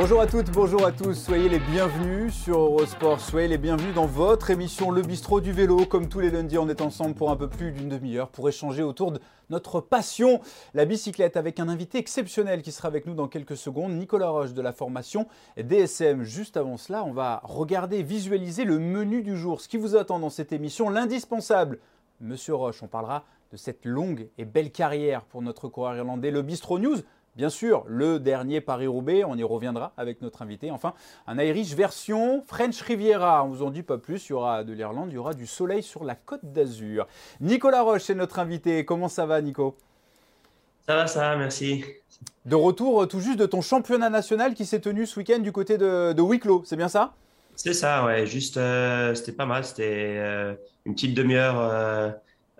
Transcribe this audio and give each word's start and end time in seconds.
Bonjour 0.00 0.22
à 0.22 0.26
toutes, 0.26 0.50
bonjour 0.52 0.86
à 0.86 0.92
tous, 0.92 1.12
soyez 1.12 1.50
les 1.50 1.58
bienvenus 1.58 2.32
sur 2.32 2.58
Eurosport, 2.58 3.20
soyez 3.20 3.48
les 3.48 3.58
bienvenus 3.58 3.94
dans 3.94 4.06
votre 4.06 4.48
émission 4.48 4.90
Le 4.90 5.02
Bistrot 5.02 5.42
du 5.42 5.52
Vélo. 5.52 5.84
Comme 5.84 6.08
tous 6.08 6.20
les 6.20 6.30
lundis, 6.30 6.56
on 6.56 6.70
est 6.70 6.80
ensemble 6.80 7.14
pour 7.14 7.30
un 7.30 7.36
peu 7.36 7.48
plus 7.48 7.70
d'une 7.70 7.90
demi-heure 7.90 8.30
pour 8.30 8.48
échanger 8.48 8.82
autour 8.82 9.12
de 9.12 9.20
notre 9.50 9.82
passion, 9.82 10.40
la 10.72 10.86
bicyclette, 10.86 11.36
avec 11.36 11.60
un 11.60 11.68
invité 11.68 11.98
exceptionnel 11.98 12.62
qui 12.62 12.72
sera 12.72 12.88
avec 12.88 13.04
nous 13.04 13.12
dans 13.12 13.28
quelques 13.28 13.58
secondes, 13.58 13.92
Nicolas 13.92 14.30
Roche 14.30 14.54
de 14.54 14.62
la 14.62 14.72
formation 14.72 15.26
DSM. 15.58 16.22
Juste 16.22 16.56
avant 16.56 16.78
cela, 16.78 17.04
on 17.04 17.12
va 17.12 17.42
regarder, 17.44 18.02
visualiser 18.02 18.64
le 18.64 18.78
menu 18.78 19.20
du 19.20 19.36
jour, 19.36 19.60
ce 19.60 19.68
qui 19.68 19.76
vous 19.76 19.96
attend 19.96 20.18
dans 20.18 20.30
cette 20.30 20.54
émission, 20.54 20.88
l'indispensable. 20.88 21.78
Monsieur 22.22 22.54
Roche, 22.54 22.82
on 22.82 22.88
parlera 22.88 23.24
de 23.52 23.58
cette 23.58 23.84
longue 23.84 24.28
et 24.38 24.46
belle 24.46 24.72
carrière 24.72 25.24
pour 25.24 25.42
notre 25.42 25.68
coureur 25.68 25.94
irlandais, 25.94 26.30
le 26.30 26.40
Bistro 26.40 26.78
News. 26.78 27.00
Bien 27.40 27.48
sûr, 27.48 27.84
le 27.86 28.18
dernier 28.18 28.60
Paris-Roubaix, 28.60 29.24
on 29.24 29.34
y 29.34 29.42
reviendra 29.42 29.94
avec 29.96 30.20
notre 30.20 30.42
invité. 30.42 30.70
Enfin, 30.70 30.92
un 31.26 31.38
Irish 31.38 31.72
version 31.72 32.44
French 32.46 32.78
Riviera. 32.82 33.42
On 33.44 33.48
vous 33.48 33.62
en 33.62 33.70
dit 33.70 33.82
pas 33.82 33.96
plus, 33.96 34.26
il 34.26 34.32
y 34.32 34.34
aura 34.34 34.62
de 34.62 34.74
l'Irlande, 34.74 35.08
il 35.10 35.14
y 35.14 35.16
aura 35.16 35.32
du 35.32 35.46
soleil 35.46 35.82
sur 35.82 36.04
la 36.04 36.14
côte 36.14 36.44
d'Azur. 36.44 37.06
Nicolas 37.40 37.80
Roche 37.80 38.10
est 38.10 38.14
notre 38.14 38.40
invité. 38.40 38.84
Comment 38.84 39.08
ça 39.08 39.24
va, 39.24 39.40
Nico? 39.40 39.74
Ça 40.86 40.96
va, 40.96 41.06
ça 41.06 41.20
va, 41.20 41.36
merci. 41.38 41.82
De 42.44 42.56
retour 42.56 43.08
tout 43.08 43.20
juste 43.20 43.38
de 43.38 43.46
ton 43.46 43.62
championnat 43.62 44.10
national 44.10 44.52
qui 44.52 44.66
s'est 44.66 44.80
tenu 44.80 45.06
ce 45.06 45.18
week-end 45.18 45.38
du 45.38 45.50
côté 45.50 45.78
de, 45.78 46.12
de 46.12 46.20
Wicklow, 46.20 46.64
c'est 46.66 46.76
bien 46.76 46.88
ça? 46.88 47.14
C'est 47.56 47.72
ça, 47.72 48.04
ouais. 48.04 48.26
Juste, 48.26 48.58
euh, 48.58 49.14
c'était 49.14 49.32
pas 49.32 49.46
mal. 49.46 49.64
C'était 49.64 50.16
euh, 50.18 50.54
une 50.84 50.92
petite 50.92 51.14
demi-heure. 51.14 51.58
Euh, 51.58 52.10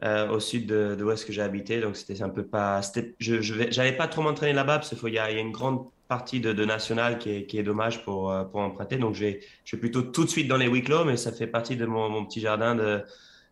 euh, 0.02 0.30
au 0.30 0.40
sud 0.40 0.66
de, 0.66 0.94
de, 0.94 1.04
où 1.04 1.10
est-ce 1.10 1.26
que 1.26 1.32
j'ai 1.32 1.42
habité. 1.42 1.80
Donc, 1.80 1.96
c'était 1.96 2.22
un 2.22 2.28
peu 2.28 2.44
pas. 2.44 2.80
Je 3.18 3.90
pas 3.96 4.08
trop 4.08 4.22
m'entraîner 4.22 4.52
là-bas 4.52 4.78
parce 4.78 4.94
qu'il 4.94 5.08
y, 5.10 5.12
y, 5.12 5.18
a 5.18 5.30
une 5.30 5.52
grande 5.52 5.84
partie 6.08 6.40
de, 6.40 6.52
de 6.52 6.64
national 6.64 7.18
qui 7.18 7.30
est, 7.30 7.46
qui 7.46 7.58
est, 7.58 7.62
dommage 7.62 8.04
pour, 8.04 8.32
euh, 8.32 8.44
pour 8.44 8.60
emprunter. 8.60 8.96
Donc, 8.96 9.14
je 9.14 9.26
vais, 9.26 9.40
je 9.64 9.76
vais 9.76 9.80
plutôt 9.80 10.02
tout 10.02 10.24
de 10.24 10.28
suite 10.28 10.48
dans 10.48 10.56
les 10.56 10.68
Wicklow, 10.68 11.04
mais 11.04 11.16
ça 11.16 11.32
fait 11.32 11.46
partie 11.46 11.76
de 11.76 11.86
mon, 11.86 12.24
petit 12.24 12.40
jardin 12.40 12.74
de, 12.74 13.02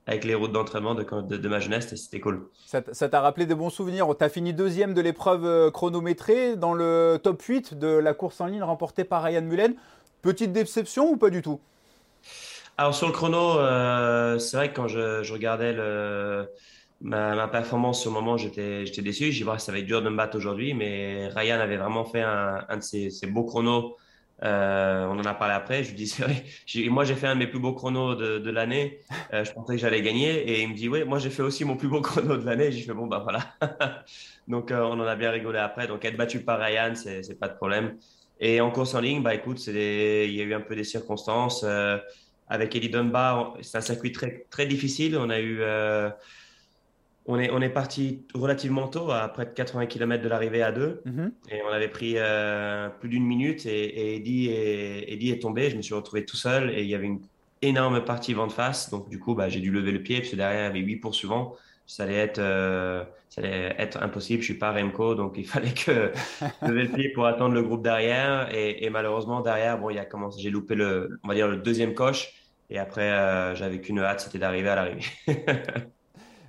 avec 0.09 0.25
les 0.25 0.35
routes 0.35 0.53
d'entraînement 0.53 0.95
de, 0.95 1.05
de, 1.05 1.49
ma 1.49 1.61
jeunesse 1.61 1.95
c'était 1.95 2.19
cool. 2.19 2.49
Ça 2.65 2.81
t'a 2.83 3.21
rappelé 3.21 3.47
de 3.47 3.55
bons 3.55 3.71
souvenirs. 3.71 4.09
Tu 4.19 4.25
as 4.25 4.29
fini 4.29 4.53
deuxième 4.53 4.95
de 4.95 5.01
l'épreuve 5.01 5.45
euh, 5.45 5.71
chronométrée 5.71 6.57
dans 6.57 6.75
le 6.75 7.21
top 7.23 7.43
8 7.43 7.79
de 7.79 7.89
la 7.89 8.15
course 8.15 8.41
en 8.41 8.47
ligne 8.47 8.62
remportée 8.62 9.05
par 9.05 9.23
Ryan 9.23 9.43
Mullen. 9.43 9.75
Petite 10.23 10.53
déception 10.53 11.11
ou 11.12 11.17
pas 11.17 11.31
du 11.31 11.43
tout? 11.43 11.61
Alors 12.79 12.95
sur 12.95 13.09
le 13.09 13.12
chrono, 13.12 13.59
euh, 13.59 14.39
c'est 14.39 14.57
vrai 14.57 14.71
que 14.71 14.77
quand 14.77 14.87
je, 14.87 15.33
regardais 15.33 15.75
ma, 17.01 17.34
ma, 17.34 17.48
performance 17.48 18.07
le 18.07 18.12
moment, 18.12 18.37
j'étais 18.37 18.84
déçu. 19.03 19.33
J'ai 19.33 19.45
vu 19.45 19.51
ça 19.59 19.73
va 19.73 19.79
être 19.79 19.84
dur 19.84 20.01
de 20.01 20.09
me 20.09 20.17
battre 20.17 20.37
aujourd'hui, 20.37 20.75
mais 20.75 21.27
Ryan 21.34 21.59
avait 21.59 21.77
vraiment 21.77 22.05
fait 22.05 22.23
un, 22.23 22.77
de 22.77 22.81
ses, 22.81 23.27
beaux 23.27 23.43
chronos. 23.43 23.97
Euh, 24.45 25.06
on 25.06 25.19
en 25.19 25.25
a 25.25 25.34
parlé 25.34 25.55
après. 25.55 25.83
Je 25.83 25.89
lui 25.89 25.97
dis, 25.97 26.06
c'est 26.06 26.23
vrai. 26.23 26.45
Moi, 26.89 27.03
j'ai 27.03 27.17
fait 27.17 27.27
un 27.27 27.34
de 27.34 27.41
mes 27.41 27.49
plus 27.49 27.59
beaux 27.59 27.73
chronos 27.73 28.15
de, 28.15 28.51
l'année. 28.51 29.01
Euh, 29.33 29.45
je 29.45 29.53
pensais 29.53 29.75
que 29.75 29.81
j'allais 29.81 30.01
gagner. 30.01 30.49
Et 30.49 30.62
il 30.62 30.69
me 30.69 30.75
dit, 30.77 30.89
oui, 30.89 31.03
moi, 31.03 31.19
j'ai 31.19 31.31
fait 31.31 31.43
aussi 31.43 31.65
mon 31.65 31.77
plus 31.77 31.89
beau 31.89 32.01
chrono 32.03 32.37
de 32.37 32.47
l'année. 32.47 32.71
J'ai 32.71 32.84
fait, 32.84 32.95
bon, 32.95 33.09
bah 33.09 33.25
voilà. 33.25 33.41
Donc, 34.47 34.71
on 34.71 35.01
en 35.01 35.06
a 35.06 35.17
bien 35.17 35.33
rigolé 35.33 35.59
après. 35.59 35.89
Donc, 35.89 36.05
être 36.05 36.17
battu 36.17 36.45
par 36.45 36.61
Ryan, 36.61 36.95
c'est 36.95 37.41
pas 37.41 37.49
de 37.49 37.56
problème. 37.56 37.97
Et 38.39 38.61
en 38.61 38.71
course 38.71 38.95
en 38.95 39.01
ligne, 39.01 39.21
bah 39.21 39.34
écoute, 39.34 39.67
il 39.67 39.75
y 39.75 40.41
a 40.41 40.45
eu 40.45 40.55
un 40.55 40.61
peu 40.61 40.77
des 40.77 40.84
circonstances. 40.84 41.65
Avec 42.51 42.75
Eddie 42.75 42.89
Dunbar, 42.89 43.57
c'est 43.61 43.77
un 43.77 43.83
circuit 43.83 44.13
très, 44.13 44.47
très 44.51 44.67
difficile. 44.67 45.17
On 45.19 45.29
a 45.29 45.39
eu, 45.39 45.59
euh, 45.61 46.09
on 47.27 47.39
est, 47.39 47.51
on 47.51 47.61
est 47.61 47.69
parti 47.69 48.25
relativement 48.35 48.89
tôt, 48.89 49.11
à 49.11 49.29
près 49.29 49.45
de 49.45 49.51
80 49.51 49.87
km 49.87 50.23
de 50.23 50.29
l'arrivée 50.29 50.63
à 50.63 50.73
deux, 50.73 51.03
mm-hmm. 51.07 51.31
et 51.50 51.61
on 51.69 51.72
avait 51.72 51.89
pris 51.89 52.15
euh, 52.17 52.89
plus 52.89 53.11
d'une 53.11 53.27
minute. 53.27 53.67
Et, 53.67 53.84
et 53.84 54.17
Eddie, 54.17 54.49
est, 54.49 55.12
Eddie, 55.12 55.31
est, 55.31 55.41
tombé. 55.41 55.69
Je 55.69 55.77
me 55.77 55.83
suis 55.83 55.95
retrouvé 55.95 56.25
tout 56.25 56.39
seul 56.39 56.71
et 56.71 56.83
il 56.83 56.89
y 56.89 56.95
avait 56.95 57.06
une 57.06 57.21
énorme 57.61 58.03
partie 58.03 58.33
vent 58.33 58.47
de 58.47 58.53
face. 58.53 58.89
Donc 58.89 59.11
du 59.11 59.19
coup, 59.19 59.34
bah, 59.34 59.51
j'ai 59.51 59.61
dû 59.61 59.71
lever 59.71 59.93
le 59.93 60.03
pied 60.03 60.19
parce 60.19 60.31
que 60.31 60.37
derrière 60.37 60.61
il 60.61 60.65
y 60.65 60.69
avait 60.69 60.81
huit 60.81 60.97
poursuivants. 60.97 61.55
Ça 61.87 62.03
allait 62.05 62.17
être, 62.17 62.39
euh, 62.39 63.03
ça 63.28 63.43
allait 63.43 63.75
être 63.78 64.03
impossible. 64.03 64.41
Je 64.41 64.47
suis 64.47 64.59
pas 64.59 64.72
Remco, 64.72 65.15
donc 65.15 65.34
il 65.37 65.47
fallait 65.47 65.75
que 65.75 66.12
lever 66.62 66.84
le 66.84 66.93
pied 66.93 67.09
pour 67.11 67.27
attendre 67.27 67.55
le 67.55 67.62
groupe 67.62 67.83
derrière. 67.83 68.55
Et, 68.55 68.84
et 68.87 68.89
malheureusement 68.89 69.43
derrière, 69.43 69.78
bon, 69.78 69.91
il 69.91 69.97
y 69.97 69.99
a 69.99 70.06
commencé, 70.06 70.41
j'ai 70.41 70.51
loupé 70.51 70.75
le, 70.75 71.19
on 71.22 71.28
va 71.28 71.34
dire 71.34 71.49
le 71.49 71.59
deuxième 71.59 71.93
coche. 71.93 72.33
Et 72.71 72.79
après, 72.79 73.11
euh, 73.11 73.55
j'avais 73.55 73.81
qu'une 73.81 73.99
hâte, 73.99 74.21
c'était 74.21 74.39
d'arriver 74.39 74.69
à 74.69 74.75
l'arrivée. 74.75 75.06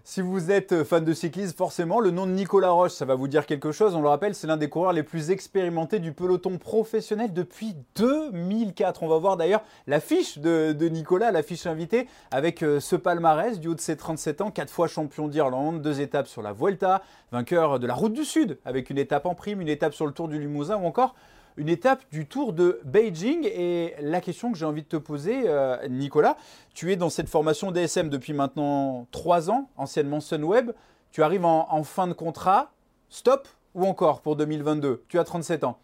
si 0.04 0.22
vous 0.22 0.52
êtes 0.52 0.84
fan 0.84 1.06
de 1.06 1.14
cyclisme, 1.14 1.56
forcément, 1.56 2.02
le 2.02 2.12
nom 2.12 2.26
de 2.26 2.32
Nicolas 2.32 2.72
Roche, 2.72 2.92
ça 2.92 3.06
va 3.06 3.16
vous 3.16 3.30
dire 3.30 3.46
quelque 3.46 3.72
chose. 3.72 3.96
On 3.96 4.02
le 4.02 4.10
rappelle, 4.10 4.36
c'est 4.36 4.46
l'un 4.46 4.58
des 4.58 4.68
coureurs 4.68 4.92
les 4.92 5.04
plus 5.04 5.32
expérimentés 5.32 6.00
du 6.00 6.12
peloton 6.12 6.58
professionnel 6.58 7.32
depuis 7.32 7.74
2004. 7.96 9.04
On 9.04 9.08
va 9.08 9.18
voir 9.18 9.38
d'ailleurs 9.38 9.62
l'affiche 9.88 10.40
de, 10.40 10.74
de, 10.74 10.90
Nicolas, 10.90 11.32
l'affiche 11.32 11.66
invitée, 11.66 12.10
avec 12.32 12.64
euh, 12.64 12.82
ce 12.82 12.98
palmarès 12.98 13.58
du 13.58 13.70
haut 13.70 13.76
de 13.76 13.80
ses 13.80 13.96
37 13.96 14.42
ans, 14.42 14.52
quatre 14.52 14.72
fois 14.72 14.88
champion 14.90 15.30
d'Irlande, 15.30 15.82
deux 15.82 16.02
étapes 16.02 16.28
sur 16.28 16.42
la 16.42 16.52
Vuelta, 16.52 17.02
vainqueur 17.32 17.80
de 17.80 17.88
la 17.88 17.94
Route 17.94 18.14
du 18.14 18.26
Sud, 18.26 18.58
avec 18.66 18.90
une 18.90 18.98
étape 18.98 19.26
en 19.26 19.36
prime, 19.36 19.62
une 19.62 19.70
étape 19.70 19.94
sur 19.94 20.06
le 20.06 20.12
Tour 20.12 20.28
du 20.28 20.38
Limousin 20.38 20.76
ou 20.76 20.86
encore 20.86 21.16
une 21.60 21.68
étape 21.68 22.04
du 22.10 22.26
Tour 22.26 22.54
de 22.54 22.80
Beijing. 22.86 23.46
Et 23.46 23.94
la 24.00 24.22
question 24.22 24.52
que 24.52 24.58
j'ai 24.58 24.66
envie 24.66 24.82
de 24.82 24.88
te 24.88 24.96
poser, 24.96 25.44
euh, 25.46 25.76
Nicolas, 25.90 26.38
tu 26.74 26.92
es 26.92 26.96
dans 26.96 27.10
cette 27.10 27.28
formation 27.28 27.72
DSM 27.72 28.10
depuis 28.10 28.32
maintenant 28.34 29.08
trois 29.12 29.52
ans, 29.52 29.70
anciennement 29.76 30.22
Sunweb. 30.22 30.72
Tu 31.12 31.22
arrives 31.22 31.46
en, 31.46 31.84
fin 31.84 32.08
de 32.08 32.14
contrat. 32.14 32.72
Stop 33.10 33.48
ou 33.76 33.86
encore 33.86 34.22
pour 34.22 34.36
2022 34.38 35.04
Tu 35.10 35.20
as 35.20 35.24
37 35.26 35.66
ans. 35.66 35.78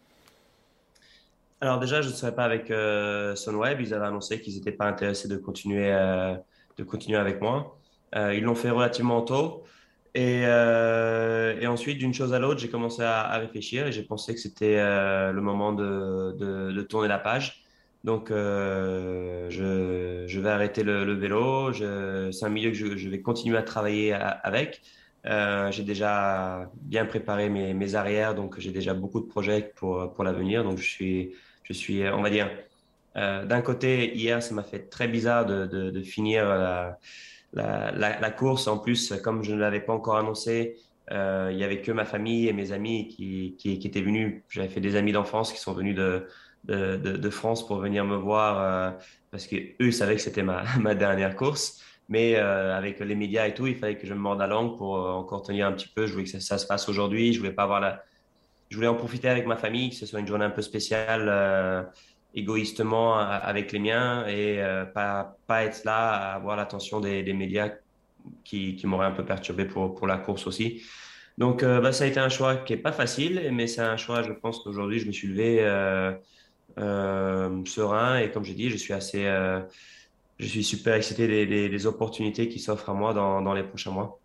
Alors 1.60 1.78
déjà, 1.78 2.00
je 2.00 2.08
ne 2.08 2.14
serais 2.14 2.34
pas 2.34 2.44
avec 2.44 2.70
euh, 2.70 3.34
Sunweb. 3.36 3.80
Ils 3.80 3.92
avaient 3.92 4.06
annoncé 4.06 4.40
qu'ils 4.40 4.54
n'étaient 4.54 4.72
pas 4.72 4.86
intéressés 4.86 5.28
de 5.28 5.36
continuer, 5.36 5.92
euh, 5.92 6.34
de 6.78 6.84
continuer 6.84 7.18
avec 7.18 7.42
moi. 7.42 7.78
ils 8.14 8.42
l'ont 8.42 8.54
fait 8.54 8.70
relativement 8.70 9.20
tôt. 9.20 9.64
Et, 10.16 10.46
euh, 10.46 11.60
et, 11.60 11.66
ensuite, 11.66 11.98
d'une 11.98 12.14
chose 12.14 12.32
à 12.32 12.38
l'autre, 12.38 12.58
j'ai 12.58 12.70
commencé 12.70 13.02
à, 13.02 13.36
réfléchir 13.36 13.86
et 13.86 13.92
j'ai 13.92 14.02
pensé 14.02 14.32
que 14.32 14.40
c'était 14.40 14.78
euh, 14.78 15.30
le 15.30 15.42
moment 15.42 15.74
de, 15.74 16.34
de, 16.72 16.82
tourner 16.82 17.06
la 17.06 17.18
page. 17.18 17.64
Donc, 18.02 18.30
euh, 18.30 19.50
je, 19.50 20.26
je, 20.26 20.40
vais 20.40 20.48
arrêter 20.48 20.84
le, 20.84 21.12
vélo. 21.12 21.70
C'est 22.32 22.46
un 22.46 22.48
milieu 22.48 22.70
que 22.70 22.96
je, 22.96 23.08
vais 23.10 23.20
continuer 23.20 23.58
à 23.58 23.62
travailler 23.62 24.14
avec. 24.14 24.80
J'ai 25.24 25.82
déjà 25.82 26.70
bien 26.80 27.04
préparé 27.04 27.50
mes, 27.50 27.74
mes 27.74 27.94
arrières, 27.94 28.34
donc 28.34 28.58
j'ai 28.58 28.70
déjà 28.70 28.94
beaucoup 28.94 29.20
de 29.20 29.26
projets 29.26 29.70
pour, 29.76 30.14
pour 30.14 30.24
l'avenir. 30.24 30.64
Donc, 30.64 30.78
je 30.78 30.88
suis, 30.88 31.34
je 31.62 31.74
suis, 31.74 32.08
on 32.08 32.22
va 32.22 32.30
dire, 32.30 32.48
d'un 33.16 33.62
côté, 33.62 34.14
hier, 34.14 34.42
ça 34.42 34.54
m'a 34.54 34.62
fait 34.62 34.90
très 34.90 35.08
bizarre 35.08 35.46
de, 35.46 35.66
de, 35.66 36.02
finir 36.02 36.44
la 36.46 36.98
la, 37.56 38.30
course, 38.30 38.66
en 38.66 38.78
plus, 38.78 39.12
comme 39.22 39.42
je 39.42 39.52
ne 39.52 39.60
l'avais 39.60 39.80
pas 39.80 39.92
encore 39.92 40.16
annoncé, 40.16 40.76
euh, 41.12 41.50
il 41.52 41.58
y 41.58 41.64
avait 41.64 41.80
que 41.80 41.92
ma 41.92 42.04
famille 42.04 42.48
et 42.48 42.52
mes 42.52 42.72
amis 42.72 43.08
qui, 43.08 43.56
qui, 43.58 43.72
étaient 43.72 44.00
venus. 44.00 44.42
J'avais 44.48 44.68
fait 44.68 44.80
des 44.80 44.96
amis 44.96 45.12
d'enfance 45.12 45.52
qui 45.52 45.60
sont 45.60 45.72
venus 45.72 45.94
de, 45.94 46.26
de, 46.64 47.30
France 47.30 47.66
pour 47.66 47.78
venir 47.78 48.04
me 48.04 48.16
voir 48.16 48.60
euh, 48.60 48.90
parce 49.30 49.46
que 49.46 49.56
eux 49.80 49.92
savaient 49.92 50.16
que 50.16 50.22
c'était 50.22 50.42
ma, 50.42 50.64
ma 50.80 50.94
dernière 50.94 51.36
course. 51.36 51.80
Mais 52.08 52.36
euh, 52.36 52.76
avec 52.76 53.00
les 53.00 53.14
médias 53.16 53.48
et 53.48 53.54
tout, 53.54 53.66
il 53.66 53.76
fallait 53.76 53.96
que 53.96 54.06
je 54.06 54.14
me 54.14 54.20
morde 54.20 54.38
la 54.38 54.46
langue 54.46 54.76
pour 54.76 54.96
euh, 54.96 55.10
encore 55.10 55.42
tenir 55.42 55.66
un 55.66 55.72
petit 55.72 55.88
peu. 55.88 56.06
Je 56.06 56.12
voulais 56.12 56.24
que 56.24 56.30
ça, 56.30 56.40
ça 56.40 56.58
se 56.58 56.66
passe 56.66 56.88
aujourd'hui. 56.88 57.32
Je 57.32 57.38
voulais 57.38 57.52
pas 57.52 57.64
avoir 57.64 57.80
la, 57.80 58.02
je 58.68 58.76
voulais 58.76 58.88
en 58.88 58.94
profiter 58.94 59.28
avec 59.28 59.46
ma 59.46 59.56
famille, 59.56 59.90
que 59.90 59.96
ce 59.96 60.06
soit 60.06 60.20
une 60.20 60.26
journée 60.26 60.44
un 60.44 60.50
peu 60.50 60.62
spéciale. 60.62 61.88
Égoïstement 62.36 63.18
avec 63.18 63.72
les 63.72 63.78
miens 63.78 64.26
et 64.26 64.62
euh, 64.62 64.84
pas, 64.84 65.38
pas 65.46 65.64
être 65.64 65.84
là 65.84 66.10
à 66.10 66.34
avoir 66.34 66.56
l'attention 66.56 67.00
des, 67.00 67.32
médias 67.32 67.70
qui, 68.44 68.76
qui 68.76 68.86
m'auraient 68.86 69.06
un 69.06 69.12
peu 69.12 69.24
perturbé 69.24 69.64
pour, 69.64 69.94
pour 69.94 70.06
la 70.06 70.18
course 70.18 70.46
aussi. 70.46 70.82
Donc, 71.38 71.62
euh, 71.62 71.80
bah, 71.80 71.92
ça 71.92 72.04
a 72.04 72.06
été 72.06 72.20
un 72.20 72.28
choix 72.28 72.56
qui 72.56 72.74
est 72.74 72.78
pas 72.78 72.92
facile, 72.92 73.50
mais 73.52 73.66
c'est 73.66 73.80
un 73.80 73.96
choix, 73.96 74.22
je 74.22 74.32
pense 74.32 74.62
qu'aujourd'hui, 74.62 74.98
je 74.98 75.06
me 75.06 75.12
suis 75.12 75.28
levé 75.28 75.58
euh, 75.62 76.14
serein 77.64 78.18
et 78.18 78.30
comme 78.30 78.44
j'ai 78.44 78.54
dit, 78.54 78.68
je 78.68 78.76
suis 78.76 78.92
assez, 78.92 79.24
je 80.38 80.46
suis 80.46 80.62
super 80.62 80.94
excité 80.94 81.26
des, 81.26 81.46
des, 81.46 81.70
des 81.70 81.86
opportunités 81.86 82.48
qui 82.48 82.58
s'offrent 82.58 82.90
à 82.90 82.94
moi 82.94 83.14
dans, 83.14 83.40
dans 83.40 83.54
les 83.54 83.64
prochains 83.64 83.92
mois. 83.92 84.20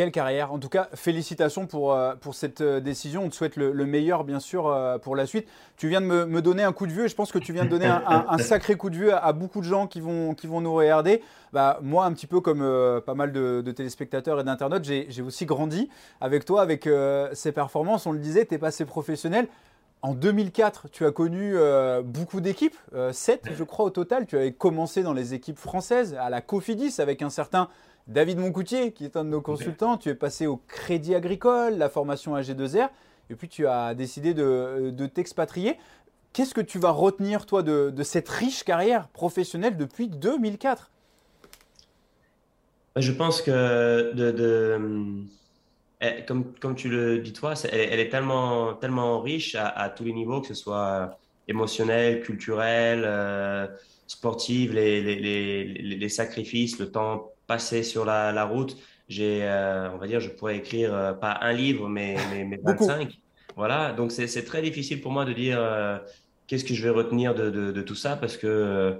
Quelle 0.00 0.12
carrière. 0.12 0.50
En 0.50 0.58
tout 0.58 0.70
cas, 0.70 0.88
félicitations 0.94 1.66
pour, 1.66 1.92
euh, 1.92 2.14
pour 2.18 2.34
cette 2.34 2.62
euh, 2.62 2.80
décision. 2.80 3.24
On 3.24 3.28
te 3.28 3.34
souhaite 3.34 3.56
le, 3.56 3.70
le 3.70 3.84
meilleur, 3.84 4.24
bien 4.24 4.40
sûr, 4.40 4.66
euh, 4.66 4.96
pour 4.96 5.14
la 5.14 5.26
suite. 5.26 5.46
Tu 5.76 5.90
viens 5.90 6.00
de 6.00 6.06
me, 6.06 6.40
donner 6.40 6.62
un 6.62 6.72
coup 6.72 6.86
de 6.86 6.92
vieux 6.92 7.04
et 7.04 7.08
je 7.08 7.14
pense 7.14 7.30
que 7.30 7.38
tu 7.38 7.52
viens 7.52 7.66
de 7.66 7.68
donner 7.68 7.84
un, 7.84 8.38
sacré 8.38 8.76
coup 8.76 8.88
de 8.88 8.96
vieux 8.96 9.14
à, 9.14 9.34
beaucoup 9.34 9.60
de 9.60 9.66
gens 9.66 9.86
qui 9.86 10.00
vont, 10.00 10.32
qui 10.32 10.46
vont 10.46 10.62
nous 10.62 10.72
regarder. 10.72 11.20
Bah, 11.52 11.80
moi, 11.82 12.06
un 12.06 12.14
petit 12.14 12.26
peu 12.26 12.40
comme 12.40 12.60
pas 13.04 13.12
mal 13.12 13.30
de, 13.30 13.60
téléspectateurs 13.72 14.40
et 14.40 14.44
d'internautes, 14.44 14.84
j'ai 14.84 15.20
aussi 15.20 15.44
grandi 15.44 15.90
avec 16.22 16.46
toi, 16.46 16.62
avec 16.62 16.86
euh, 16.86 17.28
ces 17.34 17.52
performances. 17.52 18.06
On 18.06 18.12
le 18.12 18.20
disait, 18.20 18.46
tu 18.46 18.54
es 18.54 18.58
passé 18.58 18.86
professionnel. 18.86 19.48
En 20.00 20.14
2004, 20.14 20.88
tu 20.90 21.04
as 21.04 21.10
connu 21.10 21.56
beaucoup 22.04 22.40
d'équipes, 22.40 22.76
euh, 22.94 23.12
7 23.12 23.50
je 23.54 23.64
crois 23.64 23.84
au 23.84 23.90
total. 23.90 24.24
Tu 24.24 24.36
avais 24.36 24.52
commencé 24.52 25.02
dans 25.02 25.12
les 25.12 25.34
équipes 25.34 25.58
françaises, 25.58 26.16
à 26.18 26.30
la 26.30 26.40
Cofidis 26.40 27.02
avec 27.02 27.20
un 27.20 27.28
certain 27.28 27.68
David 28.10 28.38
Moncoutier, 28.38 28.90
qui 28.90 29.04
est 29.04 29.16
un 29.16 29.22
de 29.24 29.28
nos 29.28 29.40
consultants, 29.40 29.96
tu 29.96 30.08
es 30.08 30.16
passé 30.16 30.48
au 30.48 30.56
Crédit 30.66 31.14
Agricole, 31.14 31.78
la 31.78 31.88
formation 31.88 32.36
AG2R, 32.36 32.88
et 33.30 33.36
puis 33.36 33.48
tu 33.48 33.68
as 33.68 33.94
décidé 33.94 34.34
de, 34.34 34.90
de 34.90 35.06
t'expatrier. 35.06 35.76
Qu'est-ce 36.32 36.52
que 36.52 36.60
tu 36.60 36.80
vas 36.80 36.90
retenir, 36.90 37.46
toi, 37.46 37.62
de, 37.62 38.02
cette 38.02 38.28
riche 38.28 38.64
carrière 38.64 39.06
professionnelle 39.08 39.76
depuis 39.76 40.08
2004 40.08 40.90
Je 42.96 43.12
pense 43.12 43.42
que, 43.42 44.12
de, 44.12 45.24
eh, 46.00 46.24
comme, 46.26 46.52
comme, 46.60 46.74
tu 46.74 46.88
le 46.88 47.18
dis 47.20 47.32
toi, 47.32 47.54
elle, 47.70 48.00
est 48.00 48.08
tellement, 48.08 48.74
tellement 48.74 49.20
riche 49.20 49.54
à, 49.54 49.88
tous 49.88 50.02
les 50.02 50.12
niveaux, 50.12 50.40
que 50.40 50.48
ce 50.48 50.54
soit 50.54 51.16
émotionnel, 51.46 52.22
culturel, 52.22 53.04
euh, 53.04 53.68
sportif, 54.08 54.72
les, 54.72 55.00
les, 55.00 55.64
les, 55.64 56.08
sacrifices, 56.08 56.80
le 56.80 56.90
temps 56.90 57.30
passé 57.50 57.82
sur 57.82 58.04
la, 58.04 58.30
la 58.30 58.44
route. 58.44 58.76
J'ai, 59.08 59.40
euh, 59.42 59.90
on 59.92 59.96
va 59.96 60.06
dire, 60.06 60.20
je 60.20 60.28
pourrais 60.28 60.56
écrire 60.56 60.94
euh, 60.94 61.12
pas 61.12 61.36
un 61.40 61.52
livre, 61.52 61.88
mais, 61.88 62.16
mais, 62.30 62.44
mais 62.44 62.60
25. 62.64 63.18
Voilà, 63.56 63.92
donc 63.92 64.12
c'est 64.12 64.44
très 64.44 64.62
difficile 64.62 65.00
pour 65.00 65.10
moi 65.10 65.24
de 65.24 65.32
dire 65.32 65.58
euh, 65.58 65.98
qu'est-ce 66.46 66.64
que 66.64 66.74
je 66.74 66.82
vais 66.84 66.90
retenir 66.90 67.34
de, 67.34 67.50
de, 67.50 67.82
tout 67.82 67.96
ça 67.96 68.14
parce 68.14 68.36
que 68.36 68.96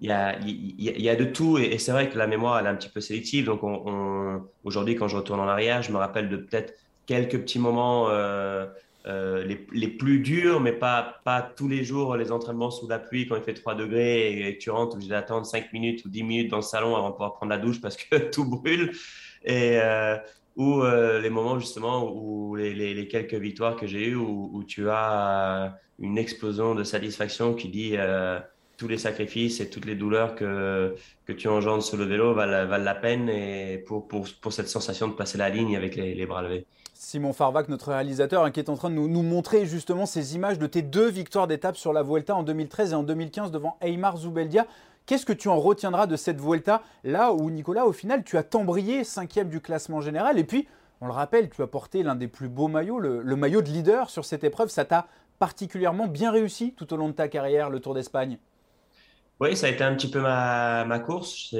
il 0.00 0.08
y, 0.08 0.12
a, 0.12 0.38
y, 0.46 1.08
a, 1.10 1.14
de 1.14 1.26
tout 1.26 1.58
et, 1.58 1.76
c'est 1.76 1.92
vrai 1.92 2.08
que 2.08 2.16
la 2.16 2.26
mémoire 2.26 2.58
elle 2.58 2.64
est 2.64 2.70
un 2.70 2.74
petit 2.74 2.88
peu 2.88 3.02
sélective. 3.02 3.44
Donc 3.44 3.62
on, 3.62 4.40
aujourd'hui, 4.64 4.94
quand 4.96 5.08
je 5.08 5.16
retourne 5.16 5.40
en 5.40 5.48
arrière, 5.48 5.82
je 5.82 5.92
me 5.92 5.98
rappelle 5.98 6.30
de 6.30 6.38
peut-être 6.38 6.72
quelques 7.04 7.38
petits 7.38 7.58
moments 7.58 8.08
euh, 9.06 9.44
les, 9.44 9.66
les, 9.72 9.88
plus 9.88 10.20
durs, 10.20 10.60
mais 10.60 10.72
pas, 10.72 11.20
pas 11.24 11.40
tous 11.40 11.68
les 11.68 11.84
jours 11.84 12.16
les 12.16 12.30
entraînements 12.32 12.70
sous 12.70 12.86
la 12.86 12.98
pluie 12.98 13.26
quand 13.26 13.36
il 13.36 13.42
fait 13.42 13.54
3 13.54 13.74
degrés 13.74 14.48
et, 14.48 14.58
tu 14.58 14.70
rentres 14.70 14.94
obligé 14.94 15.10
d'attendre 15.10 15.46
5 15.46 15.72
minutes 15.72 16.04
ou 16.04 16.10
10 16.10 16.22
minutes 16.22 16.50
dans 16.50 16.58
le 16.58 16.62
salon 16.62 16.94
avant 16.96 17.08
de 17.08 17.12
pouvoir 17.14 17.32
prendre 17.32 17.50
la 17.50 17.58
douche 17.58 17.80
parce 17.80 17.96
que 17.96 18.16
tout 18.30 18.44
brûle. 18.44 18.92
Et, 19.42 19.78
euh, 19.80 20.16
ou 20.56 20.82
euh, 20.82 21.20
les 21.20 21.30
moments 21.30 21.58
justement 21.58 22.12
où 22.12 22.56
les, 22.56 22.74
les, 22.74 23.08
quelques 23.08 23.34
victoires 23.34 23.76
que 23.76 23.86
j'ai 23.86 24.08
eues 24.08 24.16
où, 24.16 24.50
où, 24.52 24.64
tu 24.64 24.90
as 24.90 25.78
une 25.98 26.18
explosion 26.18 26.74
de 26.74 26.84
satisfaction 26.84 27.54
qui 27.54 27.68
dit 27.68 27.96
tous 28.76 28.88
les 28.88 28.98
sacrifices 28.98 29.60
et 29.60 29.70
toutes 29.70 29.86
les 29.86 29.94
douleurs 29.94 30.34
que, 30.34 30.94
que 31.26 31.32
tu 31.32 31.48
engendres 31.48 31.82
sur 31.82 31.96
le 31.96 32.04
vélo 32.04 32.34
valent, 32.34 32.66
valent 32.66 32.84
la 32.84 32.94
peine 32.94 33.28
et 33.28 33.78
pour, 33.86 34.08
pour, 34.08 34.26
pour, 34.40 34.52
cette 34.52 34.68
sensation 34.68 35.08
de 35.08 35.14
passer 35.14 35.38
la 35.38 35.48
ligne 35.48 35.76
avec 35.76 35.96
les, 35.96 36.14
les 36.14 36.26
bras 36.26 36.42
levés. 36.42 36.66
Simon 37.02 37.32
Farvac, 37.32 37.70
notre 37.70 37.88
réalisateur, 37.88 38.44
hein, 38.44 38.50
qui 38.50 38.60
est 38.60 38.68
en 38.68 38.76
train 38.76 38.90
de 38.90 38.94
nous, 38.94 39.22
montrer 39.22 39.64
justement 39.64 40.04
ces 40.04 40.34
images 40.34 40.58
de 40.58 40.66
tes 40.66 40.82
deux 40.82 41.08
victoires 41.08 41.46
d'étape 41.46 41.78
sur 41.78 41.94
la 41.94 42.02
Vuelta 42.02 42.36
en 42.36 42.42
2013 42.42 42.92
et 42.92 42.94
en 42.94 43.02
2015 43.02 43.50
devant 43.50 43.78
Eymar 43.80 44.18
Zubeldia. 44.18 44.66
Qu'est-ce 45.06 45.24
que 45.24 45.32
tu 45.32 45.48
en 45.48 45.58
retiendras 45.58 46.06
de 46.06 46.16
cette 46.16 46.38
Vuelta 46.38 46.82
là 47.02 47.32
où 47.32 47.50
Nicolas, 47.50 47.86
au 47.86 47.92
final, 47.92 48.22
tu 48.22 48.36
as 48.36 48.42
tambrié 48.42 49.02
cinquième 49.02 49.48
du 49.48 49.62
classement 49.62 50.02
général 50.02 50.38
et 50.38 50.44
puis, 50.44 50.68
on 51.00 51.06
le 51.06 51.12
rappelle, 51.12 51.48
tu 51.48 51.62
as 51.62 51.66
porté 51.66 52.02
l'un 52.02 52.16
des 52.16 52.28
plus 52.28 52.50
beaux 52.50 52.68
maillots, 52.68 52.98
le, 52.98 53.34
maillot 53.34 53.62
de 53.62 53.70
leader 53.70 54.10
sur 54.10 54.26
cette 54.26 54.44
épreuve. 54.44 54.68
Ça 54.68 54.84
t'a 54.84 55.06
particulièrement 55.38 56.06
bien 56.06 56.30
réussi 56.30 56.74
tout 56.76 56.92
au 56.92 56.98
long 56.98 57.08
de 57.08 57.14
ta 57.14 57.28
carrière, 57.28 57.70
le 57.70 57.80
Tour 57.80 57.94
d'Espagne? 57.94 58.38
Oui, 59.40 59.56
ça 59.56 59.68
a 59.68 59.70
été 59.70 59.82
un 59.82 59.94
petit 59.94 60.10
peu 60.10 60.20
ma, 60.20 61.02
course. 61.06 61.54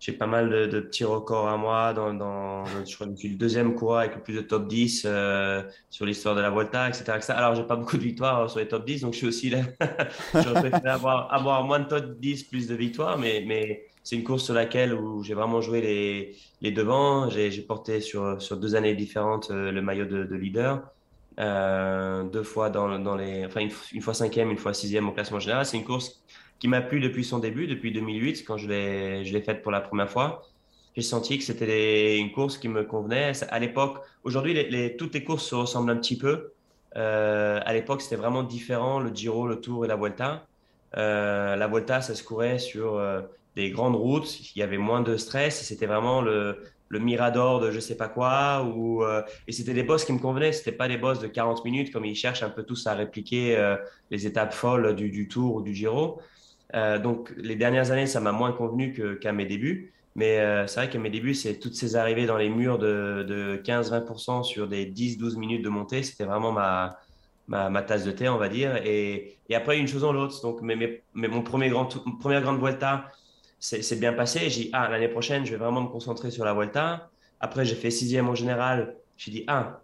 J'ai 0.00 0.12
pas 0.12 0.26
mal 0.26 0.48
de, 0.48 0.80
petits 0.80 1.04
records 1.04 1.46
à 1.46 1.58
moi. 1.58 1.92
Dans, 1.92 2.14
dans, 2.14 2.64
je 2.64 2.84
suis 3.16 3.28
le 3.28 3.36
deuxième 3.36 3.74
coureur 3.74 3.98
avec 3.98 4.16
le 4.16 4.22
plus 4.22 4.34
de 4.34 4.40
top 4.40 4.66
10 4.66 5.02
euh, 5.04 5.62
sur 5.90 6.06
l'histoire 6.06 6.34
de 6.34 6.40
la 6.40 6.48
Volta, 6.48 6.88
etc. 6.88 7.04
etc. 7.16 7.34
Alors, 7.36 7.54
j'ai 7.54 7.64
pas 7.64 7.76
beaucoup 7.76 7.98
de 7.98 8.02
victoires 8.02 8.48
sur 8.48 8.60
les 8.60 8.66
top 8.66 8.86
10, 8.86 9.02
donc 9.02 9.12
je 9.12 9.18
suis 9.18 9.26
aussi 9.26 9.50
là. 9.50 9.58
J'aurais 10.34 10.70
préféré 10.70 10.88
avoir, 10.88 11.64
moins 11.64 11.80
de 11.80 11.84
top 11.84 12.18
10, 12.18 12.44
plus 12.44 12.66
de 12.66 12.74
victoires, 12.74 13.18
mais, 13.18 13.44
mais 13.46 13.84
c'est 14.02 14.16
une 14.16 14.24
course 14.24 14.44
sur 14.44 14.54
laquelle 14.54 14.94
où 14.94 15.22
j'ai 15.22 15.34
vraiment 15.34 15.60
joué 15.60 15.82
les, 15.82 16.36
les 16.62 16.70
devants. 16.70 17.28
J'ai 17.28 17.50
porté 17.60 18.00
sur, 18.00 18.40
sur 18.40 18.56
deux 18.56 18.74
années 18.74 18.94
différentes 18.94 19.50
euh, 19.50 19.70
le 19.70 19.82
maillot 19.82 20.06
de, 20.06 20.24
de 20.24 20.34
leader. 20.34 20.82
Euh, 21.38 22.24
deux 22.24 22.42
fois 22.42 22.70
dans, 22.70 22.98
dans 22.98 23.16
les, 23.16 23.46
enfin 23.46 23.60
une, 23.60 23.70
une, 23.92 24.02
fois 24.02 24.14
cinquième, 24.14 24.50
une 24.50 24.58
fois 24.58 24.74
sixième 24.74 25.08
au 25.08 25.12
classement 25.12 25.40
général. 25.40 25.66
C'est 25.66 25.76
une 25.76 25.84
course 25.84 26.22
qui 26.60 26.68
m'a 26.68 26.82
plu 26.82 27.00
depuis 27.00 27.24
son 27.24 27.38
début, 27.38 27.66
depuis 27.66 27.90
2008, 27.90 28.44
quand 28.46 28.58
je 28.58 28.68
l'ai, 28.68 29.42
faite 29.42 29.62
pour 29.62 29.72
la 29.72 29.80
première 29.80 30.10
fois. 30.10 30.46
J'ai 30.94 31.02
senti 31.02 31.38
que 31.38 31.44
c'était 31.44 32.18
une 32.18 32.32
course 32.32 32.58
qui 32.58 32.68
me 32.68 32.84
convenait. 32.84 33.32
À 33.48 33.58
l'époque, 33.58 33.98
aujourd'hui, 34.22 34.94
toutes 34.98 35.14
les 35.14 35.24
courses 35.24 35.46
se 35.46 35.54
ressemblent 35.54 35.90
un 35.90 35.96
petit 35.96 36.18
peu. 36.18 36.52
Euh, 36.96 37.60
à 37.64 37.72
l'époque, 37.72 38.02
c'était 38.02 38.16
vraiment 38.16 38.42
différent, 38.42 39.00
le 39.00 39.10
Giro, 39.14 39.46
le 39.48 39.60
Tour 39.60 39.84
et 39.84 39.88
la 39.88 39.96
Vuelta. 39.96 40.46
Euh, 40.96 41.56
la 41.56 41.68
Vuelta, 41.68 42.00
ça 42.02 42.14
se 42.14 42.22
courait 42.22 42.58
sur 42.58 42.96
euh, 42.96 43.22
des 43.56 43.70
grandes 43.70 43.96
routes, 43.96 44.54
il 44.54 44.58
y 44.58 44.62
avait 44.62 44.78
moins 44.78 45.00
de 45.00 45.16
stress, 45.16 45.62
c'était 45.62 45.86
vraiment 45.86 46.20
le, 46.20 46.62
le 46.88 46.98
mirador 46.98 47.60
de 47.60 47.70
je 47.70 47.78
sais 47.78 47.96
pas 47.96 48.08
quoi. 48.08 48.64
Ou, 48.64 49.04
euh, 49.04 49.22
et 49.46 49.52
c'était 49.52 49.74
des 49.74 49.84
boss 49.84 50.04
qui 50.04 50.12
me 50.12 50.18
convenaient, 50.18 50.52
c'était 50.52 50.72
pas 50.72 50.88
des 50.88 50.96
boss 50.96 51.20
de 51.20 51.28
40 51.28 51.64
minutes 51.64 51.92
comme 51.92 52.04
ils 52.04 52.16
cherchent 52.16 52.42
un 52.42 52.50
peu 52.50 52.64
tous 52.64 52.86
à 52.86 52.94
répliquer 52.94 53.56
les 54.10 54.26
étapes 54.26 54.52
folles 54.52 54.94
du, 54.96 55.10
du 55.10 55.28
Tour 55.28 55.56
ou 55.56 55.62
du 55.62 55.74
Giro. 55.74 56.20
Euh, 56.74 56.98
donc 56.98 57.32
les 57.36 57.56
dernières 57.56 57.90
années, 57.90 58.06
ça 58.06 58.20
m'a 58.20 58.32
moins 58.32 58.52
convenu 58.52 59.18
qu'à 59.20 59.32
mes 59.32 59.46
débuts. 59.46 59.92
Mais 60.16 60.40
euh, 60.40 60.66
c'est 60.66 60.80
vrai 60.80 60.90
qu'à 60.90 60.98
mes 60.98 61.10
débuts, 61.10 61.34
c'est 61.34 61.58
toutes 61.58 61.74
ces 61.74 61.96
arrivées 61.96 62.26
dans 62.26 62.36
les 62.36 62.48
murs 62.48 62.78
de, 62.78 63.24
de 63.26 63.60
15-20% 63.64 64.42
sur 64.42 64.66
des 64.68 64.86
10-12 64.86 65.38
minutes 65.38 65.64
de 65.64 65.68
montée. 65.68 66.02
C'était 66.02 66.24
vraiment 66.24 66.52
ma, 66.52 66.98
ma, 67.48 67.82
tasse 67.82 68.04
de 68.04 68.10
thé, 68.10 68.28
on 68.28 68.36
va 68.36 68.48
dire. 68.48 68.76
Et, 68.84 69.38
et 69.48 69.54
après, 69.54 69.78
une 69.78 69.88
chose 69.88 70.04
en 70.04 70.12
l'autre. 70.12 70.40
Donc, 70.42 70.62
mais, 70.62 70.76
mais, 70.76 71.02
mais, 71.14 71.28
mon 71.28 71.42
premier 71.42 71.68
grand, 71.68 71.86
première 72.18 72.42
grande 72.42 72.60
Vuelta, 72.60 73.10
c'est 73.60 74.00
bien 74.00 74.12
passé. 74.12 74.50
J'ai 74.50 74.64
dit, 74.64 74.70
ah, 74.72 74.88
l'année 74.88 75.08
prochaine, 75.08 75.44
je 75.46 75.52
vais 75.52 75.58
vraiment 75.58 75.82
me 75.82 75.88
concentrer 75.88 76.30
sur 76.30 76.44
la 76.44 76.54
Vuelta. 76.54 77.10
Après, 77.40 77.64
j'ai 77.64 77.76
fait 77.76 77.90
sixième 77.90 78.28
en 78.28 78.34
général. 78.34 78.96
J'ai 79.16 79.30
dit, 79.30 79.44
ah, 79.46 79.80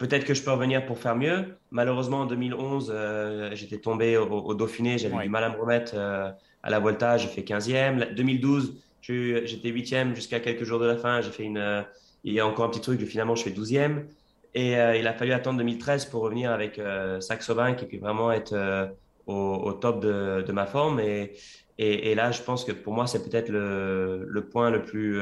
Peut-être 0.00 0.24
que 0.24 0.32
je 0.32 0.42
peux 0.42 0.50
revenir 0.50 0.86
pour 0.86 0.98
faire 0.98 1.14
mieux. 1.14 1.58
Malheureusement, 1.70 2.20
en 2.20 2.26
2011, 2.26 2.90
euh, 2.90 3.50
j'étais 3.52 3.76
tombé 3.76 4.16
au, 4.16 4.54
Dauphiné, 4.54 4.96
j'avais 4.96 5.22
du 5.22 5.28
mal 5.28 5.44
à 5.44 5.50
me 5.50 5.60
remettre 5.60 5.92
euh, 5.94 6.30
à 6.62 6.70
la 6.70 6.78
Volta, 6.78 7.18
j'ai 7.18 7.28
fait 7.28 7.42
15e. 7.42 8.14
2012, 8.14 8.82
j'étais 9.02 9.70
8e 9.70 10.14
jusqu'à 10.14 10.40
quelques 10.40 10.64
jours 10.64 10.80
de 10.80 10.86
la 10.86 10.96
fin. 10.96 11.20
J'ai 11.20 11.30
fait 11.30 11.42
une, 11.42 11.58
euh, 11.58 11.82
il 12.24 12.32
y 12.32 12.40
a 12.40 12.46
encore 12.46 12.64
un 12.64 12.70
petit 12.70 12.80
truc, 12.80 12.98
finalement, 13.04 13.34
je 13.34 13.42
fais 13.42 13.50
12e. 13.50 14.06
Et 14.54 14.72
il 14.72 15.06
a 15.06 15.12
fallu 15.12 15.32
attendre 15.32 15.58
2013 15.58 16.06
pour 16.06 16.22
revenir 16.22 16.50
avec 16.50 16.80
Saxo 17.20 17.54
Bank 17.54 17.80
et 17.84 17.86
puis 17.86 17.98
vraiment 17.98 18.32
être 18.32 18.90
au, 19.26 19.72
top 19.74 20.00
de, 20.00 20.42
de, 20.44 20.52
ma 20.52 20.66
forme. 20.66 20.98
Et, 20.98 21.34
et, 21.78 22.10
et, 22.10 22.14
là, 22.16 22.32
je 22.32 22.42
pense 22.42 22.64
que 22.64 22.72
pour 22.72 22.92
moi, 22.92 23.06
c'est 23.06 23.22
peut-être 23.22 23.48
le, 23.48 24.26
le, 24.26 24.48
point 24.48 24.70
le 24.70 24.82
plus 24.82 25.20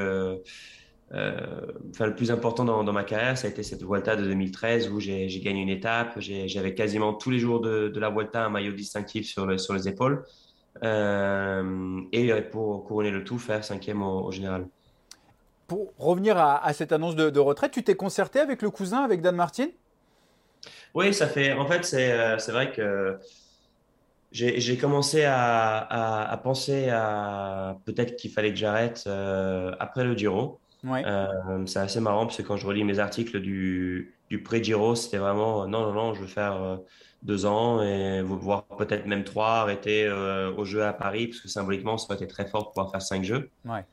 enfin, 1.11 2.07
le 2.07 2.15
plus 2.15 2.31
important 2.31 2.65
dans, 2.65 2.85
dans, 2.85 2.93
ma 2.93 3.05
carrière, 3.05 3.37
ça 3.39 3.47
a 3.47 3.51
été 3.51 3.63
cette 3.63 3.83
Vuelta 3.83 4.17
de 4.17 4.25
2013 4.25 4.91
où 4.91 5.01
j'ai 5.01 5.27
gagné 5.43 5.63
une 5.63 5.69
étape. 5.69 6.19
J'avais 6.19 6.75
quasiment 6.75 7.15
tous 7.15 7.31
les 7.31 7.39
jours 7.39 7.61
de, 7.61 7.89
de, 7.89 8.01
la 8.01 8.11
Vuelta 8.11 8.45
un 8.45 8.51
maillot 8.51 8.73
distinctif 8.73 9.27
sur, 9.27 9.47
le, 9.47 9.59
sur 9.59 9.75
les 9.75 9.89
épaules. 9.89 10.25
Euh, 10.83 12.01
et 12.13 12.33
pour 12.43 12.85
couronner 12.85 13.11
le 13.11 13.25
tout, 13.25 13.39
faire 13.39 13.65
cinquième 13.65 14.03
au, 14.03 14.31
général. 14.31 14.69
Pour 15.67 15.93
revenir 15.99 16.37
à, 16.39 16.65
à 16.65 16.73
cette 16.73 16.93
annonce 16.93 17.17
de, 17.17 17.31
de 17.31 17.41
retraite, 17.41 17.73
tu 17.73 17.83
t'es 17.83 17.95
concerté 17.95 18.41
avec 18.41 18.63
le 18.63 18.71
cousin, 18.71 19.03
avec 19.03 19.21
Dan 19.21 19.37
Martin? 19.37 19.69
Oui, 20.95 21.13
ça 21.13 21.27
fait. 21.27 21.53
En 21.53 21.67
fait, 21.67 21.85
c'est 21.85 22.13
euh, 22.13 22.37
vrai 22.49 22.73
que 22.73 23.19
j'ai 24.31 24.77
commencé 24.77 25.25
à, 25.25 25.79
à, 25.79 26.31
à, 26.31 26.37
penser 26.37 26.89
à 26.91 27.79
peut-être 27.85 28.17
qu'il 28.17 28.31
fallait 28.31 28.51
que 28.51 28.59
j'arrête 28.59 29.05
euh, 29.07 29.73
après 29.79 30.05
le 30.05 30.17
Giro. 30.17 30.61
Ouais. 30.85 31.03
Euh, 31.07 31.67
c'est 31.67 31.81
assez 31.81 32.01
marrant 32.01 32.27
parce 32.27 32.37
que 32.37 32.43
quand 32.43 32.57
je 32.57 32.67
relis 32.67 32.85
mes 32.85 32.99
articles 32.99 33.41
du, 33.41 34.15
du 34.31 34.43
pré-Giro, 34.43 34.95
c'était 34.95 35.19
vraiment 35.19 35.67
non, 35.67 35.81
non, 35.87 35.93
non, 35.93 36.15
je 36.15 36.21
veux 36.21 36.27
faire 36.27 36.63
euh, 36.63 36.77
deux 37.23 37.47
ans 37.47 37.83
et 37.83 38.23
voir 38.23 38.65
peut-être 38.65 39.07
même 39.07 39.25
trois, 39.25 39.57
arrêter 39.57 40.05
euh, 40.05 40.53
au 40.55 40.65
jeu 40.65 40.85
à 40.85 40.93
Paris 40.93 41.29
parce 41.29 41.41
que 41.41 41.49
symboliquement, 41.49 41.99
ça 41.99 42.07
aurait 42.07 42.17
été 42.17 42.27
très 42.27 42.47
fort 42.47 42.65
de 42.65 42.69
pouvoir 42.69 42.91
faire 42.91 43.03
cinq 43.03 43.25
jeux. 43.25 43.51
Ouais. 43.65 43.85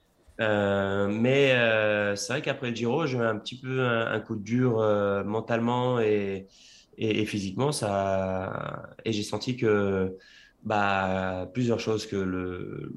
Euh, 0.42 1.08
mais 1.08 1.54
euh, 1.54 2.16
c'est 2.16 2.34
vrai 2.34 2.42
qu'après 2.42 2.70
le 2.70 2.76
Giro, 2.76 3.06
j'ai 3.06 3.18
eu 3.18 3.22
un 3.22 3.38
petit 3.38 3.60
peu 3.60 3.86
un, 3.86 4.20
coup 4.20 4.36
de 4.36 4.44
dur 4.44 4.80
euh, 4.80 5.24
mentalement 5.24 6.00
et, 6.00 6.48
et, 6.98 7.22
et, 7.22 7.26
physiquement. 7.26 7.72
Ça, 7.72 8.90
et 9.06 9.14
j'ai 9.14 9.24
senti 9.24 9.56
que 9.56 10.18
bah, 10.64 11.50
plusieurs 11.54 11.80
choses 11.80 12.06
que 12.06 12.18
le, 12.18 12.94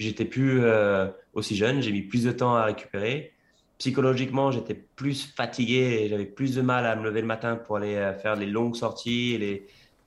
j'étais 0.00 0.24
plus 0.24 0.62
euh, 0.62 1.08
aussi 1.34 1.56
jeune, 1.56 1.82
j'ai 1.82 1.92
mis 1.92 2.02
plus 2.02 2.24
de 2.24 2.32
temps 2.32 2.54
à 2.54 2.64
récupérer. 2.64 3.32
Psychologiquement, 3.78 4.50
j'étais 4.50 4.74
plus 4.74 5.32
fatigué, 5.34 6.06
j'avais 6.08 6.26
plus 6.26 6.54
de 6.54 6.62
mal 6.62 6.86
à 6.86 6.96
me 6.96 7.04
lever 7.04 7.20
le 7.20 7.26
matin 7.26 7.56
pour 7.56 7.76
aller 7.76 7.94
euh, 7.94 8.14
faire 8.14 8.36
les 8.36 8.46
longues 8.46 8.76
sorties. 8.76 9.38
Les... 9.38 9.66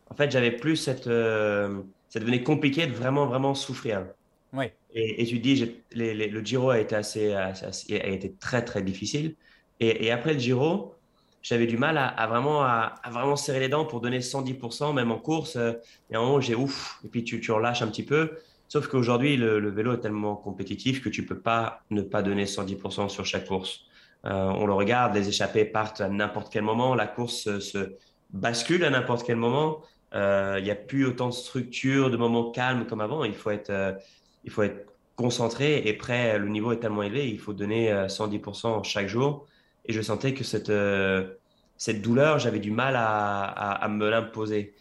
En 0.10 0.16
fait, 0.16 0.32
j'avais 0.32 0.52
plus 0.52 0.78
cette. 0.78 1.08
Euh, 1.08 1.82
ça 2.10 2.20
devenait 2.20 2.44
compliqué 2.44 2.86
de 2.86 2.94
vraiment, 2.94 3.26
vraiment 3.26 3.56
souffrir. 3.56 4.06
Oui. 4.52 4.66
Et, 4.94 5.24
et 5.24 5.26
tu 5.26 5.40
dis, 5.40 5.82
le 5.96 6.46
Giro 6.46 6.70
a 6.70 6.80
été, 6.80 6.96
assez, 6.96 7.34
a 7.34 7.52
été 7.90 8.34
très, 8.34 8.64
très 8.64 8.84
difficile. 8.84 9.36
Et, 9.80 10.06
et 10.06 10.12
après 10.12 10.34
le 10.34 10.40
Giro, 10.40 10.94
j'avais 11.42 11.66
du 11.66 11.78
mal 11.78 11.98
à, 11.98 12.28
vraiment, 12.28 12.64
à, 12.64 13.02
vraiment 13.10 13.36
serrer 13.36 13.60
les 13.60 13.70
dents 13.70 13.86
pour 13.86 14.00
donner 14.00 14.20
110%, 14.20 14.94
même 14.94 15.12
en 15.12 15.18
course. 15.18 15.56
Il 15.56 16.14
y 16.14 16.16
a 16.16 16.20
un 16.20 16.22
moment 16.22 16.36
où 16.36 16.42
j'ai 16.42 16.54
ouf, 16.54 17.00
et 17.04 17.08
puis 17.08 17.24
tu, 17.24 17.42
tu 17.42 17.52
relâches 17.52 17.82
un 17.82 17.88
petit 17.88 18.06
peu. 18.06 18.38
Sauf 18.74 18.88
qu'aujourd'hui, 18.88 19.38
le, 19.38 19.70
vélo 19.70 19.94
est 19.94 20.00
tellement 20.00 20.36
compétitif 20.36 21.04
que 21.04 21.10
tu 21.10 21.24
peux 21.28 21.38
pas 21.38 21.84
ne 21.92 22.02
pas 22.02 22.24
donner 22.24 22.46
110% 22.46 23.08
sur 23.08 23.24
chaque 23.24 23.46
course. 23.46 23.82
Euh, 24.26 24.46
on 24.46 24.66
le 24.66 24.74
regarde, 24.74 25.14
les 25.14 25.30
échappées 25.30 25.64
partent 25.64 26.02
à 26.02 26.10
n'importe 26.10 26.52
quel 26.52 26.64
moment, 26.64 26.96
la 26.96 27.06
course 27.06 27.60
se, 27.60 27.94
bascule 28.32 28.84
à 28.84 28.90
n'importe 28.90 29.28
quel 29.28 29.36
moment. 29.36 29.84
Il 30.16 30.64
n'y 30.64 30.72
a 30.72 30.76
plus 30.76 31.06
autant 31.06 31.28
de 31.28 31.36
structure, 31.36 32.10
de 32.10 32.18
moments 32.18 32.50
calmes 32.50 32.88
comme 32.88 33.02
avant. 33.02 33.24
Il 33.26 33.36
faut 33.36 33.52
être, 33.52 33.96
il 34.44 34.50
faut 34.50 34.64
être 34.64 34.92
concentré 35.16 35.84
et 35.86 35.94
prêt. 35.94 36.40
Le 36.40 36.50
niveau 36.50 36.72
est 36.72 36.80
tellement 36.80 37.04
élevé, 37.04 37.30
il 37.30 37.38
faut 37.38 37.54
donner 37.54 37.92
110% 38.08 38.84
chaque 38.84 39.08
jour. 39.08 39.46
Et 39.86 39.94
je 39.94 40.02
sentais 40.02 40.34
que 40.34 40.44
cette, 40.44 42.02
douleur, 42.02 42.40
j'avais 42.40 42.60
du 42.60 42.72
mal 42.72 42.96
à 42.98 43.88
me 43.88 44.10
l'imposer. 44.10 44.74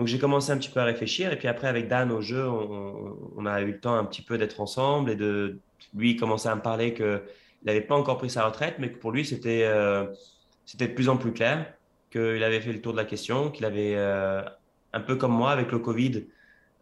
Donc 0.00 0.06
j'ai 0.06 0.18
commencé 0.18 0.50
un 0.50 0.56
petit 0.56 0.70
peu 0.70 0.80
à 0.80 0.84
réfléchir 0.84 1.30
et 1.30 1.36
puis 1.36 1.46
après 1.46 1.68
avec 1.68 1.86
Dan 1.86 2.10
au 2.10 2.22
jeu, 2.22 2.48
on, 2.48 3.44
a 3.44 3.60
eu 3.60 3.72
le 3.72 3.80
temps 3.80 3.94
un 3.94 4.04
petit 4.06 4.22
peu 4.22 4.38
d'être 4.38 4.58
ensemble 4.62 5.10
et 5.10 5.14
de 5.14 5.58
lui 5.94 6.16
commencer 6.16 6.48
à 6.48 6.54
me 6.54 6.62
parler 6.62 6.94
qu'il 6.94 7.20
n'avait 7.66 7.82
pas 7.82 7.96
encore 7.96 8.16
pris 8.16 8.30
sa 8.30 8.46
retraite, 8.46 8.76
mais 8.78 8.90
que 8.90 8.96
pour 8.96 9.12
lui 9.12 9.26
c'était 9.26 9.64
euh, 9.64 10.06
c'était 10.64 10.88
de 10.88 10.94
plus 10.94 11.10
en 11.10 11.18
plus 11.18 11.34
clair 11.34 11.70
qu'il 12.10 12.42
avait 12.42 12.62
fait 12.62 12.72
le 12.72 12.80
tour 12.80 12.92
de 12.92 12.96
la 12.96 13.04
question, 13.04 13.50
qu'il 13.50 13.66
avait 13.66 13.92
euh, 13.94 14.40
un 14.94 15.00
peu 15.00 15.16
comme 15.16 15.32
moi 15.32 15.50
avec 15.50 15.70
le 15.70 15.80
Covid, 15.80 16.24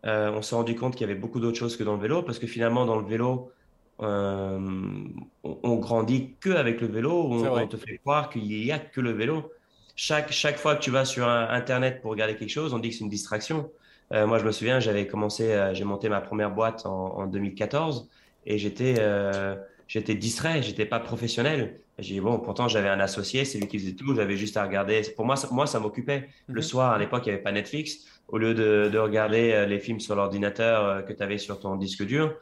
euh, 0.06 0.30
on 0.30 0.40
s'est 0.40 0.54
rendu 0.54 0.76
compte 0.76 0.92
qu'il 0.94 1.00
y 1.04 1.10
avait 1.10 1.18
beaucoup 1.18 1.40
d'autres 1.40 1.58
choses 1.58 1.76
que 1.76 1.82
dans 1.82 1.96
le 1.96 2.00
vélo 2.00 2.22
parce 2.22 2.38
que 2.38 2.46
finalement 2.46 2.86
dans 2.86 3.00
le 3.00 3.04
vélo 3.04 3.50
on, 3.98 5.08
on, 5.42 5.74
grandit 5.74 6.36
que 6.38 6.50
avec 6.50 6.80
le 6.80 6.86
vélo, 6.86 7.10
on, 7.10 7.44
on 7.48 7.66
te 7.66 7.76
fait 7.76 7.98
croire 7.98 8.30
qu'il 8.30 8.44
n'y 8.44 8.70
a 8.70 8.78
que 8.78 9.00
le 9.00 9.10
vélo 9.10 9.50
chaque, 9.98 10.30
chaque 10.30 10.58
fois 10.58 10.76
que 10.76 10.80
tu 10.80 10.92
vas 10.92 11.04
sur 11.04 11.28
Internet 11.28 12.00
pour 12.00 12.12
regarder 12.12 12.36
quelque 12.36 12.52
chose, 12.52 12.72
on 12.72 12.78
dit 12.78 12.90
que 12.90 12.94
c'est 12.94 13.02
une 13.02 13.10
distraction. 13.10 13.68
Euh, 14.12 14.28
moi, 14.28 14.38
je 14.38 14.44
me 14.44 14.52
souviens, 14.52 14.78
j'avais 14.78 15.08
commencé, 15.08 15.50
euh, 15.50 15.74
j'ai 15.74 15.82
monté 15.82 16.08
ma 16.08 16.20
première 16.20 16.52
boîte 16.52 16.86
en, 16.86 17.26
2014 17.26 18.08
et 18.46 18.58
j'étais 18.58 18.94
euh, 19.00 19.56
j'étais 19.88 20.14
distrait, 20.14 20.62
j'étais 20.62 20.86
pas 20.86 21.00
professionnel. 21.00 21.80
J'ai 21.98 22.14
dit, 22.14 22.20
bon, 22.20 22.38
pourtant, 22.38 22.68
j'avais 22.68 22.88
un 22.88 23.00
associé, 23.00 23.44
c'est 23.44 23.58
lui 23.58 23.66
qui 23.66 23.80
faisait 23.80 23.96
tout, 23.96 24.14
j'avais 24.14 24.36
juste 24.36 24.56
à 24.56 24.62
regarder. 24.62 25.02
Pour 25.16 25.26
moi, 25.26 25.34
ça, 25.34 25.48
moi, 25.50 25.66
ça 25.66 25.80
m'occupait. 25.80 26.28
Le 26.46 26.60
mhm. 26.60 26.62
soir, 26.62 26.92
à 26.92 26.98
l'époque, 26.98 27.26
il 27.26 27.30
n'y 27.30 27.34
avait 27.34 27.42
pas 27.42 27.50
Netflix. 27.50 28.04
Au 28.28 28.38
lieu 28.38 28.54
de, 28.54 28.88
de 28.92 28.98
regarder 28.98 29.66
les 29.66 29.80
films 29.80 29.98
sur 29.98 30.14
l'ordinateur 30.14 31.04
que 31.06 31.12
tu 31.12 31.24
avais 31.24 31.38
sur 31.38 31.58
ton 31.58 31.74
disque 31.74 32.04
dur, 32.04 32.36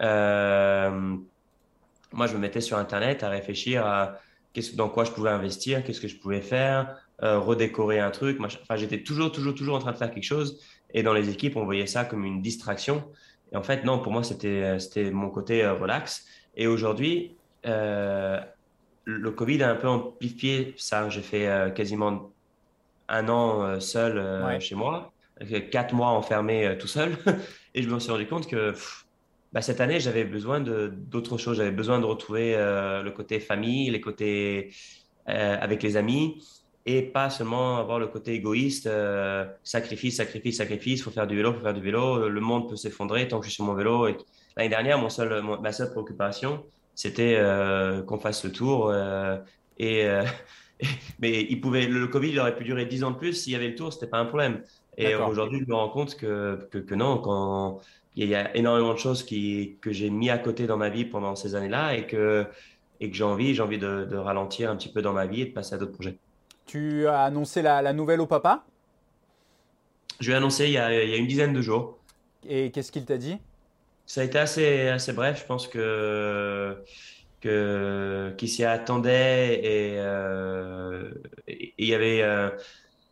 moi, 0.00 0.06
je 2.26 2.34
me 2.34 2.38
mettais 2.38 2.62
sur 2.62 2.78
Internet 2.78 3.22
à 3.22 3.28
réfléchir 3.28 3.84
à 3.84 4.18
qu'est-ce, 4.52 4.76
dans 4.76 4.88
quoi 4.88 5.04
je 5.04 5.10
pouvais 5.10 5.30
investir, 5.30 5.84
qu'est-ce 5.84 6.00
que 6.00 6.08
je 6.08 6.16
pouvais 6.16 6.40
faire, 6.40 6.96
euh, 7.22 7.38
redécorer 7.38 8.00
un 8.00 8.10
truc. 8.10 8.38
Enfin, 8.40 8.76
j'étais 8.76 9.02
toujours, 9.02 9.32
toujours, 9.32 9.54
toujours 9.54 9.76
en 9.76 9.78
train 9.78 9.92
de 9.92 9.96
faire 9.96 10.10
quelque 10.10 10.24
chose. 10.24 10.60
Et 10.92 11.02
dans 11.02 11.12
les 11.12 11.30
équipes, 11.30 11.56
on 11.56 11.64
voyait 11.64 11.86
ça 11.86 12.04
comme 12.04 12.24
une 12.24 12.42
distraction. 12.42 13.04
Et 13.52 13.56
en 13.56 13.62
fait, 13.62 13.84
non, 13.84 13.98
pour 13.98 14.12
moi, 14.12 14.22
c'était, 14.22 14.78
c'était 14.78 15.10
mon 15.10 15.30
côté 15.30 15.62
euh, 15.62 15.74
relax. 15.74 16.26
Et 16.56 16.66
aujourd'hui, 16.66 17.36
euh, 17.66 18.40
le 19.04 19.30
Covid 19.30 19.62
a 19.62 19.70
un 19.70 19.76
peu 19.76 19.88
amplifié 19.88 20.74
ça. 20.76 21.08
J'ai 21.08 21.22
fait 21.22 21.72
quasiment 21.74 22.30
un 23.08 23.28
an 23.28 23.80
seul 23.80 24.60
chez 24.60 24.74
moi, 24.74 25.12
quatre 25.70 25.94
mois 25.94 26.08
enfermé 26.08 26.76
tout 26.78 26.86
seul. 26.86 27.16
et 27.74 27.82
je 27.82 27.88
me 27.88 27.98
suis 27.98 28.12
rendu 28.12 28.26
compte 28.26 28.46
que 28.46 28.74
bah, 29.52 29.62
cette 29.62 29.80
année, 29.80 30.00
j'avais 30.00 30.24
besoin 30.24 30.60
d'autres 30.60 31.38
choses. 31.38 31.58
J'avais 31.58 31.70
besoin 31.70 32.00
de 32.00 32.06
retrouver 32.06 32.54
le 32.56 33.10
côté 33.10 33.40
famille, 33.40 33.90
les 33.90 34.00
côtés 34.00 34.72
avec 35.26 35.82
les 35.82 35.96
amis 35.96 36.42
et 36.84 37.02
pas 37.02 37.30
seulement 37.30 37.78
avoir 37.78 37.98
le 37.98 38.08
côté 38.08 38.32
égoïste, 38.32 38.86
euh, 38.86 39.46
sacrifice, 39.62 40.16
sacrifice, 40.16 40.56
sacrifice, 40.56 41.00
il 41.00 41.02
faut 41.02 41.10
faire 41.10 41.26
du 41.26 41.36
vélo, 41.36 41.52
il 41.52 41.56
faut 41.56 41.62
faire 41.62 41.74
du 41.74 41.80
vélo, 41.80 42.28
le 42.28 42.40
monde 42.40 42.68
peut 42.68 42.76
s'effondrer 42.76 43.28
tant 43.28 43.38
que 43.38 43.44
je 43.46 43.50
suis 43.50 43.56
sur 43.56 43.64
mon 43.64 43.74
vélo. 43.74 44.08
L'année 44.56 44.68
dernière, 44.68 44.98
mon 44.98 45.08
seul, 45.08 45.42
ma 45.42 45.72
seule 45.72 45.90
préoccupation, 45.90 46.64
c'était 46.94 47.36
euh, 47.38 48.02
qu'on 48.02 48.18
fasse 48.18 48.44
le 48.44 48.52
tour. 48.52 48.90
Euh, 48.90 49.38
et, 49.78 50.04
mais 51.20 51.46
il 51.48 51.60
pouvait, 51.60 51.86
le 51.86 52.08
Covid, 52.08 52.30
il 52.30 52.40
aurait 52.40 52.56
pu 52.56 52.64
durer 52.64 52.86
10 52.86 53.04
ans 53.04 53.10
de 53.12 53.16
plus. 53.16 53.34
S'il 53.34 53.52
y 53.52 53.56
avait 53.56 53.68
le 53.68 53.76
tour, 53.76 53.92
c'était 53.92 54.08
pas 54.08 54.18
un 54.18 54.26
problème. 54.26 54.62
Et 54.98 55.14
aujourd'hui, 55.14 55.60
je 55.60 55.70
me 55.70 55.74
rends 55.74 55.88
compte 55.88 56.16
que, 56.16 56.68
que, 56.70 56.78
que, 56.78 56.94
non, 56.94 57.16
quand 57.18 57.80
il 58.16 58.28
y 58.28 58.34
a 58.34 58.54
énormément 58.56 58.92
de 58.92 58.98
choses 58.98 59.22
qui, 59.24 59.76
que 59.80 59.92
j'ai 59.92 60.10
mis 60.10 60.30
à 60.30 60.38
côté 60.38 60.66
dans 60.66 60.76
ma 60.76 60.90
vie 60.90 61.04
pendant 61.04 61.34
ces 61.34 61.54
années-là 61.54 61.96
et 61.96 62.06
que, 62.06 62.46
et 63.00 63.10
que 63.10 63.16
j'ai 63.16 63.24
envie, 63.24 63.54
j'ai 63.54 63.62
envie 63.62 63.78
de, 63.78 64.04
de 64.04 64.16
ralentir 64.16 64.70
un 64.70 64.76
petit 64.76 64.90
peu 64.90 65.02
dans 65.02 65.12
ma 65.12 65.26
vie 65.26 65.42
et 65.42 65.46
de 65.46 65.52
passer 65.52 65.74
à 65.74 65.78
d'autres 65.78 65.92
projets. 65.92 66.16
Tu 66.66 67.06
as 67.06 67.22
annoncé 67.22 67.62
la, 67.62 67.92
nouvelle 67.92 68.20
au 68.20 68.26
papa? 68.26 68.64
Je 70.20 70.26
lui 70.26 70.32
ai 70.32 70.36
annoncé 70.36 70.66
il 70.66 70.72
y, 70.72 70.78
a, 70.78 71.02
il 71.02 71.10
y 71.10 71.14
a 71.14 71.16
une 71.16 71.26
dizaine 71.26 71.52
de 71.52 71.62
jours. 71.62 71.98
Et 72.48 72.70
qu'est-ce 72.70 72.92
qu'il 72.92 73.04
t'a 73.04 73.18
dit? 73.18 73.38
Ça 74.06 74.20
a 74.20 74.24
été 74.24 74.38
assez, 74.38 74.88
assez 74.88 75.12
bref. 75.12 75.40
Je 75.40 75.46
pense 75.46 75.68
que 75.68 76.76
que 77.42 78.32
qui 78.38 78.48
s'y 78.48 78.64
attendait 78.64 79.60
et 79.62 79.98
euh, 79.98 81.10
il 81.46 81.88
y 81.88 81.94
avait 81.94 82.22
euh, 82.22 82.50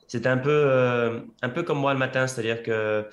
c'était 0.06 0.28
un 0.28 0.38
peu 0.38 0.50
euh, 0.50 1.20
un 1.42 1.48
peu 1.48 1.64
comme 1.64 1.78
moi 1.78 1.92
le 1.92 1.98
matin 1.98 2.26
c'est-à-dire 2.26 2.62
que 2.62 3.06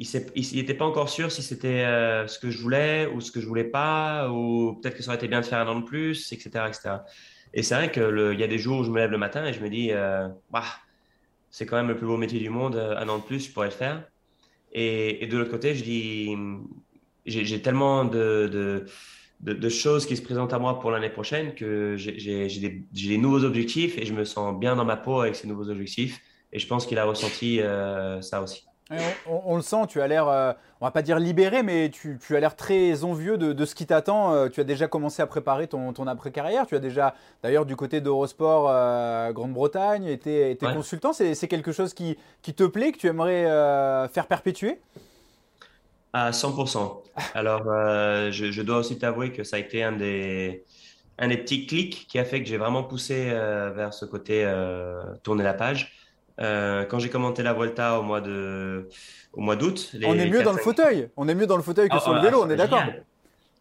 il 0.00 0.56
n'était 0.56 0.74
pas 0.74 0.86
encore 0.86 1.10
sûr 1.10 1.30
si 1.30 1.42
c'était 1.42 1.84
ce 2.26 2.38
que 2.38 2.50
je 2.50 2.58
voulais 2.62 3.06
ou 3.06 3.20
ce 3.20 3.30
que 3.30 3.40
je 3.40 3.46
voulais 3.46 3.64
pas 3.64 4.30
ou 4.30 4.78
peut-être 4.80 4.96
que 4.96 5.02
ça 5.02 5.10
aurait 5.10 5.18
été 5.18 5.28
bien 5.28 5.40
de 5.40 5.46
faire 5.46 5.58
un 5.58 5.68
an 5.68 5.78
de 5.80 5.84
plus 5.84 6.32
etc 6.32 6.64
etc 6.68 6.98
et 7.52 7.62
c'est 7.62 7.74
vrai 7.74 7.90
qu'il 7.90 8.38
y 8.38 8.42
a 8.42 8.46
des 8.46 8.58
jours 8.58 8.80
où 8.80 8.84
je 8.84 8.90
me 8.90 8.98
lève 8.98 9.10
le 9.10 9.18
matin 9.18 9.44
et 9.44 9.52
je 9.52 9.60
me 9.60 9.68
dis, 9.68 9.90
euh, 9.90 10.28
bah, 10.50 10.64
c'est 11.50 11.66
quand 11.66 11.76
même 11.76 11.88
le 11.88 11.96
plus 11.96 12.06
beau 12.06 12.16
métier 12.16 12.38
du 12.38 12.50
monde, 12.50 12.76
un 12.76 13.08
an 13.08 13.18
de 13.18 13.22
plus, 13.22 13.46
je 13.46 13.52
pourrais 13.52 13.66
le 13.66 13.72
faire. 13.72 14.04
Et, 14.72 15.26
de 15.26 15.36
l'autre 15.36 15.50
côté, 15.50 15.74
je 15.74 15.82
dis, 15.82 16.36
j'ai 17.26 17.60
tellement 17.60 18.04
de, 18.04 18.86
choses 19.68 20.06
qui 20.06 20.16
se 20.16 20.22
présentent 20.22 20.52
à 20.52 20.60
moi 20.60 20.78
pour 20.78 20.92
l'année 20.92 21.10
prochaine 21.10 21.54
que 21.54 21.96
j'ai 21.96 22.84
des, 22.92 23.18
nouveaux 23.18 23.44
objectifs 23.44 23.98
et 23.98 24.06
je 24.06 24.14
me 24.14 24.24
sens 24.24 24.58
bien 24.58 24.76
dans 24.76 24.84
ma 24.84 24.96
peau 24.96 25.20
avec 25.20 25.34
ces 25.34 25.48
nouveaux 25.48 25.68
objectifs. 25.70 26.20
Et 26.52 26.58
je 26.58 26.66
pense 26.66 26.86
qu'il 26.86 26.98
a 26.98 27.04
ressenti 27.04 27.60
euh, 27.60 28.20
ça 28.22 28.42
aussi. 28.42 28.69
On, 29.26 29.54
le 29.54 29.62
sent, 29.62 29.86
tu 29.88 30.00
as 30.00 30.08
l'air, 30.08 30.28
euh, 30.28 30.52
on 30.80 30.84
va 30.84 30.90
pas 30.90 31.02
dire 31.02 31.20
libéré, 31.20 31.62
mais 31.62 31.90
tu, 31.90 32.18
as 32.30 32.40
l'air 32.40 32.56
très 32.56 33.04
envieux 33.04 33.38
de, 33.38 33.64
ce 33.64 33.74
qui 33.76 33.86
t'attend. 33.86 34.34
Euh, 34.34 34.48
tu 34.48 34.60
as 34.60 34.64
déjà 34.64 34.88
commencé 34.88 35.22
à 35.22 35.26
préparer 35.28 35.68
ton, 35.68 36.06
après-carrière. 36.06 36.66
Tu 36.66 36.74
as 36.74 36.80
déjà, 36.80 37.14
d'ailleurs, 37.42 37.66
du 37.66 37.76
côté 37.76 38.00
d'Eurosport 38.00 38.68
euh, 38.68 39.32
Grande-Bretagne, 39.32 40.06
été, 40.06 40.56
consultant. 40.56 41.12
C'est 41.12 41.48
quelque 41.48 41.70
chose 41.70 41.94
qui, 41.94 42.16
te 42.42 42.64
plaît, 42.64 42.90
que 42.90 42.98
tu 42.98 43.06
aimerais 43.06 43.44
faire 44.08 44.26
perpétuer? 44.26 44.80
À 46.12 46.32
100%. 46.32 47.02
Alors, 47.34 47.62
je, 48.32 48.62
dois 48.62 48.78
aussi 48.78 48.98
t'avouer 48.98 49.30
que 49.30 49.44
ça 49.44 49.56
a 49.56 49.58
été 49.60 49.84
un 49.84 49.92
des, 49.92 50.64
un 51.18 51.28
des 51.28 51.36
petits 51.36 51.66
clics 51.66 52.08
qui 52.08 52.18
a 52.18 52.24
fait 52.24 52.42
que 52.42 52.48
j'ai 52.48 52.58
vraiment 52.58 52.82
poussé 52.82 53.26
vers 53.26 53.94
ce 53.94 54.04
côté 54.04 54.52
tourner 55.22 55.44
la 55.44 55.54
page. 55.54 55.99
Euh, 56.40 56.84
quand 56.84 56.98
j'ai 56.98 57.10
commenté 57.10 57.42
la 57.42 57.52
Volta 57.52 58.00
au 58.00 58.02
mois 58.02 58.20
de 58.20 58.88
au 59.32 59.40
mois 59.40 59.56
d'août. 59.56 59.92
On 60.04 60.18
est 60.18 60.28
mieux 60.28 60.42
dans 60.42 60.52
le 60.52 60.58
fauteuil. 60.58 61.08
On 61.16 61.28
est 61.28 61.34
mieux 61.34 61.46
dans 61.46 61.56
le 61.56 61.62
fauteuil 61.62 61.88
que 61.88 61.96
ah, 61.96 62.00
sur 62.00 62.14
le 62.14 62.20
vélo. 62.20 62.42
On 62.42 62.50
est 62.50 62.56
d'accord. 62.56 62.82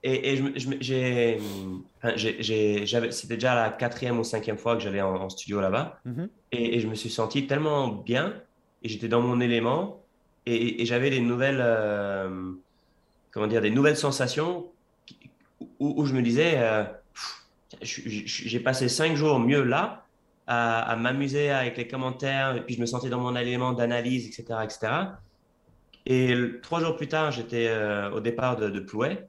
Et, 0.02 0.42
j'ai, 0.80 1.38
c'était 3.12 3.36
déjà 3.36 3.54
la 3.54 3.70
quatrième 3.70 4.18
ou 4.18 4.24
cinquième 4.24 4.58
fois 4.58 4.78
que 4.78 4.82
j'allais 4.82 5.02
en, 5.02 5.30
studio 5.30 5.60
là-bas. 5.60 6.00
Mhm. 6.06 6.30
et, 6.54 6.80
je 6.80 6.88
me 6.88 6.96
suis 6.96 7.10
senti 7.10 7.48
tellement 7.48 7.88
bien 7.90 8.34
et 8.82 8.88
j'étais 8.88 9.10
dans 9.10 9.22
mon 9.22 9.42
élément 9.42 10.00
et, 10.46 10.86
j'avais 10.86 11.10
des 11.10 11.20
nouvelles, 11.20 11.62
euh, 11.62 12.52
comment 13.32 13.48
dire, 13.48 13.62
des 13.62 13.70
nouvelles 13.70 13.98
sensations 13.98 14.66
où, 15.80 16.06
je 16.06 16.14
me 16.14 16.22
disais, 16.22 16.54
euh, 16.58 16.84
j'ai 17.82 18.60
passé 18.60 18.90
cinq 18.90 19.16
jours 19.16 19.40
mieux 19.40 19.64
là 19.64 20.06
à, 20.52 20.96
m'amuser 20.96 21.52
avec 21.52 21.78
les 21.78 21.88
commentaires, 21.88 22.56
et 22.56 22.62
puis 22.62 22.74
je 22.74 22.82
me 22.82 22.88
sentais 22.88 23.10
dans 23.10 23.20
mon 23.20 23.36
élément 23.36 23.72
d'analyse, 23.72 24.26
etc., 24.26 24.60
etc. 24.64 24.92
Et 26.08 26.36
trois 26.64 26.80
jours 26.80 26.98
plus 26.98 27.08
tard, 27.08 27.32
j'étais 27.32 27.68
euh, 27.68 28.10
au 28.10 28.20
départ 28.20 28.56
de, 28.56 28.70
de, 28.70 28.80
Plouet. 28.80 29.28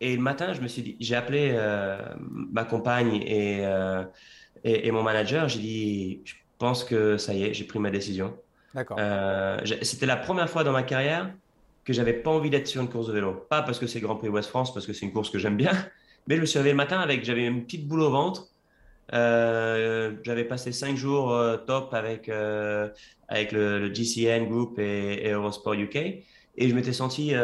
Et 0.00 0.16
le 0.16 0.22
matin, 0.22 0.52
je 0.52 0.60
me 0.60 0.66
suis 0.66 0.82
dit, 0.82 0.96
j'ai 0.98 1.14
appelé 1.14 1.52
euh, 1.54 1.98
ma 2.18 2.64
compagne 2.64 3.24
euh, 3.30 4.04
et, 4.64 4.88
et, 4.88 4.90
mon 4.90 5.04
manager. 5.04 5.48
J'ai 5.48 5.60
dit, 5.60 6.20
je 6.24 6.34
pense 6.58 6.82
que 6.82 7.18
ça 7.18 7.32
y 7.32 7.44
est, 7.44 7.54
j'ai 7.54 7.64
pris 7.64 7.78
ma 7.78 7.90
décision. 7.90 8.36
D'accord. 8.74 8.98
C'était 9.82 10.06
la 10.06 10.16
première 10.16 10.50
fois 10.50 10.64
dans 10.64 10.72
ma 10.72 10.82
carrière 10.82 11.32
que 11.84 11.92
j'avais 11.92 12.14
pas 12.14 12.32
envie 12.32 12.50
d'être 12.50 12.66
sur 12.66 12.82
une 12.82 12.88
course 12.88 13.06
de 13.06 13.12
vélo. 13.12 13.46
Pas 13.48 13.62
parce 13.62 13.78
que 13.78 13.86
c'est 13.86 14.00
Grand 14.00 14.16
Prix 14.16 14.28
Ouest 14.28 14.48
France, 14.48 14.74
parce 14.74 14.86
que 14.86 14.92
c'est 14.92 15.06
une 15.06 15.12
course 15.12 15.30
que 15.30 15.38
j'aime 15.38 15.56
bien, 15.56 15.72
mais 16.26 16.34
je 16.34 16.40
me 16.40 16.46
suis 16.46 16.58
réveillé 16.58 16.72
le 16.72 16.78
matin 16.78 16.98
avec, 16.98 17.24
j'avais 17.24 17.46
une 17.46 17.64
petite 17.64 17.86
boule 17.86 18.00
au 18.00 18.10
ventre 18.10 18.48
euh, 19.12 20.16
j'avais 20.22 20.44
passé 20.44 20.72
cinq 20.72 20.96
jours 20.96 21.32
euh, 21.32 21.56
top 21.56 21.94
avec, 21.94 22.28
euh, 22.28 22.88
avec 23.28 23.52
le, 23.52 23.92
GCN 23.92 24.48
Group 24.48 24.78
et, 24.78 25.30
Eurosport 25.30 25.74
UK. 25.74 26.24
Et 26.58 26.70
je 26.70 26.74
m'étais 26.74 26.94
senti 26.94 27.34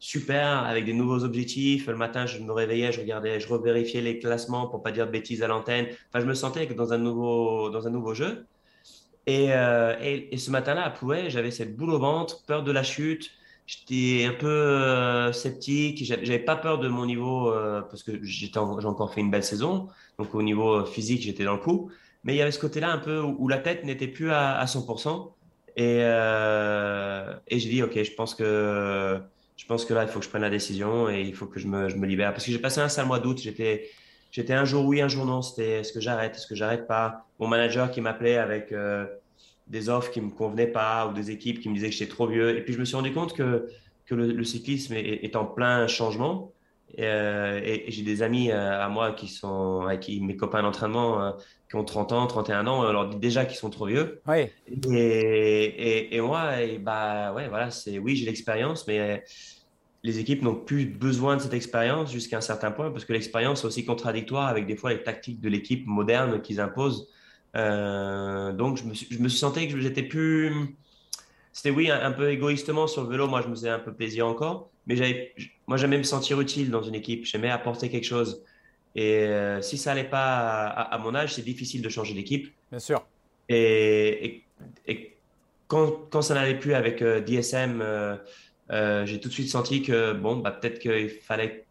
super 0.00 0.64
avec 0.64 0.84
des 0.84 0.92
nouveaux 0.92 1.22
objectifs. 1.22 1.86
Le 1.86 1.94
matin, 1.94 2.26
je 2.26 2.40
me 2.40 2.50
réveillais, 2.52 2.90
je 2.90 3.00
regardais, 3.00 3.38
je 3.38 3.46
revérifiais 3.46 4.00
les 4.00 4.18
classements 4.18 4.66
pour 4.66 4.82
pas 4.82 4.90
dire 4.90 5.06
de 5.06 5.12
bêtises 5.12 5.44
à 5.44 5.46
l'antenne. 5.46 5.86
Enfin, 6.08 6.18
je 6.18 6.26
me 6.26 6.34
sentais 6.34 6.66
dans 6.66 6.92
un 6.92 6.98
nouveau, 6.98 7.70
dans 7.70 7.86
un 7.86 7.90
nouveau 7.90 8.14
jeu. 8.14 8.46
Et, 9.26 9.50
et, 10.02 10.38
ce 10.38 10.50
matin-là, 10.50 10.86
à 10.86 10.90
Plouet, 10.90 11.30
j'avais 11.30 11.52
cette 11.52 11.76
boule 11.76 11.90
au 11.90 12.00
ventre, 12.00 12.44
peur 12.46 12.64
de 12.64 12.72
la 12.72 12.82
chute. 12.82 13.30
J'étais 13.68 14.24
un 14.24 14.32
peu 14.32 15.32
sceptique. 15.32 16.02
J'avais 16.04 16.40
pas 16.40 16.56
peur 16.56 16.78
de 16.78 16.88
mon 16.88 17.06
niveau 17.06 17.52
parce 17.90 18.02
que 18.02 18.12
j'ai 18.22 18.50
encore 18.56 19.14
fait 19.14 19.20
une 19.20 19.30
belle 19.30 19.44
saison. 19.44 19.88
Donc 20.18 20.34
au 20.34 20.42
niveau 20.42 20.84
physique, 20.86 21.22
j'étais 21.22 21.44
dans 21.44 21.52
le 21.52 21.60
coup. 21.60 21.90
Mais 22.24 22.34
il 22.34 22.38
y 22.38 22.42
avait 22.42 22.50
ce 22.50 22.58
côté-là 22.58 22.90
un 22.90 22.98
peu 22.98 23.20
où, 23.20 23.46
la 23.46 23.58
tête 23.58 23.84
n'était 23.84 24.08
plus 24.08 24.32
à, 24.32 24.64
100%. 24.64 25.32
Et, 25.76 25.98
et 26.00 27.58
j'ai 27.58 27.68
dit, 27.68 27.82
OK, 27.82 28.02
je 28.02 28.14
pense 28.14 28.34
que 28.34 29.20
je 29.58 29.66
pense 29.66 29.84
que 29.84 29.92
là, 29.92 30.04
il 30.04 30.08
faut 30.08 30.20
que 30.20 30.24
je 30.24 30.30
prenne 30.30 30.42
la 30.42 30.50
décision 30.50 31.10
et 31.10 31.20
il 31.20 31.34
faut 31.34 31.46
que 31.46 31.58
je 31.58 31.66
me, 31.66 31.88
je 31.88 31.96
me 31.96 32.06
libère. 32.06 32.32
Parce 32.32 32.46
que 32.46 32.52
j'ai 32.52 32.60
passé 32.60 32.80
un 32.80 32.88
sale 32.88 33.06
mois 33.06 33.18
d'août. 33.18 33.38
J'étais, 33.42 33.90
j'étais 34.30 34.54
un 34.54 34.64
jour 34.64 34.86
oui, 34.86 35.00
un 35.00 35.08
jour 35.08 35.26
non. 35.26 35.42
C'était 35.42 35.80
est-ce 35.80 35.92
que 35.92 36.00
j'arrête, 36.00 36.36
est-ce 36.36 36.46
que 36.46 36.54
j'arrête 36.54 36.86
pas? 36.86 37.26
Mon 37.40 37.48
manager 37.48 37.90
qui 37.90 38.00
m'appelait 38.00 38.36
avec 38.36 38.70
euh, 38.70 39.04
des 39.68 39.88
offres 39.88 40.10
qui 40.10 40.20
me 40.20 40.30
convenaient 40.30 40.66
pas 40.66 41.08
ou 41.08 41.12
des 41.12 41.30
équipes 41.30 41.60
qui 41.60 41.68
me 41.68 41.74
disaient 41.74 41.90
que 41.90 41.94
j'étais 41.94 42.10
trop 42.10 42.26
vieux. 42.26 42.56
Et 42.56 42.62
puis 42.62 42.74
je 42.74 42.78
me 42.78 42.84
suis 42.84 42.96
rendu 42.96 43.12
compte 43.12 43.34
que, 43.34 43.68
que 44.06 44.14
le, 44.14 44.44
cyclisme 44.44 44.94
est, 44.94 45.36
en 45.36 45.44
plein 45.44 45.86
changement. 45.86 46.52
Euh, 46.98 47.60
et, 47.62 47.90
j'ai 47.90 48.02
des 48.02 48.22
amis 48.22 48.50
euh, 48.50 48.82
à 48.82 48.88
moi 48.88 49.12
qui 49.12 49.28
sont, 49.28 49.86
qui, 50.00 50.20
mes 50.20 50.36
copains 50.36 50.62
d'entraînement, 50.62 51.34
qui 51.68 51.76
ont 51.76 51.84
30 51.84 52.12
ans, 52.12 52.26
31 52.26 52.66
ans, 52.66 52.80
on 52.80 52.92
leur 52.92 53.08
dit 53.08 53.18
déjà 53.18 53.44
qu'ils 53.44 53.58
sont 53.58 53.70
trop 53.70 53.86
vieux. 53.86 54.22
Et, 54.90 56.16
et, 56.16 56.20
moi, 56.20 56.62
et 56.62 56.78
bah 56.78 57.32
ouais, 57.34 57.48
voilà, 57.48 57.70
c'est 57.70 57.98
oui, 57.98 58.16
j'ai 58.16 58.24
l'expérience, 58.24 58.86
mais 58.86 59.22
les 60.02 60.18
équipes 60.18 60.42
n'ont 60.42 60.54
plus 60.54 60.86
besoin 60.86 61.36
de 61.36 61.42
cette 61.42 61.54
expérience 61.54 62.12
jusqu'à 62.12 62.38
un 62.38 62.42
certain 62.42 62.70
point, 62.70 62.90
parce 62.90 63.04
que 63.04 63.12
l'expérience 63.12 63.64
est 63.64 63.66
aussi 63.66 63.84
contradictoire 63.84 64.48
avec 64.48 64.66
des 64.66 64.76
fois 64.76 64.90
les 64.90 65.02
tactiques 65.02 65.40
de 65.40 65.48
l'équipe 65.48 65.86
moderne 65.86 66.40
qu'ils 66.40 66.60
imposent. 66.60 67.08
Euh, 67.56 68.52
donc 68.52 68.76
je 68.76 68.84
me, 68.84 68.94
suis, 68.94 69.06
je 69.10 69.18
me 69.18 69.28
suis 69.28 69.38
senti 69.38 69.68
que 69.68 69.80
j'étais 69.80 70.02
plus. 70.02 70.76
C'était 71.52 71.70
oui, 71.70 71.90
un, 71.90 72.12
peu 72.12 72.30
égoïstement 72.30 72.86
sur 72.86 73.02
le 73.02 73.08
vélo, 73.08 73.26
moi 73.26 73.42
je 73.42 73.48
me 73.48 73.54
faisais 73.54 73.70
un 73.70 73.80
peu 73.80 73.92
plaisir 73.92 74.26
encore, 74.28 74.70
mais 74.86 74.94
j'avais, 74.94 75.34
moi 75.66 75.76
j'aimais 75.76 75.98
me 75.98 76.04
sentir 76.04 76.40
utile 76.40 76.70
dans 76.70 76.82
une 76.82 76.94
équipe, 76.94 77.24
j'aimais 77.24 77.50
apporter 77.50 77.88
quelque 77.88 78.06
chose. 78.06 78.44
Et 78.94 79.24
euh, 79.24 79.60
si 79.60 79.76
ça 79.76 79.90
n'allait 79.94 80.08
pas 80.08 80.66
à, 80.66 80.98
mon 80.98 81.14
âge, 81.14 81.34
c'est 81.34 81.42
difficile 81.42 81.82
de 81.82 81.88
changer 81.88 82.14
d'équipe. 82.14 82.52
Bien 82.70 82.78
sûr. 82.78 83.04
Et, 83.48 84.44
et, 84.86 85.16
quand, 85.66 86.08
quand, 86.10 86.22
ça 86.22 86.34
n'allait 86.34 86.58
plus 86.58 86.74
avec 86.74 87.02
euh, 87.02 87.20
DSM, 87.20 87.82
j'ai 89.06 89.20
tout 89.20 89.28
de 89.28 89.34
suite 89.34 89.48
senti 89.48 89.82
que 89.82 90.12
bon, 90.12 90.36
bah, 90.36 90.52
peut-être 90.52 90.78
qu'il 90.78 91.10
fallait 91.10 91.64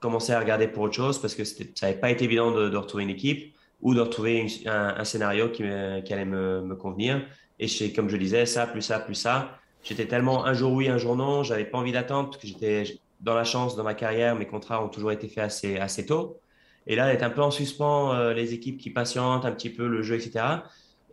commencer 0.00 0.32
à 0.32 0.40
regarder 0.40 0.66
pour 0.66 0.84
autre 0.84 0.94
chose 0.94 1.20
parce 1.20 1.34
que 1.34 1.44
ça 1.44 1.64
n'avait 1.82 1.98
pas 1.98 2.10
été 2.10 2.24
évident 2.24 2.52
de, 2.52 2.70
de, 2.70 2.76
retrouver 2.76 3.04
une 3.04 3.10
équipe 3.10 3.54
ou 3.82 3.94
de 3.94 4.00
retrouver 4.00 4.46
un, 4.66 4.94
un, 4.98 5.04
scénario 5.04 5.48
qui, 5.48 5.62
qui 6.04 6.12
allait 6.12 6.24
me, 6.24 6.60
me, 6.62 6.76
convenir. 6.76 7.26
Et 7.58 7.92
comme 7.92 8.08
je 8.08 8.16
disais, 8.16 8.46
ça, 8.46 8.66
plus 8.66 8.82
ça, 8.82 8.98
plus 8.98 9.14
ça. 9.14 9.58
J'étais 9.82 10.06
tellement 10.06 10.44
un 10.44 10.52
jour 10.52 10.72
oui, 10.72 10.88
un 10.88 10.98
jour 10.98 11.16
non, 11.16 11.42
j'avais 11.42 11.64
pas 11.64 11.78
envie 11.78 11.92
d'attendre 11.92 12.30
parce 12.30 12.42
que 12.42 12.46
j'étais 12.46 12.84
dans 13.20 13.34
la 13.34 13.44
chance 13.44 13.76
dans 13.76 13.84
ma 13.84 13.94
carrière, 13.94 14.34
mes 14.34 14.46
contrats 14.46 14.84
ont 14.84 14.88
toujours 14.88 15.12
été 15.12 15.28
faits 15.28 15.44
assez, 15.44 15.78
assez 15.78 16.06
tôt. 16.06 16.40
Et 16.86 16.96
là, 16.96 17.10
d'être 17.10 17.22
un 17.22 17.30
peu 17.30 17.42
en 17.42 17.50
suspens, 17.50 18.12
euh, 18.14 18.32
les 18.32 18.54
équipes 18.54 18.78
qui 18.78 18.90
patientent 18.90 19.44
un 19.44 19.52
petit 19.52 19.70
peu 19.70 19.86
le 19.86 20.02
jeu, 20.02 20.16
etc. 20.16 20.44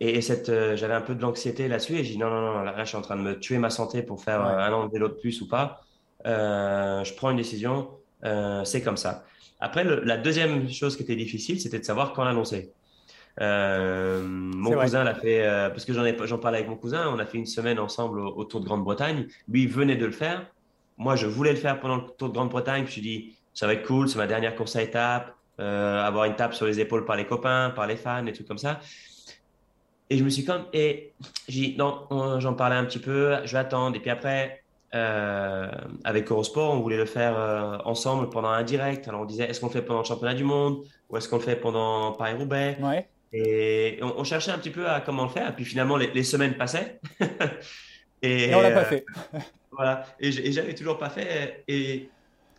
Et, 0.00 0.20
cette, 0.22 0.48
euh, 0.48 0.76
j'avais 0.76 0.94
un 0.94 1.00
peu 1.00 1.14
de 1.14 1.22
l'anxiété 1.22 1.68
là-dessus 1.68 1.94
et 1.94 2.04
j'ai 2.04 2.12
dit 2.12 2.18
non, 2.18 2.30
non, 2.30 2.52
non, 2.54 2.62
là, 2.62 2.74
je 2.84 2.88
suis 2.88 2.96
en 2.96 3.02
train 3.02 3.16
de 3.16 3.22
me 3.22 3.38
tuer 3.38 3.58
ma 3.58 3.70
santé 3.70 4.02
pour 4.02 4.22
faire 4.22 4.44
euh, 4.46 4.58
un 4.58 4.72
an 4.72 4.86
de 4.86 4.92
vélo 4.92 5.08
de 5.08 5.14
plus 5.14 5.40
ou 5.42 5.48
pas. 5.48 5.82
je 6.24 7.14
prends 7.16 7.30
une 7.30 7.36
décision, 7.36 7.90
c'est 8.64 8.82
comme 8.82 8.96
ça. 8.96 9.24
Après, 9.60 9.84
la 9.84 10.16
deuxième 10.16 10.70
chose 10.70 10.96
qui 10.96 11.02
était 11.02 11.16
difficile, 11.16 11.60
c'était 11.60 11.80
de 11.80 11.84
savoir 11.84 12.12
quand 12.12 12.24
l'annoncer. 12.24 12.70
mon 13.40 14.70
cousin 14.72 15.04
l'a 15.04 15.14
fait, 15.14 15.44
parce 15.70 15.84
que 15.84 15.92
j'en, 15.92 16.04
ai, 16.04 16.16
j'en 16.24 16.38
parlais 16.38 16.58
avec 16.58 16.70
mon 16.70 16.76
cousin, 16.76 17.08
on 17.08 17.18
a 17.18 17.26
fait 17.26 17.38
une 17.38 17.46
semaine 17.46 17.78
ensemble 17.78 18.20
autour 18.20 18.60
de 18.60 18.66
Grande-Bretagne. 18.66 19.26
Lui, 19.48 19.62
il 19.64 19.68
venait 19.68 19.96
de 19.96 20.06
le 20.06 20.12
faire. 20.12 20.46
Moi, 20.96 21.16
je 21.16 21.26
voulais 21.26 21.52
le 21.52 21.58
faire 21.58 21.80
pendant 21.80 21.96
le 21.96 22.02
tour 22.18 22.28
de 22.28 22.34
Grande-Bretagne. 22.34 22.82
Je 22.82 22.86
me 22.86 22.90
suis 22.90 23.02
dit, 23.02 23.36
ça 23.54 23.66
va 23.66 23.72
être 23.72 23.86
cool, 23.86 24.08
c'est 24.08 24.18
ma 24.18 24.26
dernière 24.26 24.54
course 24.54 24.76
à 24.76 24.82
étapes. 24.82 25.34
Euh, 25.60 26.00
avoir 26.04 26.26
une 26.26 26.36
tape 26.36 26.54
sur 26.54 26.66
les 26.66 26.78
épaules 26.78 27.04
par 27.04 27.16
les 27.16 27.26
copains, 27.26 27.70
par 27.74 27.88
les 27.88 27.96
fans, 27.96 28.24
et 28.26 28.32
trucs 28.32 28.46
comme 28.46 28.58
ça. 28.58 28.78
Et 30.08 30.16
je 30.16 30.22
me 30.22 30.30
suis 30.30 30.44
comme, 30.44 30.66
et 30.72 31.12
j'ai 31.48 31.60
dit, 31.60 31.76
non, 31.76 32.06
j'en 32.38 32.54
parlais 32.54 32.76
un 32.76 32.84
petit 32.84 33.00
peu, 33.00 33.36
je 33.44 33.52
vais 33.52 33.58
attendre. 33.58 33.96
Et 33.96 34.00
puis 34.00 34.10
après, 34.10 34.62
euh, 34.94 35.70
avec 36.04 36.30
Eurosport, 36.30 36.72
on 36.72 36.80
voulait 36.80 36.96
le 36.96 37.04
faire 37.04 37.38
euh, 37.38 37.76
ensemble 37.84 38.30
pendant 38.30 38.48
un 38.48 38.62
direct. 38.62 39.06
Alors 39.08 39.22
on 39.22 39.24
disait, 39.26 39.44
est-ce 39.44 39.60
qu'on 39.60 39.66
le 39.66 39.72
fait 39.72 39.82
pendant 39.82 40.00
le 40.00 40.06
championnat 40.06 40.34
du 40.34 40.44
monde 40.44 40.82
ou 41.08 41.16
est-ce 41.16 41.28
qu'on 41.28 41.36
le 41.36 41.42
fait 41.42 41.56
pendant 41.56 42.12
Paris-Roubaix? 42.12 42.78
Ouais. 42.80 43.08
Et 43.32 44.00
on, 44.02 44.24
cherchait 44.24 44.50
un 44.50 44.58
petit 44.58 44.70
peu 44.70 44.88
à 44.88 45.00
comment 45.00 45.24
le 45.24 45.28
faire. 45.28 45.50
Et 45.50 45.52
puis 45.52 45.66
finalement, 45.66 45.98
les, 45.98 46.22
semaines 46.22 46.54
passaient. 46.54 46.98
et, 48.22 48.50
et, 48.50 48.54
on 48.54 48.62
l'a 48.62 48.70
pas 48.70 48.84
fait. 48.84 49.04
voilà. 49.72 50.06
Et, 50.18 50.32
j'avais 50.32 50.74
toujours 50.74 50.96
pas 50.96 51.10
fait. 51.10 51.64
Et 51.68 52.08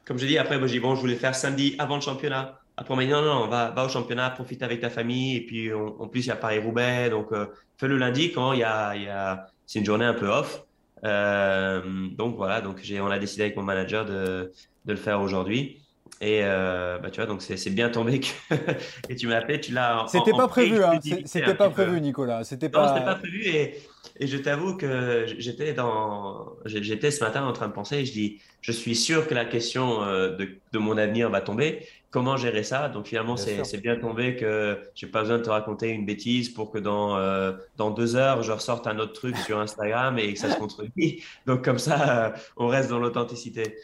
comme 0.05 0.19
je 0.19 0.27
dis, 0.27 0.37
après, 0.37 0.59
moi, 0.59 0.67
j'ai 0.67 0.73
dit, 0.73 0.79
bon, 0.79 0.93
je 0.93 1.01
voulais 1.01 1.15
faire 1.15 1.33
samedi 1.33 1.75
avant 1.79 1.95
le 1.95 2.01
championnat. 2.01 2.59
Après, 2.77 2.93
on 2.93 2.97
m'a 2.97 3.03
dit 3.03 3.09
non, 3.09 3.23
non, 3.23 3.47
va, 3.47 3.71
va 3.71 3.85
au 3.85 3.89
championnat, 3.89 4.29
profite 4.29 4.61
avec 4.61 4.79
ta 4.79 4.91
famille. 4.91 5.37
Et 5.37 5.41
puis, 5.41 5.73
en 5.73 6.07
plus, 6.07 6.25
il 6.25 6.27
y 6.27 6.31
a 6.31 6.35
Paris-Roubaix. 6.35 7.09
Donc, 7.09 7.31
euh, 7.31 7.47
fais 7.77 7.87
le 7.87 7.97
lundi 7.97 8.31
quand 8.31 8.53
il 8.53 8.59
y 8.59 8.63
a, 8.63 8.95
il 8.95 9.03
y 9.03 9.09
a 9.09 9.47
c'est 9.65 9.79
une 9.79 9.85
journée 9.85 10.05
un 10.05 10.15
peu 10.15 10.27
off. 10.27 10.65
Euh, 11.03 11.81
donc, 12.11 12.35
voilà. 12.35 12.61
Donc, 12.61 12.79
j'ai, 12.81 12.99
on 13.01 13.07
a 13.07 13.19
décidé 13.19 13.43
avec 13.43 13.55
mon 13.55 13.63
manager 13.63 14.05
de, 14.05 14.51
de 14.85 14.91
le 14.91 14.97
faire 14.97 15.21
aujourd'hui. 15.21 15.81
Et 16.21 16.41
euh, 16.43 16.97
bah, 16.97 17.09
tu 17.11 17.17
vois, 17.17 17.27
donc 17.27 17.41
c'est 17.41 17.69
bien 17.69 17.89
tombé 17.89 18.19
que 18.19 18.27
et 19.09 19.15
tu 19.15 19.27
m'as 19.27 19.37
appelé, 19.37 19.61
tu 19.61 19.71
l'as. 19.71 20.05
C'était 20.09 20.31
pas 20.31 20.49
prévu, 20.49 20.83
hein. 20.83 20.99
C'était 21.25 21.53
pas 21.53 21.69
prévu, 21.69 22.01
Nicolas. 22.01 22.43
C'était 22.43 22.67
pas. 22.67 22.81
Non, 22.81 22.93
c'était 22.93 23.05
pas 23.05 23.15
prévu. 23.15 23.45
Et, 23.45 23.75
et 24.19 24.27
je 24.27 24.37
t'avoue 24.37 24.75
que 24.75 25.25
j'étais 25.37 25.73
dans, 25.73 26.53
j'étais 26.65 27.11
ce 27.11 27.23
matin 27.23 27.45
en 27.45 27.53
train 27.53 27.67
de 27.67 27.73
penser. 27.73 28.05
je 28.05 28.11
dis, 28.11 28.41
je 28.59 28.73
suis 28.73 28.95
sûr 28.95 29.27
que 29.27 29.33
la 29.33 29.45
question 29.45 30.01
de, 30.05 30.59
de 30.73 30.79
mon 30.79 30.97
avenir 30.97 31.29
va 31.29 31.39
tomber 31.39 31.87
comment 32.11 32.37
gérer 32.37 32.63
ça. 32.63 32.89
Donc 32.89 33.07
finalement, 33.07 33.37
c'est 33.37 33.81
bien 33.81 33.97
tombé 33.97 34.35
que 34.35 34.79
j'ai 34.95 35.07
pas 35.07 35.21
besoin 35.21 35.37
de 35.37 35.43
te 35.43 35.49
raconter 35.49 35.89
une 35.89 36.05
bêtise 36.05 36.49
pour 36.49 36.71
que 36.71 36.77
dans, 36.77 37.17
euh, 37.17 37.53
dans 37.77 37.91
deux 37.91 38.15
heures, 38.15 38.41
je 38.43 38.51
ressorte 38.51 38.87
un 38.87 38.97
autre 38.99 39.13
truc 39.13 39.37
sur 39.37 39.59
Instagram 39.59 40.17
et 40.17 40.33
que 40.33 40.39
ça 40.39 40.51
se 40.51 40.57
contredit. 40.59 41.23
Donc 41.45 41.63
comme 41.63 41.79
ça, 41.79 42.27
euh, 42.27 42.29
on 42.57 42.67
reste 42.67 42.89
dans 42.89 42.99
l'authenticité. 42.99 43.75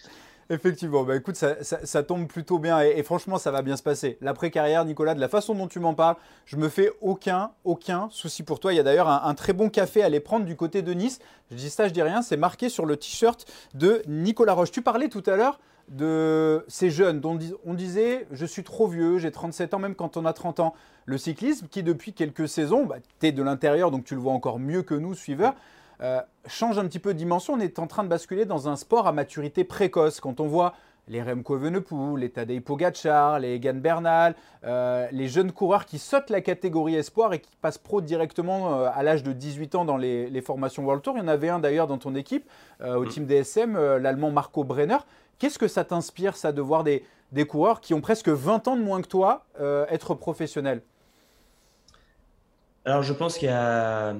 Effectivement, 0.47 1.03
bah 1.03 1.15
écoute, 1.15 1.35
ça, 1.35 1.63
ça, 1.63 2.03
tombe 2.03 2.27
plutôt 2.27 2.59
bien 2.59 2.79
et, 2.79 3.01
franchement, 3.01 3.39
ça 3.39 3.49
va 3.49 3.63
bien 3.63 3.75
se 3.75 3.81
passer. 3.81 4.19
L'après-carrière, 4.21 4.85
Nicolas, 4.85 5.15
de 5.15 5.19
la 5.19 5.27
façon 5.27 5.55
dont 5.55 5.67
tu 5.67 5.79
m'en 5.79 5.95
parles, 5.95 6.17
je 6.45 6.55
me 6.57 6.69
fais 6.69 6.91
aucun, 7.01 7.49
aucun 7.63 8.09
souci 8.11 8.43
pour 8.43 8.59
toi. 8.59 8.71
Il 8.71 8.75
y 8.75 8.79
a 8.79 8.83
d'ailleurs 8.83 9.09
un, 9.09 9.23
un, 9.23 9.33
très 9.33 9.53
bon 9.53 9.69
café 9.69 10.03
à 10.03 10.05
aller 10.05 10.19
prendre 10.19 10.45
du 10.45 10.55
côté 10.55 10.83
de 10.83 10.93
Nice. 10.93 11.17
Je 11.49 11.55
dis 11.55 11.71
ça, 11.71 11.88
je 11.88 11.93
dis 11.93 12.03
rien, 12.03 12.21
c'est 12.21 12.38
marqué 12.38 12.69
sur 12.69 12.85
le 12.85 12.95
t-shirt 12.95 13.51
de 13.73 14.03
Nicolas 14.07 14.53
Roche. 14.53 14.69
Tu 14.69 14.83
parlais 14.83 15.09
tout 15.09 15.23
à 15.25 15.35
l'heure 15.35 15.59
de 15.89 16.65
ces 16.67 16.89
jeunes 16.89 17.19
dont 17.19 17.38
on 17.65 17.74
disait 17.74 18.28
je 18.32 18.45
suis 18.45 18.63
trop 18.63 18.88
vieux, 18.88 19.19
j'ai 19.19 19.32
37 19.32 19.74
ans, 19.74 19.80
même 19.80 19.95
quand 19.95 20.17
on 20.17 20.26
a 20.26 20.34
30 20.34 20.60
ans. 20.60 20.74
Le 21.06 21.17
cyclisme, 21.17 21.67
qui 21.67 21.84
depuis 21.84 22.13
quelques 22.13 22.48
saisons, 22.48 22.86
bah, 22.86 22.95
tu 23.19 23.28
es 23.28 23.32
de 23.32 23.43
l'intérieur, 23.43 23.91
donc 23.91 24.06
tu 24.06 24.15
le 24.15 24.21
vois 24.21 24.34
encore 24.34 24.58
mieux 24.58 24.82
que 24.82 24.95
nous, 24.95 25.13
suiveurs, 25.13 25.54
euh, 26.02 26.19
change 26.48 26.78
un 26.78 26.86
petit 26.86 27.00
peu 27.00 27.13
de 27.13 27.19
dimension. 27.19 27.54
On 27.54 27.60
est 27.60 27.80
en 27.80 27.88
train 27.88 28.04
de 28.04 28.10
basculer 28.10 28.45
dans 28.45 28.67
un 28.67 28.76
sport 28.76 29.08
à 29.08 29.12
maturité 29.12 29.63
précoce. 29.63 30.19
Quand 30.19 30.39
on 30.39 30.48
voit 30.48 30.74
les 31.08 31.21
Remco 31.21 31.58
Evenepoel, 31.58 32.19
les 32.19 32.30
Tadej 32.30 32.62
Pogacar, 32.62 33.39
les 33.39 33.54
Egan 33.54 33.76
Bernal, 33.76 34.34
euh, 34.63 35.08
les 35.12 35.28
jeunes 35.28 35.52
coureurs 35.52 35.86
qui 35.86 36.00
sautent 36.00 36.32
la 36.32 36.41
catégorie 36.41 36.95
espoir 36.95 37.32
et 37.34 37.39
qui 37.39 37.56
passent 37.62 37.78
pro 37.78 38.02
directement 38.02 38.80
euh, 38.80 38.89
à 38.91 39.04
l'âge 39.04 39.21
de 39.21 39.32
18 39.32 39.76
ans 39.76 39.86
dans 39.86 39.98
les, 39.98 40.32
les, 40.32 40.41
formations 40.41 40.84
World 40.84 41.04
Tour. 41.04 41.13
Il 41.17 41.19
y 41.19 41.24
en 41.24 41.28
avait 41.28 41.50
un 41.50 41.60
d'ailleurs 41.60 41.86
dans 41.86 42.00
ton 42.00 42.15
équipe, 42.15 42.50
au 42.84 43.04
mm. 43.04 43.10
team 43.10 43.26
DSM, 43.28 43.78
l'allemand 43.98 44.32
Marco 44.32 44.63
Brenner. 44.63 44.98
Qu'est-ce 45.39 45.60
que 45.60 45.67
ça 45.67 45.84
t'inspire, 45.84 46.38
ça, 46.38 46.52
de 46.52 46.62
voir 46.62 46.84
des, 46.84 47.06
des, 47.32 47.45
coureurs 47.45 47.82
qui 47.82 47.93
ont 47.93 48.02
presque 48.02 48.30
20 48.30 48.67
ans 48.67 48.78
de 48.78 48.82
moins 48.82 49.02
que 49.02 49.08
toi 49.08 49.45
euh, 49.60 49.86
être 49.89 50.15
professionnels? 50.15 50.82
Alors, 52.86 53.04
je 53.04 53.13
pense 53.13 53.38
qu'il 53.38 53.50
y 53.50 53.52
a, 53.52 54.13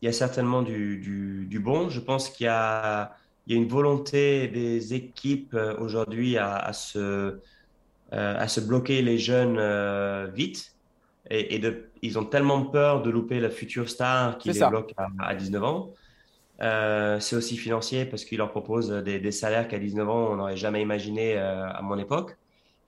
il 0.00 0.06
y 0.06 0.08
a 0.08 0.12
certainement 0.12 0.62
du, 0.62 1.46
du, 1.48 1.58
bon. 1.58 1.90
Je 1.90 2.00
pense 2.00 2.30
qu'il 2.30 2.44
y 2.44 2.48
a, 2.48 3.16
il 3.46 3.54
y 3.54 3.58
a 3.58 3.62
une 3.62 3.68
volonté 3.68 4.48
des 4.48 4.94
équipes 4.94 5.54
euh, 5.54 5.76
aujourd'hui 5.78 6.38
à, 6.38 6.56
à, 6.56 6.72
se, 6.72 6.98
euh, 6.98 7.38
à 8.12 8.48
se 8.48 8.60
bloquer 8.60 9.02
les 9.02 9.18
jeunes 9.18 9.58
vite. 10.32 10.74
Et, 11.30 11.56
et 11.56 11.58
de, 11.58 11.90
ils 12.00 12.18
ont 12.18 12.24
tellement 12.24 12.62
peur 12.62 13.02
de 13.02 13.10
louper 13.10 13.38
la 13.38 13.50
future 13.50 13.90
star 13.90 14.38
qui 14.38 14.50
les 14.50 14.66
bloque 14.66 14.94
à, 14.96 15.08
à 15.18 15.34
19 15.34 15.62
ans. 15.62 15.90
Euh, 16.60 17.20
c'est 17.20 17.36
aussi 17.36 17.56
financier 17.56 18.04
parce 18.04 18.24
qu'il 18.24 18.38
leur 18.38 18.50
propose 18.50 18.90
des, 18.90 19.32
salaires 19.32 19.68
qu'à 19.68 19.78
19 19.78 20.08
ans, 20.08 20.32
on 20.32 20.36
n'aurait 20.36 20.56
jamais 20.56 20.82
imaginé 20.82 21.36
euh, 21.36 21.68
à 21.70 21.82
mon 21.82 21.98
époque. 21.98 22.36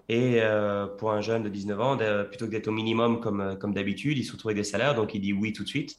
Et 0.09 0.42
euh, 0.42 0.87
pour 0.87 1.12
un 1.12 1.20
jeune 1.20 1.44
de 1.44 1.48
19 1.48 1.80
ans, 1.80 1.96
plutôt 2.28 2.46
que 2.46 2.50
d'être 2.50 2.68
au 2.68 2.72
minimum 2.72 3.20
comme, 3.20 3.56
comme 3.61 3.72
d'habitude, 3.72 4.18
il 4.18 4.24
se 4.24 4.33
retrouve 4.33 4.50
avec 4.50 4.56
des 4.56 4.68
salaires, 4.68 4.94
donc 4.94 5.14
il 5.14 5.20
dit 5.20 5.33
oui 5.33 5.52
tout 5.52 5.62
de 5.62 5.68
suite. 5.68 5.98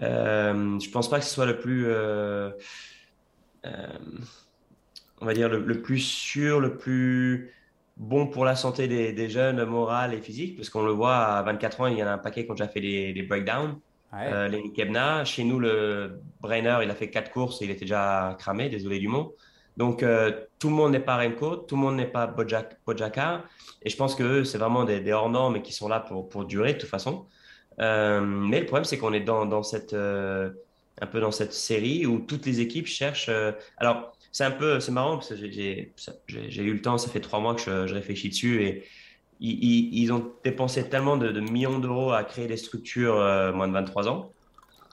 je 0.00 0.90
pense 0.90 1.08
pas 1.08 1.20
que 1.20 1.24
ce 1.24 1.32
soit 1.32 1.46
le 1.46 1.58
plus, 1.58 1.86
on 5.20 5.26
va 5.26 5.34
dire, 5.34 5.48
le, 5.48 5.82
plus 5.82 6.00
sûr, 6.00 6.60
le 6.60 6.76
plus 6.76 7.52
bon 7.96 8.26
pour 8.26 8.44
la 8.44 8.56
santé 8.56 8.88
des, 8.88 9.28
jeunes, 9.28 9.64
morale 9.64 10.12
et 10.14 10.20
physique, 10.20 10.56
parce 10.56 10.68
qu'on 10.68 10.84
le 10.84 10.92
voit 10.92 11.16
à 11.16 11.42
24 11.42 11.82
ans, 11.82 11.86
il 11.86 11.98
y 11.98 12.02
en 12.02 12.08
a 12.08 12.12
un 12.12 12.18
paquet 12.18 12.44
qui 12.44 12.50
ont 12.50 12.54
déjà 12.54 12.68
fait 12.68 12.80
des 12.80 13.22
breakdowns. 13.28 13.78
Ouais. 14.12 14.32
Euh, 14.32 14.68
Kebna. 14.74 15.24
Chez 15.24 15.44
nous, 15.44 15.58
le 15.58 16.20
Brainer, 16.40 16.78
il 16.82 16.90
a 16.90 16.94
fait 16.94 17.10
quatre 17.10 17.30
courses 17.30 17.62
et 17.62 17.64
il 17.64 17.70
était 17.70 17.82
déjà 17.82 18.36
cramé, 18.38 18.68
désolé 18.68 18.98
du 18.98 19.08
mot. 19.08 19.36
Donc, 19.76 20.02
euh, 20.02 20.32
tout 20.58 20.68
le 20.68 20.74
monde 20.74 20.92
n'est 20.92 21.00
pas 21.00 21.16
Remco, 21.16 21.56
tout 21.56 21.76
le 21.76 21.80
monde 21.80 21.96
n'est 21.96 22.06
pas 22.06 22.26
Bojaka. 22.26 23.44
Et 23.82 23.90
je 23.90 23.96
pense 23.96 24.14
que 24.14 24.44
c'est 24.44 24.58
vraiment 24.58 24.84
des, 24.84 25.12
hors-normes 25.12 25.56
et 25.56 25.62
qui 25.62 25.72
sont 25.72 25.88
là 25.88 26.00
pour, 26.00 26.28
pour 26.28 26.44
durer 26.44 26.74
de 26.74 26.78
toute 26.78 26.90
façon. 26.90 27.26
Euh, 27.80 28.20
mais 28.20 28.60
le 28.60 28.66
problème, 28.66 28.84
c'est 28.84 28.98
qu'on 28.98 29.12
est 29.12 29.20
dans, 29.20 29.46
dans 29.46 29.62
cette, 29.62 29.94
un 29.94 31.06
peu 31.10 31.20
dans 31.20 31.30
cette 31.30 31.52
série 31.52 32.04
où 32.06 32.18
toutes 32.18 32.46
les 32.46 32.60
équipes 32.60 32.86
cherchent. 32.86 33.30
alors, 33.78 34.12
c'est 34.32 34.44
un 34.44 34.50
peu, 34.50 34.78
marrant 34.90 35.16
parce 35.16 35.30
que 35.30 35.36
j'ai 35.36 36.62
eu 36.62 36.72
le 36.72 36.82
temps, 36.82 36.98
ça 36.98 37.10
fait 37.10 37.20
trois 37.20 37.40
mois 37.40 37.54
que 37.54 37.86
je, 37.86 37.94
réfléchis 37.94 38.28
dessus 38.28 38.62
et 38.62 38.84
ils, 39.40 40.12
ont 40.12 40.32
dépensé 40.44 40.88
tellement 40.88 41.16
de, 41.16 41.40
millions 41.40 41.78
d'euros 41.78 42.12
à 42.12 42.24
créer 42.24 42.46
des 42.46 42.56
structures 42.56 43.14
moins 43.54 43.68
de 43.68 43.72
23 43.72 44.08
ans, 44.08 44.32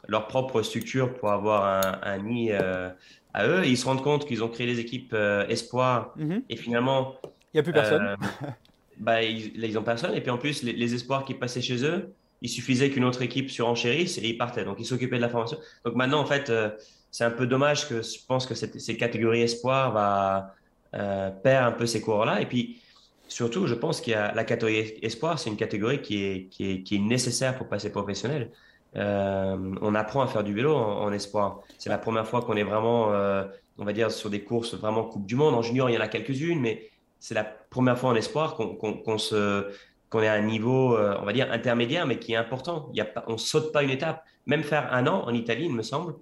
leur 0.07 0.27
propre 0.27 0.61
structure 0.61 1.13
pour 1.13 1.31
avoir 1.31 1.65
un, 1.65 1.99
un 2.01 2.17
nid 2.19 2.51
à 2.51 3.47
eux. 3.47 3.65
ils 3.65 3.77
se 3.77 3.85
rendent 3.85 4.03
compte 4.03 4.25
qu'ils 4.25 4.43
ont 4.43 4.47
créé 4.47 4.65
des 4.65 4.79
équipes 4.79 5.15
espoirs 5.49 6.13
mhm. 6.15 6.43
et 6.49 6.55
finalement. 6.55 7.15
Il 7.53 7.57
n'y 7.57 7.59
a 7.59 7.63
plus 7.63 7.73
personne. 7.73 8.15
bah, 8.99 9.23
ils, 9.23 9.63
ils 9.63 9.77
ont 9.77 9.83
personne. 9.83 10.15
Et 10.15 10.21
puis 10.21 10.31
en 10.31 10.37
plus, 10.37 10.63
les, 10.63 10.93
espoirs 10.93 11.23
qui 11.25 11.33
passaient 11.33 11.61
chez 11.61 11.83
eux, 11.83 12.13
il 12.41 12.49
suffisait 12.49 12.89
qu'une 12.89 13.03
autre 13.03 13.21
équipe 13.21 13.49
surenchérisse 13.49 14.17
et 14.17 14.27
ils 14.27 14.37
partaient. 14.37 14.63
Donc 14.63 14.77
ils 14.79 14.85
s'occupaient 14.85 15.17
de 15.17 15.21
la 15.21 15.29
formation. 15.29 15.57
Donc 15.85 15.95
maintenant, 15.95 16.19
en 16.19 16.25
fait, 16.25 16.49
euh, 16.49 16.69
c'est 17.11 17.23
un 17.23 17.31
peu 17.31 17.47
dommage 17.47 17.87
que 17.87 18.01
je 18.01 18.19
pense 18.27 18.45
que 18.45 18.55
cette, 18.55 18.79
ces 18.79 18.97
catégories 18.97 19.41
espoirs 19.41 19.91
va 19.91 20.55
euh, 20.93 21.29
perdre 21.31 21.67
un 21.67 21.71
peu 21.71 21.85
ces 21.85 22.01
coureurs-là. 22.01 22.41
Et 22.41 22.45
puis 22.45 22.81
surtout, 23.27 23.67
je 23.67 23.75
pense 23.75 24.01
qu'il 24.01 24.13
y 24.13 24.15
a 24.15 24.33
la 24.33 24.43
catégorie 24.43 24.93
espoir, 25.01 25.39
c'est 25.39 25.49
une 25.49 25.57
catégorie 25.57 26.01
qui 26.01 26.49
est, 26.59 26.99
nécessaire 26.99 27.57
pour 27.57 27.67
passer 27.67 27.91
professionnel. 27.91 28.51
Euh, 28.95 29.75
on 29.81 29.95
apprend 29.95 30.21
à 30.21 30.27
faire 30.27 30.43
du 30.43 30.53
vélo 30.53 30.75
en, 30.75 31.11
espoir. 31.11 31.59
C'est 31.77 31.89
la 31.89 31.97
première 31.97 32.27
fois 32.27 32.41
qu'on 32.41 32.55
est 32.55 32.63
vraiment, 32.63 33.13
euh, 33.13 33.43
on 33.77 33.85
va 33.85 33.93
dire, 33.93 34.11
sur 34.11 34.29
des 34.29 34.43
courses 34.43 34.75
vraiment 34.75 35.03
Coupe 35.03 35.25
du 35.25 35.35
Monde. 35.35 35.53
En 35.53 35.61
junior, 35.61 35.89
il 35.89 35.93
y 35.93 35.97
en 35.97 36.01
a 36.01 36.07
quelques-unes, 36.07 36.59
mais 36.59 36.89
c'est 37.19 37.35
la 37.35 37.43
première 37.43 37.97
fois 37.97 38.11
en 38.11 38.15
espoir 38.15 38.55
qu'on 38.55 40.21
est 40.21 40.27
à 40.27 40.33
un 40.33 40.41
niveau, 40.41 40.95
euh, 40.95 41.17
on 41.21 41.25
va 41.25 41.33
dire, 41.33 41.51
intermédiaire, 41.51 42.07
mais 42.07 42.17
qui 42.19 42.33
est 42.33 42.37
important. 42.37 42.89
Il 42.93 42.97
y 42.97 43.01
a 43.01 43.07
on 43.27 43.37
saute 43.37 43.71
pas 43.71 43.83
une 43.83 43.91
étape. 43.91 44.23
Même 44.45 44.63
faire 44.63 44.93
un 44.93 45.05
an 45.07 45.23
en 45.25 45.33
Italie, 45.33 45.65
il 45.65 45.73
me 45.73 45.83
semble, 45.83 46.15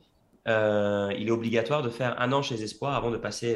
il 0.48 1.28
est 1.28 1.32
obligatoire 1.32 1.84
de 1.84 1.90
faire 1.90 2.20
un 2.20 2.32
an 2.34 2.42
chez 2.42 2.62
Espoir 2.62 2.96
avant 2.96 3.12
de 3.12 3.18
passer 3.18 3.56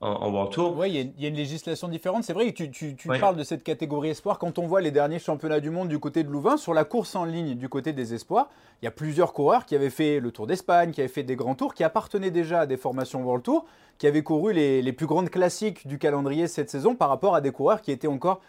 euh, 0.00 0.06
en, 0.06 0.30
World 0.30 0.52
Tour. 0.52 0.76
Oui, 0.76 1.12
il 1.16 1.20
y, 1.20 1.26
a 1.26 1.28
une 1.28 1.34
législation 1.34 1.88
différente. 1.88 2.22
C'est 2.22 2.32
vrai 2.32 2.52
que 2.52 2.62
tu, 2.62 2.96
parles 3.18 3.36
de 3.36 3.42
cette 3.42 3.64
catégorie 3.64 4.10
espoir. 4.10 4.38
Quand 4.38 4.58
on 4.58 4.66
voit 4.66 4.80
les 4.80 4.92
derniers 4.92 5.18
championnats 5.18 5.58
du 5.58 5.70
monde 5.70 5.88
du 5.88 5.98
côté 5.98 6.22
de 6.22 6.30
Louvain, 6.30 6.56
sur 6.56 6.72
la 6.72 6.84
course 6.84 7.16
en 7.16 7.24
ligne 7.24 7.56
du 7.56 7.68
côté 7.68 7.92
des 7.92 8.14
espoirs, 8.14 8.48
il 8.80 8.84
y 8.84 8.88
a 8.88 8.92
plusieurs 8.92 9.32
coureurs 9.32 9.66
qui 9.66 9.74
avaient 9.74 9.90
fait 9.90 10.20
le 10.20 10.30
Tour 10.30 10.46
d'Espagne, 10.46 10.92
qui 10.92 11.00
avaient 11.00 11.08
fait 11.08 11.24
des 11.24 11.34
grands 11.34 11.56
tours, 11.56 11.74
qui 11.74 11.82
appartenaient 11.82 12.30
déjà 12.30 12.60
à 12.60 12.66
des 12.66 12.76
formations 12.76 13.24
World 13.24 13.42
Tour, 13.42 13.66
qui 13.98 14.06
avaient 14.06 14.22
couru 14.22 14.52
les, 14.52 14.92
plus 14.92 15.06
grandes 15.06 15.30
classiques 15.30 15.88
du 15.88 15.98
calendrier 15.98 16.46
cette 16.46 16.70
saison 16.70 16.94
par 16.94 17.08
rapport 17.08 17.34
à 17.34 17.40
des 17.40 17.50
coureurs 17.50 17.80
qui 17.80 17.90
étaient 17.90 18.06
encore 18.06 18.40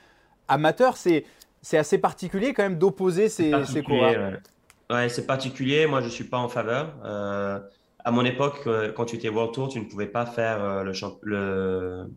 amateurs. 0.47 0.97
C'est, 0.97 1.25
assez 1.73 1.97
particulier 1.97 2.53
quand 2.53 2.63
même 2.63 2.77
d'opposer 2.77 3.27
ces, 3.27 3.51
coureurs. 3.83 4.33
Ouais, 4.91 5.09
c'est 5.09 5.25
particulier. 5.25 5.87
Moi, 5.87 6.01
je 6.01 6.05
ne 6.05 6.11
suis 6.11 6.23
pas 6.25 6.37
en 6.37 6.47
faveur. 6.47 6.93
Euh, 7.03 7.59
à 8.03 8.11
mon 8.11 8.25
époque, 8.25 8.61
euh, 8.67 8.91
quand 8.91 9.05
tu 9.05 9.15
étais 9.15 9.29
World 9.29 9.53
Tour, 9.53 9.69
tu 9.69 9.79
ne 9.79 9.85
pouvais 9.85 10.07
pas 10.07 10.25
faire 10.25 10.63
euh, 10.63 12.07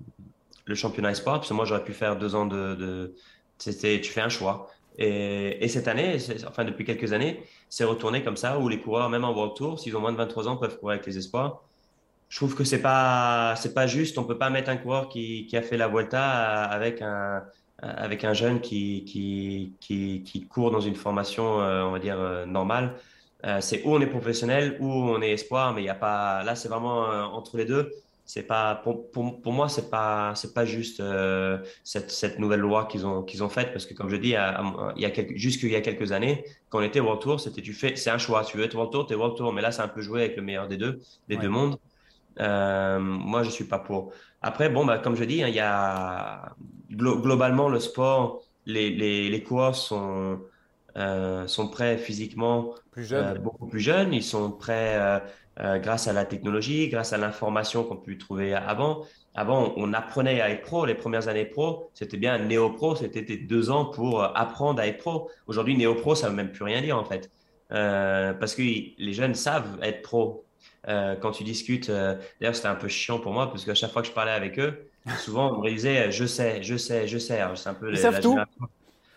le, 0.66 0.74
championnat 0.74 1.10
espoir, 1.10 1.36
parce 1.36 1.48
que 1.48 1.54
moi, 1.54 1.64
j'aurais 1.64 1.84
pu 1.84 1.92
faire 1.92 2.16
deux 2.16 2.34
ans 2.34 2.46
de. 2.46 3.14
C'était, 3.58 4.00
tu 4.00 4.10
fais 4.10 4.20
un 4.22 4.28
choix. 4.28 4.68
Et, 4.98 5.64
et 5.64 5.68
cette 5.68 5.88
année, 5.88 6.18
enfin 6.46 6.64
depuis 6.64 6.84
quelques 6.84 7.12
années, 7.12 7.42
c'est 7.68 7.84
retourné 7.84 8.22
comme 8.22 8.36
ça, 8.36 8.58
où 8.58 8.68
les 8.68 8.80
coureurs, 8.80 9.08
même 9.08 9.24
en 9.24 9.32
World 9.32 9.54
Tour, 9.56 9.80
s'ils 9.80 9.96
ont 9.96 10.00
moins 10.00 10.12
de 10.12 10.18
23 10.18 10.48
ans, 10.48 10.56
peuvent 10.56 10.78
courir 10.78 10.94
avec 10.94 11.06
les 11.06 11.18
espoirs 11.18 11.62
je 12.32 12.38
trouve 12.38 12.54
que 12.54 12.64
c'est 12.64 12.80
pas 12.80 13.54
pas 13.74 13.86
juste. 13.86 14.16
On 14.16 14.24
peut 14.24 14.38
pas 14.38 14.48
mettre 14.48 14.70
un 14.70 14.78
coureur 14.78 15.10
qui, 15.10 15.44
qui 15.46 15.54
a 15.58 15.60
fait 15.60 15.76
la 15.76 15.86
Vuelta 15.88 16.62
avec 16.64 17.02
un 17.02 17.44
avec 17.82 18.24
un 18.24 18.32
jeune 18.32 18.62
qui 18.62 19.04
qui, 19.04 19.74
qui, 20.24 20.46
court 20.48 20.70
dans 20.70 20.80
une 20.80 20.94
formation 20.94 21.60
euh, 21.60 21.82
on 21.82 21.90
va 21.90 21.98
dire 21.98 22.18
euh, 22.18 22.46
normale. 22.46 22.94
Euh, 23.44 23.60
c'est 23.60 23.82
où 23.84 23.94
on 23.94 24.00
est 24.00 24.06
professionnel, 24.06 24.76
où 24.80 24.86
on 24.86 25.20
est 25.20 25.32
espoir, 25.32 25.74
mais 25.74 25.82
il 25.82 25.86
y 25.86 25.88
a 25.90 25.94
pas 25.94 26.42
là 26.44 26.54
c'est 26.54 26.68
vraiment 26.68 27.00
entre 27.34 27.56
les 27.56 27.64
deux. 27.64 27.92
C'est 28.24 28.44
pas 28.44 28.76
pour, 28.76 29.10
pour, 29.10 29.42
pour, 29.42 29.52
moi 29.52 29.68
c'est 29.68 29.90
pas 29.90 30.34
c'est 30.36 30.54
pas 30.54 30.64
juste 30.64 31.02
cette, 31.82 32.10
cette 32.10 32.38
nouvelle 32.38 32.60
loi 32.60 32.86
qu'ils 32.86 33.04
ont 33.04 33.22
qu'ils 33.24 33.42
ont 33.42 33.48
faite 33.48 33.72
parce 33.72 33.84
que 33.84 33.94
comme 33.94 34.08
je 34.08 34.16
dis 34.16 34.28
il 34.28 35.02
y 35.02 35.04
a, 35.04 35.10
quelques, 35.10 35.36
jusqu'il 35.36 35.70
y 35.70 35.76
a 35.76 35.80
quelques 35.80 36.12
années 36.12 36.44
quand 36.70 36.78
on 36.78 36.82
était 36.82 37.00
World 37.00 37.20
Tour 37.20 37.40
c'était 37.40 37.62
tu 37.62 37.74
fais 37.74 37.96
c'est 37.96 38.10
un 38.10 38.18
choix 38.18 38.44
tu 38.44 38.56
veux 38.56 38.64
être 38.64 38.74
World 38.74 38.92
Tour 38.92 39.06
tu 39.06 39.12
es 39.12 39.16
World 39.16 39.36
Tour 39.36 39.52
mais 39.52 39.60
là 39.60 39.72
c'est 39.72 39.82
un 39.82 39.88
peu 39.88 40.00
joué 40.02 40.20
avec 40.20 40.36
le 40.36 40.42
meilleur 40.42 40.68
des 40.68 40.76
deux 40.76 41.02
des 41.28 41.36
deux 41.36 41.48
mondes 41.48 41.76
euh, 42.40 42.98
moi, 42.98 43.42
je 43.42 43.50
suis 43.50 43.64
pas 43.64 43.78
pour. 43.78 44.12
Après, 44.40 44.68
bon, 44.68 44.84
bah, 44.84 44.98
comme 44.98 45.16
je 45.16 45.24
dis, 45.24 45.42
hein, 45.42 45.48
il 45.48 45.54
y 45.54 45.60
a 45.60 46.54
globalement 46.90 47.68
le 47.68 47.80
sport, 47.80 48.42
les, 48.66 48.90
les, 48.90 49.28
les 49.28 49.42
coureurs 49.42 49.74
sont, 49.76 50.40
euh, 50.96 51.46
sont 51.46 51.68
prêts 51.68 51.96
physiquement 51.96 52.74
plus 52.90 53.14
euh, 53.14 53.34
beaucoup 53.34 53.66
plus 53.66 53.80
jeunes. 53.80 54.12
Ils 54.12 54.22
sont 54.22 54.50
prêts 54.50 55.20
euh, 55.58 55.78
grâce 55.78 56.06
à 56.06 56.12
la 56.12 56.24
technologie, 56.24 56.88
grâce 56.88 57.12
à 57.12 57.18
l'information 57.18 57.84
qu'on 57.84 57.96
peut 57.96 58.18
trouver 58.18 58.54
avant. 58.54 59.04
Avant, 59.34 59.72
on 59.76 59.94
apprenait 59.94 60.42
à 60.42 60.50
être 60.50 60.62
pro. 60.62 60.84
Les 60.84 60.94
premières 60.94 61.28
années 61.28 61.46
pro, 61.46 61.90
c'était 61.94 62.18
bien 62.18 62.38
néo-pro, 62.38 62.96
c'était 62.96 63.36
deux 63.38 63.70
ans 63.70 63.86
pour 63.86 64.22
apprendre 64.22 64.80
à 64.80 64.86
être 64.86 64.98
pro. 64.98 65.30
Aujourd'hui, 65.46 65.74
néo-pro, 65.74 66.14
ça 66.14 66.26
ne 66.26 66.30
veut 66.32 66.36
même 66.36 66.52
plus 66.52 66.64
rien 66.64 66.82
dire 66.82 66.98
en 66.98 67.04
fait. 67.04 67.30
parce 67.70 68.54
que 68.54 68.62
les 68.62 69.12
jeunes 69.14 69.34
savent 69.34 69.78
être 69.82 70.02
pro. 70.02 70.44
Quand 70.86 71.30
tu 71.30 71.44
discutes. 71.44 71.90
D'ailleurs, 71.90 72.54
c'était 72.54 72.68
un 72.68 72.74
peu 72.74 72.88
chiant 72.88 73.18
pour 73.18 73.32
moi 73.32 73.46
parce 73.46 73.64
qu'à 73.64 73.74
chaque 73.74 73.92
fois 73.92 74.02
que 74.02 74.08
je 74.08 74.12
parlais 74.12 74.32
avec 74.32 74.58
eux, 74.58 74.90
souvent 75.18 75.56
on 75.56 75.62
me 75.62 75.70
disait 75.70 76.10
je 76.10 76.26
sais, 76.26 76.62
je 76.62 76.76
sais, 76.76 77.08
je 77.08 77.18
sais. 77.18 77.40
C'est 77.54 77.68
un 77.68 77.74
peu 77.74 77.90
ils 77.90 77.96
savent 77.96 78.20
tout. 78.20 78.36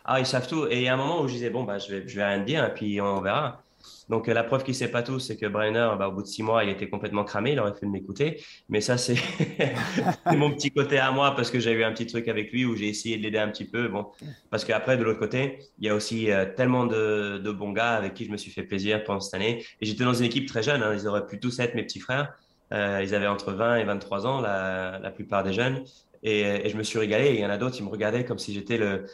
Ah, 0.06 0.20
ils 0.20 0.26
savent 0.26 0.48
tout. 0.48 0.68
Et 0.68 0.78
il 0.78 0.84
y 0.84 0.88
a 0.88 0.94
un 0.94 0.98
moment 0.98 1.22
où 1.22 1.28
je 1.28 1.34
disais 1.34 1.50
bon 1.50 1.64
bah 1.64 1.80
je 1.80 1.92
vais, 1.92 2.08
je 2.08 2.16
vais 2.16 2.26
rien 2.26 2.40
te 2.40 2.46
dire 2.46 2.64
et 2.66 2.74
puis 2.74 3.02
on 3.02 3.22
verra. 3.22 3.66
Donc, 4.10 4.30
euh, 4.30 4.34
la 4.34 4.44
preuve 4.44 4.64
qu'il 4.64 4.76
sait 4.76 4.90
pas 4.90 5.04
tout, 5.04 5.20
c'est 5.20 5.38
que 5.38 5.46
Brenner, 5.46 5.90
bah, 5.98 6.08
au 6.10 6.12
bout 6.12 6.22
de 6.22 6.28
six 6.28 6.44
mois, 6.44 6.64
il 6.64 6.70
était 6.70 6.90
complètement 6.90 7.24
cramé. 7.24 7.54
Il 7.54 7.60
aurait 7.60 7.74
fait 7.74 7.86
de 7.86 7.92
m'écouter. 7.92 8.42
Mais 8.70 8.82
ça, 8.82 8.98
c'est 8.98 9.18
mon 10.32 10.52
petit 10.52 10.72
côté 10.72 11.00
à 11.00 11.12
moi 11.12 11.36
parce 11.36 11.50
que 11.50 11.60
j'ai 11.60 11.72
eu 11.72 11.84
un 11.84 11.92
petit 11.92 12.06
truc 12.06 12.28
avec 12.28 12.52
lui 12.52 12.66
où 12.66 12.76
j'ai 12.76 12.88
essayé 12.88 13.18
de 13.18 13.24
l'aider 13.24 13.40
un 13.40 13.50
petit 13.50 13.66
peu. 13.66 13.88
Bon, 13.88 14.08
parce 14.50 14.66
qu'après, 14.66 14.98
de 14.98 15.04
l'autre 15.04 15.20
côté, 15.20 15.60
il 15.80 15.86
y 15.86 15.90
a 15.90 15.96
aussi 15.96 16.32
euh, 16.32 16.46
tellement 16.46 16.86
de, 16.86 17.40
de, 17.44 17.52
bons 17.52 17.72
gars 17.72 17.94
avec 17.96 18.14
qui 18.14 18.26
je 18.26 18.32
me 18.32 18.38
suis 18.38 18.52
fait 18.52 18.64
plaisir 18.64 19.04
pendant 19.04 19.20
cette 19.20 19.34
année. 19.34 19.66
Et 19.82 19.86
j'étais 19.86 20.04
dans 20.04 20.14
une 20.14 20.26
équipe 20.26 20.48
très 20.48 20.64
jeune. 20.64 20.84
Hein. 20.84 20.94
Ils 20.94 21.08
auraient 21.08 21.26
pu 21.26 21.40
tous 21.40 21.60
être 21.60 21.76
mes 21.76 21.84
petits 21.84 22.00
frères. 22.00 22.34
Euh, 22.74 23.00
ils 23.04 23.14
avaient 23.14 23.28
entre 23.28 23.54
20 23.54 23.78
et 23.78 23.84
23 23.84 24.26
ans, 24.26 24.42
la, 24.42 25.00
la 25.00 25.12
plupart 25.12 25.44
des 25.44 25.54
jeunes. 25.54 25.84
Et, 26.28 26.68
je 26.70 26.76
me 26.76 26.82
suis 26.82 26.98
régalé. 26.98 27.36
Il 27.36 27.40
y 27.40 27.46
en 27.46 27.52
a 27.52 27.58
d'autres, 27.58 27.76
ils 27.78 27.86
me 27.86 27.90
regardaient 27.90 28.26
comme 28.26 28.40
si 28.40 28.52
j'étais 28.52 28.78
le, 28.78 29.06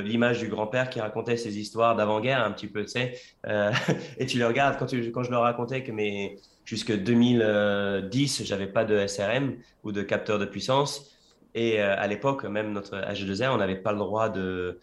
l'image 0.00 0.38
du 0.38 0.46
grand-père 0.46 0.88
qui 0.88 1.00
racontait 1.00 1.36
ses 1.36 1.58
histoires 1.58 1.96
d'avant-guerre 1.96 2.44
un 2.44 2.52
petit 2.52 2.68
peu, 2.68 2.82
tu 2.84 2.90
sais. 2.90 3.18
Euh, 3.48 3.72
et 4.18 4.26
tu 4.26 4.38
les 4.38 4.44
regardes 4.44 4.78
quand 4.78 4.86
je 4.88 5.30
leur 5.30 5.42
racontais 5.42 5.82
que 5.82 5.90
mes, 5.90 6.38
jusque 6.64 6.96
2010, 6.96 8.44
j'avais 8.44 8.68
pas 8.68 8.84
de 8.84 9.06
SRM 9.08 9.56
ou 9.82 9.90
de 9.90 10.02
capteur 10.02 10.38
de 10.38 10.44
puissance. 10.44 11.10
Et 11.56 11.80
euh, 11.80 11.96
à 11.98 12.06
l'époque, 12.06 12.44
même 12.44 12.72
notre 12.72 12.96
H2R, 12.96 13.52
on 13.52 13.56
n'avait 13.56 13.76
pas 13.76 13.90
le 13.90 13.98
droit 13.98 14.28
de, 14.28 14.78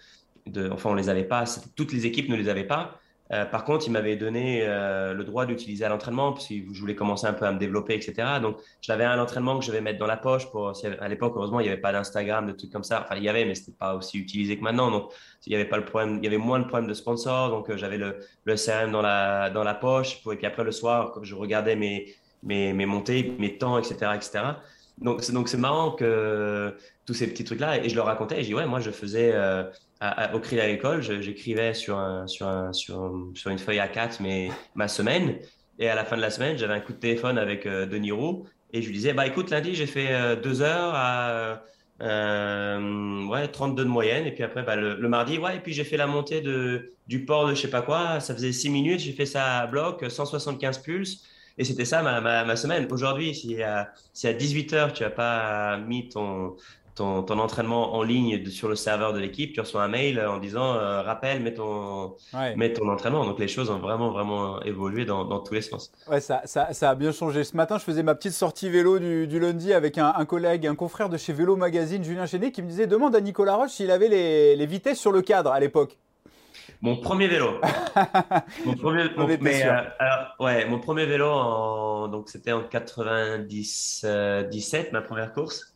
de, 0.46 0.70
enfin, 0.70 0.90
on 0.90 0.96
les 0.96 1.08
avait 1.08 1.24
pas. 1.24 1.46
Toutes 1.78 1.94
les 1.94 2.06
équipes 2.06 2.28
ne 2.28 2.36
les 2.36 2.50
avaient 2.50 2.68
pas. 2.68 3.00
Euh, 3.34 3.46
par 3.46 3.66
contre, 3.66 3.88
il 3.88 3.92
m'avait 3.92 4.16
donné 4.16 4.62
euh, 4.62 5.14
le 5.14 5.24
droit 5.24 5.46
d'utiliser 5.46 5.84
à 5.86 5.90
l'entraînement 5.90 6.34
parce 6.34 6.48
que 6.48 6.54
je 6.72 6.80
voulais 6.80 6.94
commencer 6.94 7.26
un 7.26 7.34
peu 7.34 7.46
à 7.46 7.52
me 7.52 7.58
développer, 7.58 7.96
etc. 7.96 8.40
Donc, 8.42 8.58
j'avais 8.82 9.06
un 9.06 9.20
entraînement 9.20 9.58
que 9.58 9.66
je 9.66 9.72
vais 9.72 9.82
mettre 9.82 9.98
dans 9.98 10.08
la 10.08 10.18
poche. 10.18 10.52
Pour, 10.52 10.74
à 11.00 11.08
l'époque, 11.08 11.34
heureusement, 11.36 11.60
il 11.60 11.64
n'y 11.64 11.70
avait 11.70 11.82
pas 11.82 11.92
d'Instagram, 11.92 12.46
de 12.46 12.52
trucs 12.52 12.72
comme 12.72 12.84
ça. 12.84 13.02
Enfin, 13.04 13.16
il 13.16 13.24
y 13.24 13.30
avait, 13.30 13.46
mais 13.46 13.56
ce 13.56 13.62
n'était 13.62 13.78
pas 13.80 13.96
aussi 13.96 14.20
utilisé 14.20 14.58
que 14.58 14.64
maintenant. 14.64 14.92
Donc, 14.92 15.12
il 15.48 15.52
y 15.52 15.56
avait 15.56 15.66
pas 15.66 15.78
le 15.78 15.86
problème, 15.86 16.20
il 16.20 16.24
y 16.24 16.28
avait 16.28 16.38
moins 16.38 16.60
de 16.60 16.66
problèmes 16.66 16.88
de 16.88 16.94
sponsors. 16.94 17.50
Donc, 17.50 17.70
euh, 17.70 17.78
j'avais 17.78 17.98
le, 17.98 18.20
CRM 18.46 18.92
dans 18.92 19.02
la, 19.02 19.50
dans 19.50 19.64
la 19.64 19.74
poche. 19.74 20.22
et 20.32 20.36
puis 20.36 20.46
après, 20.46 20.64
le 20.64 20.72
soir, 20.72 21.18
je 21.24 21.34
regardais 21.34 21.76
mes, 21.76 22.14
mes, 22.44 22.72
mes 22.74 22.86
montées, 22.86 23.34
mes 23.40 23.58
temps, 23.58 23.80
etc., 23.80 24.12
etc. 24.16 24.44
Donc, 25.00 25.24
c'est, 25.24 25.34
donc, 25.34 25.52
marrant 25.56 25.92
que 25.92 26.76
tous 27.08 27.16
ces 27.16 27.28
petits 27.28 27.44
trucs-là. 27.44 27.84
Et 27.84 27.90
je 27.90 27.96
leur 27.96 28.06
racontais. 28.06 28.40
Et 28.40 28.44
je 28.44 28.48
dis, 28.48 28.54
ouais, 28.54 28.68
moi, 28.68 28.80
je 28.80 28.92
faisais 28.92 29.34
au 30.34 30.40
cri 30.40 30.60
à 30.60 30.68
l'école, 30.68 31.02
j'écrivais 31.02 31.74
sur, 31.74 31.98
un, 31.98 32.28
sur, 32.28 32.48
un, 32.48 32.74
sur, 32.74 33.14
sur, 33.36 33.52
une 33.52 33.60
feuille 33.60 33.80
A4 33.80 34.18
mais, 34.20 34.50
ma 34.76 34.88
semaine. 34.88 35.38
Et 35.80 35.90
à 35.90 35.96
la 35.96 36.06
fin 36.06 36.16
de 36.16 36.22
la 36.22 36.30
semaine, 36.30 36.58
j'avais 36.58 36.74
un 36.74 36.80
coup 36.80 36.94
de 36.94 37.00
téléphone 37.00 37.38
avec 37.38 37.66
euh, 37.66 37.86
Denis 37.86 38.12
Roux 38.12 38.46
et 38.74 38.82
je 38.82 38.88
lui 38.88 38.96
disais 38.96 39.14
bah 39.14 39.26
écoute, 39.28 39.50
lundi, 39.50 39.76
j'ai 39.76 39.88
fait 39.88 40.12
euh, 40.12 40.36
deux 40.36 40.62
heures 40.62 40.94
à 40.96 41.64
euh, 42.02 43.26
ouais, 43.28 43.48
32 43.48 43.84
de 43.84 43.90
moyenne. 43.90 44.26
Et 44.26 44.32
puis 44.32 44.44
après, 44.44 44.64
bah, 44.64 44.76
le, 44.76 45.08
mardi, 45.08 45.38
ouais, 45.38 45.58
et 45.58 45.60
puis 45.60 45.74
j'ai 45.74 45.84
fait 45.84 45.98
la 45.98 46.08
montée 46.08 46.42
de, 46.42 46.92
du 47.08 47.24
port 47.26 47.48
de 47.48 47.56
je 47.56 47.62
sais 47.62 47.70
pas 47.70 47.82
quoi. 47.82 48.20
Ça 48.20 48.34
faisait 48.34 48.52
six 48.52 48.70
minutes, 48.70 49.00
j'ai 49.00 49.14
fait 49.14 49.26
ça 49.26 49.60
à 49.60 49.68
bloc, 49.68 50.04
175 50.10 50.80
pulses. 50.80 51.24
Et 51.58 51.64
c'était 51.64 51.86
ça 51.86 52.02
ma, 52.02 52.20
ma, 52.20 52.44
ma 52.44 52.56
semaine. 52.56 52.88
Aujourd'hui, 52.92 53.36
si 53.36 53.62
à, 53.62 53.92
si 54.12 54.28
à 54.28 54.34
18 54.34 54.74
heures, 54.74 54.94
tu 54.94 55.04
n'as 55.04 55.12
pas 55.12 55.78
mis 55.78 56.10
ton, 56.10 56.56
ton, 56.96 57.40
entraînement 57.40 57.96
en 57.96 58.04
ligne 58.04 58.46
sur 58.48 58.70
le 58.70 58.76
serveur 58.76 59.14
de 59.14 59.20
l'équipe, 59.20 59.54
tu 59.54 59.60
reçois 59.60 59.84
un 59.84 59.88
mail 59.88 60.20
en 60.20 60.38
disant 60.38 60.76
euh, 60.76 61.02
rappel, 61.02 61.42
mets 61.42 61.54
ton, 61.54 62.16
ton 62.32 62.90
entraînement. 62.90 63.26
Donc 63.26 63.40
les 63.40 63.48
choses 63.48 63.70
ont 63.70 63.80
vraiment, 63.80 64.12
vraiment 64.12 64.62
évolué 64.64 65.06
dans, 65.06 65.40
tous 65.40 65.54
les 65.54 65.62
sens. 65.62 65.92
Ouais, 66.08 66.22
ça, 66.22 66.42
ça, 66.46 66.74
ça, 66.74 66.92
a 66.92 66.96
bien 66.96 67.12
changé. 67.12 67.44
Ce 67.44 67.56
matin, 67.56 67.78
je 67.78 67.84
faisais 67.84 68.04
ma 68.04 68.16
petite 68.16 68.34
sortie 68.34 68.70
vélo 68.70 69.00
du, 69.00 69.28
du 69.28 69.40
lundi 69.40 69.74
avec 69.74 69.98
un, 69.98 70.26
collègue, 70.26 70.68
un 70.68 70.76
confrère 70.76 71.10
de 71.10 71.18
chez 71.18 71.34
Vélo 71.34 71.56
Magazine, 71.56 72.04
Julien 72.04 72.26
Chénet, 72.26 72.52
qui 72.52 72.62
me 72.62 72.68
disait 72.68 72.88
demande 72.88 73.16
à 73.16 73.22
Nicolas 73.22 73.56
Roche 73.56 73.72
s'il 73.72 73.92
avait 73.92 74.10
les, 74.10 74.56
les 74.56 74.66
vitesses 74.66 75.00
sur 75.00 75.12
le 75.12 75.22
cadre 75.22 75.52
à 75.52 75.60
l'époque. 75.60 75.98
Mon 76.82 76.98
premier 76.98 77.28
vélo. 77.28 77.62
mon 78.66 78.76
premier, 78.76 79.04
ouais, 80.40 80.66
mon 80.66 80.80
premier 80.80 81.06
vélo, 81.06 81.28
en, 81.28 82.08
donc 82.10 82.30
c'était 82.30 82.52
en 82.52 82.64
97, 82.64 84.92
ma 84.92 85.02
première 85.02 85.34
course. 85.34 85.73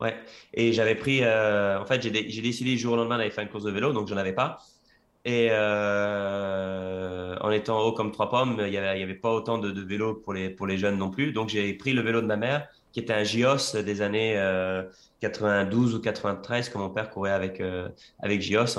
Ouais. 0.00 0.16
Et 0.54 0.72
j'avais 0.72 0.94
pris, 0.94 1.22
en 1.24 1.84
fait, 1.86 2.02
j'ai 2.02 2.10
décidé 2.42 2.72
du 2.72 2.78
jour 2.78 2.92
au 2.94 2.96
lendemain 2.96 3.18
d'aller 3.18 3.30
faire 3.30 3.44
une 3.44 3.50
course 3.50 3.64
de 3.64 3.70
vélo, 3.70 3.92
donc 3.92 4.08
je 4.08 4.14
n'en 4.14 4.20
avais 4.20 4.32
pas. 4.34 4.58
Et 5.24 5.48
euh, 5.50 7.36
en 7.40 7.50
étant 7.50 7.80
haut 7.80 7.92
comme 7.92 8.12
trois 8.12 8.30
pommes, 8.30 8.56
il 8.60 8.70
n'y 8.70 8.76
avait, 8.76 9.14
pas 9.14 9.32
autant 9.32 9.58
de, 9.58 9.70
de 9.70 9.82
vélos 9.82 10.14
pour 10.14 10.32
les 10.32 10.78
jeunes 10.78 10.96
non 10.98 11.10
plus. 11.10 11.32
Donc 11.32 11.48
j'ai 11.48 11.74
pris 11.74 11.92
le 11.92 12.02
vélo 12.02 12.20
de 12.22 12.26
ma 12.26 12.36
mère, 12.36 12.68
qui 12.98 13.04
était 13.04 13.12
un 13.12 13.24
Gios 13.24 13.80
des 13.84 14.02
années 14.02 14.36
euh, 14.36 14.82
92 15.20 15.94
ou 15.94 16.00
93, 16.00 16.68
quand 16.68 16.78
mon 16.78 16.90
père 16.90 17.10
courait 17.10 17.32
avec, 17.32 17.60
euh, 17.60 17.88
avec 18.20 18.40
Gios, 18.40 18.78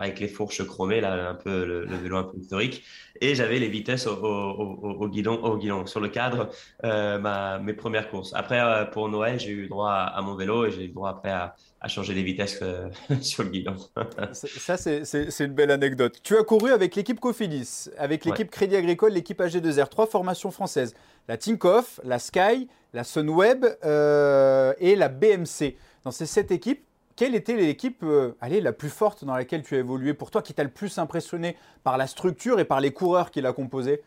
avec 0.00 0.20
les 0.20 0.28
fourches 0.28 0.64
chromées, 0.66 1.00
là, 1.00 1.30
un 1.30 1.34
peu 1.34 1.64
le, 1.64 1.86
vélo 1.96 2.16
un 2.16 2.24
peu 2.24 2.38
historique. 2.38 2.84
Et 3.20 3.34
j'avais 3.34 3.58
les 3.58 3.68
vitesses 3.68 4.06
au, 4.06 5.08
guidon, 5.08 5.42
au 5.42 5.56
guidon, 5.56 5.86
sur 5.86 6.00
le 6.00 6.08
cadre, 6.08 6.50
euh, 6.84 7.58
mes 7.58 7.72
premières 7.72 8.10
courses. 8.10 8.32
Après, 8.34 8.60
euh, 8.60 8.84
pour 8.84 9.08
Noël, 9.08 9.40
j'ai 9.40 9.50
eu 9.50 9.68
droit 9.68 9.92
à, 9.92 10.20
mon 10.20 10.34
vélo 10.34 10.66
et 10.66 10.70
j'ai 10.70 10.84
eu 10.84 10.88
droit 10.88 11.10
après 11.10 11.30
à, 11.30 11.54
à 11.86 11.88
changer 11.88 12.14
les 12.14 12.22
vitesses 12.22 12.60
sur 13.20 13.44
le 13.44 13.50
guidon. 13.50 13.76
Ça, 14.32 14.76
c'est 14.76 15.40
une 15.40 15.54
belle 15.54 15.70
anecdote. 15.70 16.18
Tu 16.22 16.36
as 16.36 16.42
couru 16.42 16.72
avec 16.72 16.96
l'équipe 16.96 17.20
Cofidis, 17.20 17.88
avec 17.96 18.24
l'équipe 18.24 18.50
Crédit 18.50 18.76
Agricole, 18.76 19.12
l'équipe 19.12 19.40
AG2R, 19.40 19.88
trois 19.88 20.06
formations 20.06 20.50
françaises 20.50 20.94
la 21.28 21.36
Tinkoff, 21.36 22.00
la 22.04 22.18
Sky, 22.18 22.68
la 22.92 23.04
Sunweb 23.04 23.66
euh, 23.84 24.72
et 24.78 24.96
la 24.96 25.08
BMC. 25.08 25.76
Dans 26.04 26.10
ces 26.10 26.26
sept 26.26 26.50
équipes, 26.50 26.84
quelle 27.16 27.34
était 27.34 27.56
l'équipe 27.56 28.02
euh, 28.02 28.34
la 28.42 28.72
plus 28.72 28.90
forte 28.90 29.24
dans 29.24 29.34
laquelle 29.34 29.62
tu 29.62 29.74
as 29.74 29.78
évolué 29.78 30.14
pour 30.14 30.30
toi, 30.30 30.42
qui 30.42 30.54
t'a 30.54 30.62
le 30.62 30.70
plus 30.70 30.98
impressionné 30.98 31.56
par 31.82 31.96
la 31.96 32.06
structure 32.06 32.60
et 32.60 32.64
par 32.64 32.80
les 32.80 32.92
coureurs 32.92 33.30
qui 33.30 33.40
la 33.40 33.52
composaient? 33.52 34.02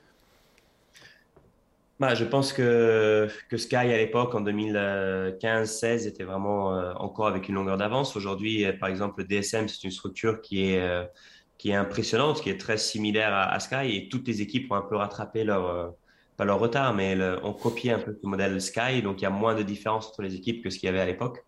Bah, 1.99 2.15
je 2.15 2.25
pense 2.25 2.53
que, 2.53 3.27
que 3.49 3.57
Sky 3.57 3.75
à 3.75 3.97
l'époque, 3.97 4.33
en 4.35 4.41
2015-16, 4.41 6.07
était 6.07 6.23
vraiment 6.23 6.75
euh, 6.75 6.93
encore 6.93 7.27
avec 7.27 7.49
une 7.49 7.55
longueur 7.55 7.77
d'avance. 7.77 8.15
Aujourd'hui, 8.15 8.65
par 8.79 8.89
exemple, 8.89 9.21
le 9.21 9.25
DSM, 9.25 9.67
c'est 9.67 9.83
une 9.83 9.91
structure 9.91 10.41
qui 10.41 10.71
est, 10.71 11.09
qui 11.57 11.71
est 11.71 11.75
impressionnante, 11.75 12.41
qui 12.41 12.49
est 12.49 12.59
très 12.59 12.77
similaire 12.77 13.33
à, 13.33 13.59
Sky 13.59 13.95
et 13.95 14.09
toutes 14.09 14.27
les 14.27 14.41
équipes 14.41 14.71
ont 14.71 14.75
un 14.75 14.81
peu 14.81 14.95
rattrapé 14.95 15.43
leur, 15.43 15.93
pas 16.37 16.45
leur 16.45 16.59
retard, 16.59 16.93
mais 16.93 17.17
on 17.43 17.53
copiait 17.53 17.91
un 17.91 17.99
peu 17.99 18.11
le 18.11 18.29
modèle 18.29 18.61
Sky, 18.61 19.01
donc 19.01 19.21
il 19.21 19.23
y 19.23 19.27
a 19.27 19.29
moins 19.29 19.55
de 19.55 19.63
différence 19.63 20.07
entre 20.07 20.21
les 20.21 20.35
équipes 20.35 20.63
que 20.63 20.69
ce 20.69 20.79
qu'il 20.79 20.87
y 20.87 20.89
avait 20.89 21.01
à 21.01 21.05
l'époque. 21.05 21.43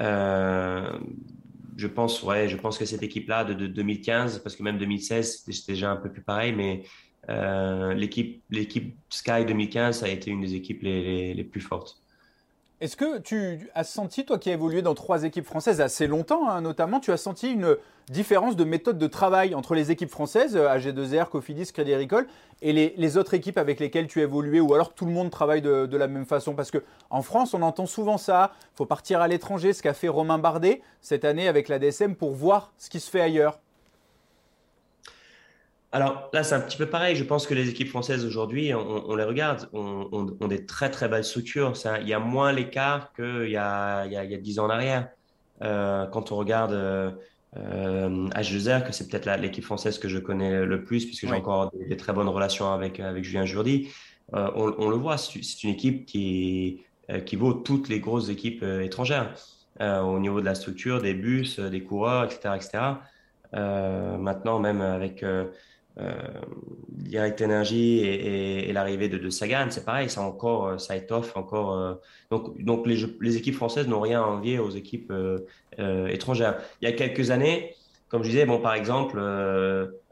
Euh, 0.00 0.98
je 1.76 1.86
pense, 1.86 2.22
ouais, 2.22 2.48
je 2.48 2.56
pense 2.56 2.78
que 2.78 2.84
cette 2.84 3.02
équipe-là 3.02 3.44
de, 3.44 3.66
2015, 3.66 4.40
parce 4.40 4.56
que 4.56 4.62
même 4.62 4.78
2016, 4.78 5.42
c'était 5.44 5.72
déjà 5.72 5.90
un 5.90 5.96
peu 5.96 6.10
plus 6.10 6.22
pareil, 6.22 6.52
mais 6.52 6.84
euh, 7.28 7.94
l'équipe, 7.94 8.42
l'équipe 8.50 8.96
Sky 9.08 9.44
2015, 9.46 10.00
ça 10.00 10.06
a 10.06 10.08
été 10.08 10.30
une 10.30 10.40
des 10.40 10.54
équipes 10.54 10.82
les, 10.82 11.44
plus 11.44 11.60
fortes. 11.60 12.00
Est-ce 12.80 12.96
que 12.96 13.18
tu 13.18 13.70
as 13.74 13.84
senti, 13.84 14.24
toi 14.24 14.38
qui 14.38 14.50
as 14.50 14.54
évolué 14.54 14.82
dans 14.82 14.94
trois 14.94 15.24
équipes 15.24 15.46
françaises 15.46 15.80
assez 15.80 16.06
longtemps, 16.06 16.48
hein, 16.48 16.60
notamment, 16.60 17.00
tu 17.00 17.12
as 17.12 17.16
senti 17.16 17.50
une 17.50 17.76
différence 18.10 18.56
de 18.56 18.64
méthode 18.64 18.98
de 18.98 19.06
travail 19.06 19.54
entre 19.54 19.74
les 19.74 19.90
équipes 19.90 20.10
françaises, 20.10 20.56
euh, 20.56 20.68
AG2R, 20.68 21.28
Cofidis, 21.28 21.72
Crédit 21.72 21.94
Agricole, 21.94 22.26
et 22.60 22.72
les, 22.72 23.16
autres 23.16 23.34
équipes 23.34 23.58
avec 23.58 23.80
lesquelles 23.80 24.06
tu 24.06 24.20
as 24.20 24.24
évolué, 24.24 24.60
ou 24.60 24.74
alors 24.74 24.92
tout 24.94 25.06
le 25.06 25.12
monde 25.12 25.30
travaille 25.30 25.62
de, 25.62 25.96
la 25.96 26.08
même 26.08 26.26
façon? 26.26 26.54
Parce 26.54 26.70
qu'en 26.70 27.22
France, 27.22 27.54
on 27.54 27.62
entend 27.62 27.86
souvent 27.86 28.18
ça, 28.18 28.52
il 28.74 28.76
faut 28.76 28.86
partir 28.86 29.20
à 29.20 29.28
l'étranger, 29.28 29.72
ce 29.72 29.82
qu'a 29.82 29.94
fait 29.94 30.08
Romain 30.08 30.38
Bardet 30.38 30.82
cette 31.00 31.24
année 31.24 31.48
avec 31.48 31.68
la 31.68 31.78
DSM 31.78 32.16
pour 32.16 32.32
voir 32.32 32.72
ce 32.78 32.90
qui 32.90 33.00
se 33.00 33.10
fait 33.10 33.20
ailleurs. 33.20 33.60
Alors 35.94 36.28
là, 36.32 36.42
c'est 36.42 36.56
un 36.56 36.60
petit 36.60 36.76
peu 36.76 36.86
pareil. 36.86 37.14
Je 37.14 37.22
pense 37.22 37.46
que 37.46 37.54
les 37.54 37.68
équipes 37.68 37.88
françaises 37.88 38.26
aujourd'hui, 38.26 38.74
on, 38.74 39.14
les 39.14 39.22
regarde, 39.22 39.68
ont 39.72 40.48
des 40.48 40.66
très 40.66 40.90
très 40.90 41.08
belles 41.08 41.22
structures. 41.22 41.76
Ça, 41.76 42.00
il 42.00 42.08
y 42.08 42.12
a 42.12 42.18
moins 42.18 42.50
l'écart 42.50 43.12
qu'il 43.12 43.48
y 43.48 43.56
a, 43.56 44.04
il 44.04 44.12
y, 44.12 44.16
a, 44.16 44.24
il 44.24 44.30
y 44.32 44.34
a 44.34 44.38
10 44.38 44.58
ans 44.58 44.64
en 44.64 44.70
arrière. 44.70 45.08
Euh, 45.62 46.06
quand 46.06 46.32
on 46.32 46.36
regarde 46.36 46.72
euh, 46.72 47.12
H2R, 48.30 48.84
que 48.84 48.92
c'est 48.92 49.08
peut-être 49.08 49.40
l'équipe 49.40 49.62
française 49.62 50.00
que 50.00 50.08
je 50.08 50.18
connais 50.18 50.66
le 50.66 50.82
plus, 50.82 51.06
puisque 51.06 51.28
j'ai 51.28 51.32
encore 51.32 51.70
des, 51.88 51.96
très 51.96 52.12
bonnes 52.12 52.28
relations 52.28 52.72
avec, 52.72 52.98
avec 52.98 53.22
Julien 53.22 53.44
Jourdi, 53.44 53.88
euh, 54.34 54.50
on, 54.56 54.74
on, 54.78 54.88
le 54.88 54.96
voit, 54.96 55.16
c'est 55.16 55.62
une 55.62 55.70
équipe 55.70 56.06
qui, 56.06 56.82
euh, 57.08 57.20
qui 57.20 57.36
vaut 57.36 57.54
toutes 57.54 57.88
les 57.88 58.00
grosses 58.00 58.30
équipes 58.30 58.64
étrangères 58.64 59.32
au 59.80 60.18
niveau 60.20 60.40
de 60.40 60.44
la 60.44 60.54
structure, 60.54 61.02
des 61.02 61.14
bus, 61.14 61.58
des 61.58 61.82
coureurs, 61.82 62.24
etc. 62.24 62.54
etc. 62.56 62.84
maintenant, 63.52 64.60
même 64.60 64.80
avec 64.80 65.24
Direct 66.88 67.40
Energy 67.40 68.00
et, 68.00 68.72
l'arrivée 68.72 69.08
de, 69.08 69.30
Sagan, 69.30 69.66
c'est 69.70 69.84
pareil, 69.84 70.10
ça 70.10 70.22
encore, 70.22 70.66
euh, 70.66 70.78
ça 70.78 70.96
étoffe 70.96 71.36
encore. 71.36 71.72
Euh, 71.74 71.94
donc, 72.30 72.60
donc 72.62 72.86
les, 72.86 73.04
les, 73.20 73.36
équipes 73.36 73.54
françaises 73.54 73.86
n'ont 73.86 74.00
rien 74.00 74.20
à 74.20 74.24
envier 74.26 74.58
aux 74.58 74.70
équipes 74.70 75.12
étrangères. 75.78 76.58
Il 76.80 76.88
y 76.88 76.92
a 76.92 76.94
quelques 76.94 77.30
années, 77.30 77.74
comme 78.08 78.22
je 78.24 78.30
disais, 78.30 78.46
bon, 78.46 78.60
par 78.60 78.74
exemple, 78.74 79.20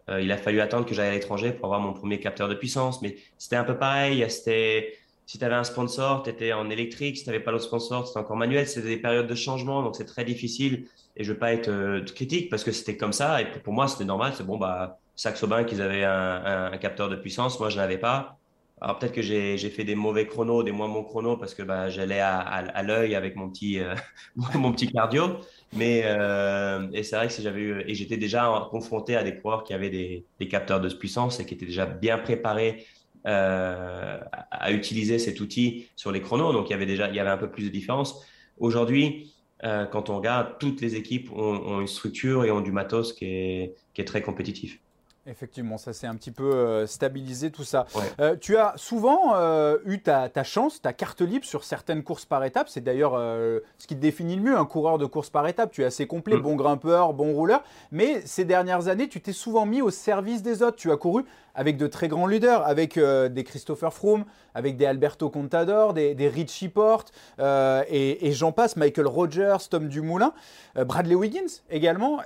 il 0.09 0.31
a 0.31 0.37
fallu 0.37 0.61
attendre 0.61 0.87
que 0.87 0.95
j'aille 0.95 1.09
à 1.09 1.13
l'étranger 1.13 1.53
pour 1.53 1.67
avoir 1.67 1.81
mon 1.81 1.93
premier 1.93 2.21
capteur 2.21 2.49
de 2.49 2.55
puissance, 2.55 3.03
mais 3.03 3.17
c'était 3.39 3.57
un 3.57 3.65
peu 3.65 3.77
pareil. 3.77 4.25
C'était 4.29 4.95
si 5.27 5.39
tu 5.39 5.45
avais 5.45 5.55
un 5.55 5.65
sponsor, 5.65 6.23
tu 6.23 6.31
étais 6.31 6.53
en 6.53 6.69
électrique. 6.69 7.17
Si 7.17 7.25
tu 7.25 7.31
n'avais 7.31 7.43
pas 7.43 7.53
l'autre 7.53 7.65
sponsor, 7.65 8.07
c'était 8.07 8.19
encore 8.19 8.37
manuel. 8.37 8.67
C'était 8.69 8.89
des 8.89 8.97
périodes 8.97 9.27
de 9.27 9.35
changement, 9.35 9.83
donc 9.83 9.97
c'est 9.97 10.05
très 10.05 10.25
difficile. 10.25 10.87
Et 11.17 11.25
je 11.25 11.33
veux 11.33 11.39
pas 11.39 11.53
être 11.53 12.01
critique 12.15 12.49
parce 12.51 12.65
que 12.65 12.73
c'était 12.73 12.97
comme 12.97 13.13
ça. 13.13 13.41
Et 13.43 13.47
pour 13.47 13.73
moi, 13.73 13.87
c'était 13.89 14.05
normal. 14.05 14.33
C'est 14.37 14.47
bon, 14.47 14.57
bah, 14.57 14.99
Saxo 15.15 15.47
Bank, 15.47 15.71
ils 15.73 15.83
avaient 15.83 16.05
un, 16.05 16.77
capteur 16.79 17.09
de 17.09 17.17
puissance. 17.17 17.61
Moi, 17.61 17.69
je 17.69 17.77
n'avais 17.77 17.99
pas. 17.99 18.39
Alors 18.83 18.99
peut-être 18.99 19.13
que 19.13 19.23
j'ai 19.23 19.57
fait 19.71 19.85
des 19.85 19.95
mauvais 19.95 20.27
chronos, 20.27 20.65
des 20.65 20.73
moins 20.73 20.89
bons 20.89 21.05
chronos 21.05 21.37
parce 21.37 21.55
que 21.55 21.63
bah, 21.63 21.89
j'allais 21.89 22.19
à, 22.19 22.41
à, 22.41 22.83
l'œil 22.83 23.15
avec 23.15 23.37
mon 23.37 23.49
petit, 23.49 23.79
euh, 23.79 23.95
mon 24.55 24.73
petit 24.73 24.91
cardio. 24.91 25.39
Mais 25.73 26.03
euh, 26.05 26.89
et 26.93 27.05
c'est 27.05 27.15
vrai 27.15 27.29
que 27.29 27.33
si 27.33 27.43
j'avais 27.43 27.61
eu 27.61 27.85
et 27.87 27.95
j'étais 27.95 28.17
déjà 28.17 28.69
confronté 28.73 29.15
à 29.15 29.23
des 29.23 29.37
coureurs 29.39 29.63
qui 29.63 29.73
avaient 29.73 29.89
des, 29.89 30.27
capteurs 30.49 30.81
de 30.81 30.89
puissance 30.89 31.39
et 31.39 31.47
qui 31.47 31.55
étaient 31.55 31.67
déjà 31.67 31.87
bien 31.87 32.19
préparés 32.19 32.85
euh, 33.29 34.19
à, 34.51 34.73
utiliser 34.73 35.21
cet 35.21 35.41
outil 35.41 35.87
sur 35.95 36.11
les 36.11 36.21
chronos. 36.21 36.53
Donc 36.53 36.69
il 36.69 36.73
y 36.73 36.75
avait 36.75 36.85
déjà 36.85 37.09
il 37.09 37.15
y 37.15 37.21
avait 37.21 37.31
un 37.31 37.39
peu 37.39 37.53
plus 37.53 37.67
de 37.67 37.71
différence. 37.71 38.27
Aujourd'hui, 38.59 39.32
quand 39.63 40.11
on 40.11 40.17
regarde, 40.17 40.59
toutes 40.59 40.81
les 40.81 40.97
équipes 40.97 41.31
ont, 41.33 41.81
une 41.81 41.87
structure 41.87 42.45
et 42.45 42.51
ont 42.51 42.61
du 42.61 42.73
matos 42.73 43.13
qui 43.13 43.27
est 43.27 44.05
très 44.05 44.23
compétitif. 44.23 44.82
Effectivement, 45.25 45.79
ça 45.79 45.93
s'est 45.93 46.09
un 46.09 46.17
petit 46.17 46.33
peu 46.33 46.53
euh, 46.53 46.85
stabilisé 46.89 47.53
tout 47.53 47.63
ça. 47.63 47.87
Euh, 48.19 48.35
tu 48.35 48.57
as 48.57 48.73
souvent 48.75 49.37
euh, 49.37 49.79
eu 49.85 50.01
ta, 50.01 50.29
chance, 50.43 50.83
ta 50.83 50.93
carte 50.93 51.21
libre 51.21 51.45
sur 51.45 51.63
certaines 51.63 52.03
courses 52.03 52.25
par 52.25 52.43
étapes. 52.43 52.69
C'est 52.69 52.81
d'ailleurs 52.81 53.13
ce 53.13 53.87
qui 53.87 53.95
te 53.95 54.01
définit 54.01 54.35
le 54.35 54.43
mieux, 54.43 54.59
un 54.59 54.65
coureur 54.65 54.99
de 54.99 55.07
course 55.07 55.31
par 55.31 55.47
étape. 55.47 55.71
Tu 55.71 55.83
es 55.83 55.85
assez 55.85 56.09
complet, 56.09 56.37
mm. 56.37 56.41
bon 56.41 56.57
grimpeur, 56.57 57.13
bon 57.13 57.33
rouleur. 57.35 57.63
Mais 57.93 58.21
ces 58.27 58.45
dernières 58.45 58.89
années, 58.89 59.09
tu 59.09 59.21
t'es 59.21 59.33
souvent 59.33 59.65
mis 59.65 59.81
au 59.81 59.91
service 59.91 60.43
des 60.43 60.61
autres. 60.61 60.77
Tu 60.77 60.91
as 60.91 60.97
couru 60.97 61.25
avec 61.55 61.77
de 61.77 61.87
très 61.87 62.09
grands 62.09 62.27
leaders, 62.27 62.67
avec 62.67 62.99
des 62.99 63.45
Christopher 63.45 63.93
Froome, 63.93 64.25
avec 64.55 64.77
des 64.77 64.87
Alberto 64.87 65.31
Contador, 65.31 65.95
des, 65.95 66.17
des 66.17 66.29
Richie 66.29 66.69
Porte, 66.69 67.13
et, 67.39 68.27
et 68.27 68.33
j'en 68.33 68.51
passe, 68.51 68.75
Michael 68.77 69.07
Rogers, 69.07 69.69
Tom 69.71 69.87
Dumoulin, 69.87 70.33
Bradley 70.75 71.15
Wiggins 71.15 71.61
également. 71.71 72.21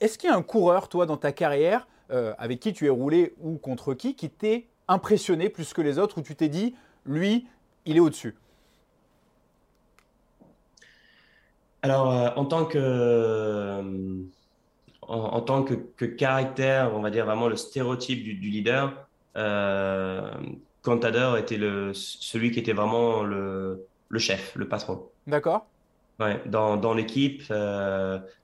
Est-ce 0.00 0.18
qu'il 0.18 0.28
y 0.28 0.32
a 0.32 0.36
un 0.36 0.42
coureur, 0.42 0.88
toi, 0.88 1.06
dans 1.06 1.16
ta 1.16 1.30
carrière, 1.30 1.86
euh, 2.12 2.34
avec 2.36 2.60
qui 2.60 2.74
tu 2.74 2.84
es 2.84 2.90
roulé 2.90 3.32
ou 3.40 3.56
contre 3.56 3.94
qui, 3.94 4.14
qui 4.14 4.28
t'est 4.28 4.66
impressionné 4.86 5.48
plus 5.48 5.72
que 5.72 5.80
les 5.80 5.98
autres, 5.98 6.18
où 6.18 6.22
tu 6.22 6.36
t'es 6.36 6.50
dit, 6.50 6.74
lui, 7.06 7.46
il 7.86 7.96
est 7.96 8.00
au-dessus 8.00 8.34
Alors, 11.80 12.12
euh, 12.12 12.28
en 12.36 12.44
tant 12.44 12.66
que, 12.66 12.78
euh, 12.78 14.22
en, 15.00 15.40
tant 15.40 15.64
que, 15.64 16.04
caractère, 16.04 16.94
on 16.94 17.00
va 17.00 17.10
dire 17.10 17.24
vraiment 17.24 17.48
le 17.48 17.56
stéréotype 17.56 18.22
du, 18.22 18.34
leader, 18.34 19.08
Contador 20.82 21.38
était 21.38 21.56
le, 21.56 21.94
celui 21.94 22.50
qui 22.50 22.58
était 22.58 22.74
vraiment 22.74 23.22
le, 23.22 23.86
le 24.10 24.18
chef, 24.18 24.54
le 24.54 24.68
patron. 24.68 25.06
D'accord. 25.26 25.66
Ouais, 26.20 26.42
dans, 26.44 26.76
dans 26.76 26.92
l'équipe, 26.92 27.42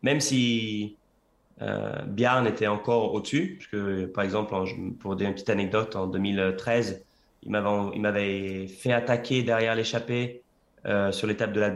même 0.02 0.20
si 0.20 0.96
euh, 1.62 2.02
Bjarne 2.06 2.46
était 2.46 2.66
encore 2.66 3.14
au-dessus, 3.14 3.56
parce 3.58 3.70
que, 3.70 4.06
par 4.06 4.24
exemple, 4.24 4.54
pour 5.00 5.12
une 5.20 5.32
petite 5.34 5.50
anecdote, 5.50 5.96
en 5.96 6.06
2013, 6.06 7.04
il 7.44 7.50
m'avait 7.50 8.66
fait 8.66 8.92
attaquer 8.92 9.42
derrière 9.42 9.74
l'échappée 9.74 10.42
euh, 10.86 11.12
sur 11.12 11.26
l'étape 11.26 11.52
de 11.52 11.60
la. 11.60 11.74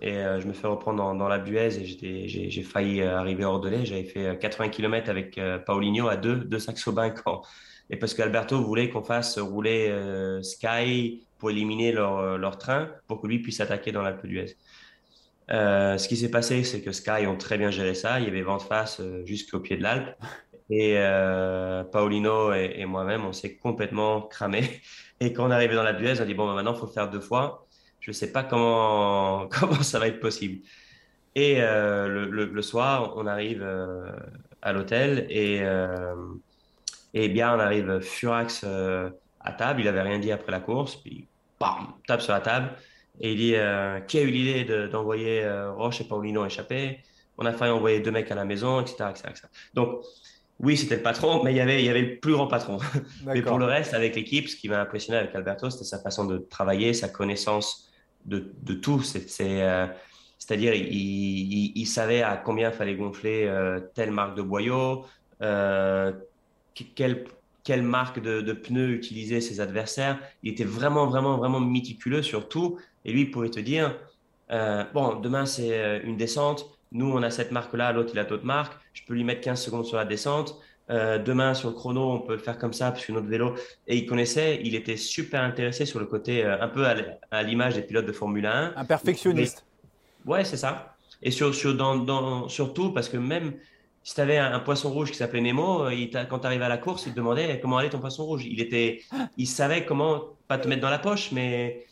Et 0.00 0.16
euh, 0.16 0.40
je 0.40 0.46
me 0.46 0.52
fais 0.52 0.66
reprendre 0.66 1.14
dans, 1.14 1.28
la 1.28 1.38
Buèze 1.38 1.78
et 1.78 2.28
j'ai 2.28 2.62
failli 2.62 3.02
arriver 3.02 3.44
hors 3.44 3.60
de 3.60 3.68
l'air. 3.68 3.84
J'avais 3.84 4.04
fait 4.04 4.38
80 4.38 4.68
km 4.70 5.10
avec 5.10 5.40
Paulinho 5.66 6.08
à 6.08 6.16
deux, 6.16 6.36
deux 6.36 6.58
saxo 6.58 6.94
Et 7.90 7.96
parce 7.96 8.14
qu'Alberto 8.14 8.62
voulait 8.62 8.88
qu'on 8.88 9.02
fasse 9.02 9.38
rouler 9.38 9.94
Sky 10.42 11.24
pour 11.38 11.50
éliminer 11.50 11.92
leur, 11.92 12.58
train 12.58 12.88
pour 13.06 13.20
que 13.20 13.26
lui 13.26 13.40
puisse 13.40 13.60
attaquer 13.60 13.92
dans 13.92 14.02
l'Alpe 14.02 14.24
d'Huez. 15.52 15.98
ce 15.98 16.08
qui 16.08 16.16
s'est 16.16 16.30
passé, 16.30 16.64
c'est 16.64 16.80
que 16.82 16.92
Sky 16.92 17.26
ont 17.26 17.36
très 17.36 17.58
bien 17.58 17.70
géré 17.70 17.94
ça. 17.94 18.20
Il 18.20 18.24
y 18.26 18.28
avait 18.28 18.42
vent 18.42 18.56
de 18.56 18.62
face 18.62 19.00
jusqu'au 19.24 19.60
pied 19.60 19.76
de 19.76 19.82
l'Alpe. 19.82 20.16
Et 20.70 20.96
Paulino 21.92 22.52
et, 22.52 22.84
moi-même, 22.86 23.24
on 23.24 23.32
s'est 23.32 23.56
complètement 23.56 24.22
cramé. 24.22 24.80
Et 25.20 25.32
quand 25.32 25.46
on 25.46 25.50
est 25.50 25.54
arrivé 25.54 25.74
dans 25.74 25.82
la 25.82 25.92
Buèze, 25.92 26.20
on 26.20 26.24
a 26.24 26.26
dit 26.26 26.34
bon, 26.34 26.46
bah, 26.46 26.54
maintenant, 26.54 26.74
il 26.74 26.80
faut 26.80 26.86
faire 26.86 27.10
deux 27.10 27.20
fois. 27.20 27.66
Je 28.00 28.10
ne 28.10 28.14
sais 28.14 28.32
pas 28.32 28.42
comment, 28.42 29.48
comment 29.60 29.82
ça 29.82 29.98
va 29.98 30.08
être 30.08 30.20
possible. 30.20 30.62
Et 31.34 31.60
le, 31.60 32.26
le, 32.26 32.62
soir, 32.62 33.14
on 33.16 33.26
arrive 33.26 33.66
à 34.62 34.72
l'hôtel 34.72 35.26
et, 35.30 35.62
et 37.14 37.28
bien, 37.28 37.54
on 37.54 37.60
arrive 37.60 38.00
furax 38.00 38.64
à 38.64 39.52
table. 39.52 39.80
Il 39.80 39.88
avait 39.88 40.02
rien 40.02 40.18
dit 40.18 40.32
après 40.32 40.52
la 40.52 40.60
course. 40.60 40.96
Puis, 40.96 41.28
bam, 41.60 41.94
tape 42.06 42.20
sur 42.22 42.32
la 42.32 42.40
table. 42.40 42.70
Et 43.20 43.32
il 43.32 43.38
dit 43.38 43.54
euh, 43.54 44.00
Qui 44.00 44.18
a 44.18 44.22
eu 44.22 44.30
l'idée 44.30 44.88
d'envoyer 44.88 45.42
euh, 45.42 45.72
Roche 45.72 46.00
et 46.00 46.04
Paulino 46.04 46.44
échapper 46.46 47.00
On 47.38 47.46
a 47.46 47.52
failli 47.52 47.72
envoyer 47.72 48.00
deux 48.00 48.10
mecs 48.10 48.30
à 48.30 48.34
la 48.34 48.44
maison, 48.44 48.80
etc. 48.80 49.10
etc., 49.10 49.28
Donc, 49.74 50.02
oui, 50.58 50.76
c'était 50.76 50.96
le 50.96 51.02
patron, 51.02 51.42
mais 51.42 51.52
il 51.52 51.56
y 51.56 51.60
avait, 51.60 51.80
il 51.82 51.86
y 51.86 51.88
avait 51.88 52.02
le 52.02 52.18
plus 52.18 52.32
grand 52.32 52.46
patron. 52.46 52.78
mais 53.26 53.42
pour 53.42 53.58
le 53.58 53.64
reste, 53.64 53.94
avec 53.94 54.14
l'équipe, 54.14 54.48
ce 54.48 54.56
qui 54.56 54.68
m'a 54.68 54.80
impressionné 54.80 55.18
avec 55.18 55.34
Alberto, 55.34 55.70
c'était 55.70 55.84
sa 55.84 55.98
façon 55.98 56.24
de 56.24 56.38
travailler, 56.38 56.94
sa 56.94 57.08
connaissance 57.08 57.90
de, 58.24 58.52
de 58.62 58.74
tout. 58.74 59.02
C'est, 59.02 59.26
euh, 59.40 59.86
c'est-à-dire, 60.38 60.74
il, 60.74 61.72
il, 61.74 61.86
savait 61.86 62.22
à 62.22 62.36
combien 62.36 62.70
il 62.70 62.74
fallait 62.74 62.94
gonfler 62.94 63.52
telle 63.94 64.12
marque 64.12 64.36
de 64.36 64.42
boyau, 64.42 65.04
quel 65.40 67.24
quelle 67.64 67.82
marque 67.82 68.20
de, 68.20 68.52
pneus 68.52 68.90
utilisaient 68.90 69.40
ses 69.40 69.60
adversaires. 69.60 70.18
Il 70.42 70.50
était 70.50 70.64
vraiment, 70.64 71.06
vraiment, 71.06 71.36
vraiment 71.36 71.60
méticuleux 71.60 72.22
sur 72.22 72.48
tout. 72.48 72.78
Et 73.04 73.12
lui, 73.12 73.22
il 73.22 73.30
pouvait 73.30 73.50
te 73.50 73.60
dire, 73.60 73.96
euh, 74.50 74.84
bon, 74.92 75.20
demain, 75.20 75.46
c'est 75.46 75.78
euh, 75.78 76.00
une 76.04 76.16
descente. 76.16 76.66
Nous, 76.92 77.10
on 77.10 77.22
a 77.22 77.30
cette 77.30 77.52
marque-là, 77.52 77.92
l'autre, 77.92 78.10
il 78.12 78.18
a 78.18 78.24
d'autres 78.24 78.44
marques. 78.44 78.74
Je 78.92 79.02
peux 79.06 79.14
lui 79.14 79.24
mettre 79.24 79.40
15 79.40 79.60
secondes 79.60 79.86
sur 79.86 79.96
la 79.96 80.04
descente. 80.04 80.58
Euh, 80.90 81.18
demain, 81.18 81.54
sur 81.54 81.70
le 81.70 81.74
chrono, 81.74 82.12
on 82.12 82.20
peut 82.20 82.34
le 82.34 82.38
faire 82.38 82.58
comme 82.58 82.72
ça, 82.72 82.90
parce 82.90 83.06
que 83.06 83.12
notre 83.12 83.28
vélo. 83.28 83.54
Et 83.86 83.96
il 83.96 84.06
connaissait, 84.06 84.60
il 84.62 84.74
était 84.74 84.96
super 84.96 85.42
intéressé 85.42 85.86
sur 85.86 86.00
le 86.00 86.06
côté, 86.06 86.44
un 86.44 86.68
peu 86.68 86.84
à 87.30 87.42
l'image 87.42 87.74
des 87.74 87.82
pilotes 87.82 88.06
de 88.06 88.12
Formule 88.12 88.46
1. 88.46 88.74
Un 88.76 88.84
perfectionniste. 88.84 89.64
Ouais, 90.26 90.44
c'est 90.44 90.56
ça. 90.56 90.96
Et 91.22 91.30
sur, 91.30 91.54
sur, 91.54 91.74
dans, 91.74 92.48
surtout, 92.48 92.92
parce 92.92 93.08
que 93.08 93.16
même 93.16 93.54
si 94.02 94.14
tu 94.14 94.20
avais 94.20 94.36
un, 94.36 94.58
poisson 94.58 94.90
rouge 94.90 95.12
qui 95.12 95.16
s'appelait 95.16 95.40
Nemo, 95.40 95.88
il 95.90 96.10
quand 96.28 96.40
tu 96.40 96.46
arrivais 96.46 96.64
à 96.64 96.68
la 96.68 96.78
course, 96.78 97.06
il 97.06 97.12
te 97.12 97.16
demandait 97.16 97.60
comment 97.60 97.78
allait 97.78 97.90
ton 97.90 98.00
poisson 98.00 98.24
rouge? 98.26 98.44
Il, 98.44 98.60
était, 98.60 99.02
il 99.36 99.46
savait 99.46 99.84
comment, 99.84 100.24
pas 100.48 100.58
te 100.58 100.66
mettre 100.68 100.82
dans 100.82 100.90
la 100.90 100.98
poche, 100.98 101.30
mais 101.30 101.86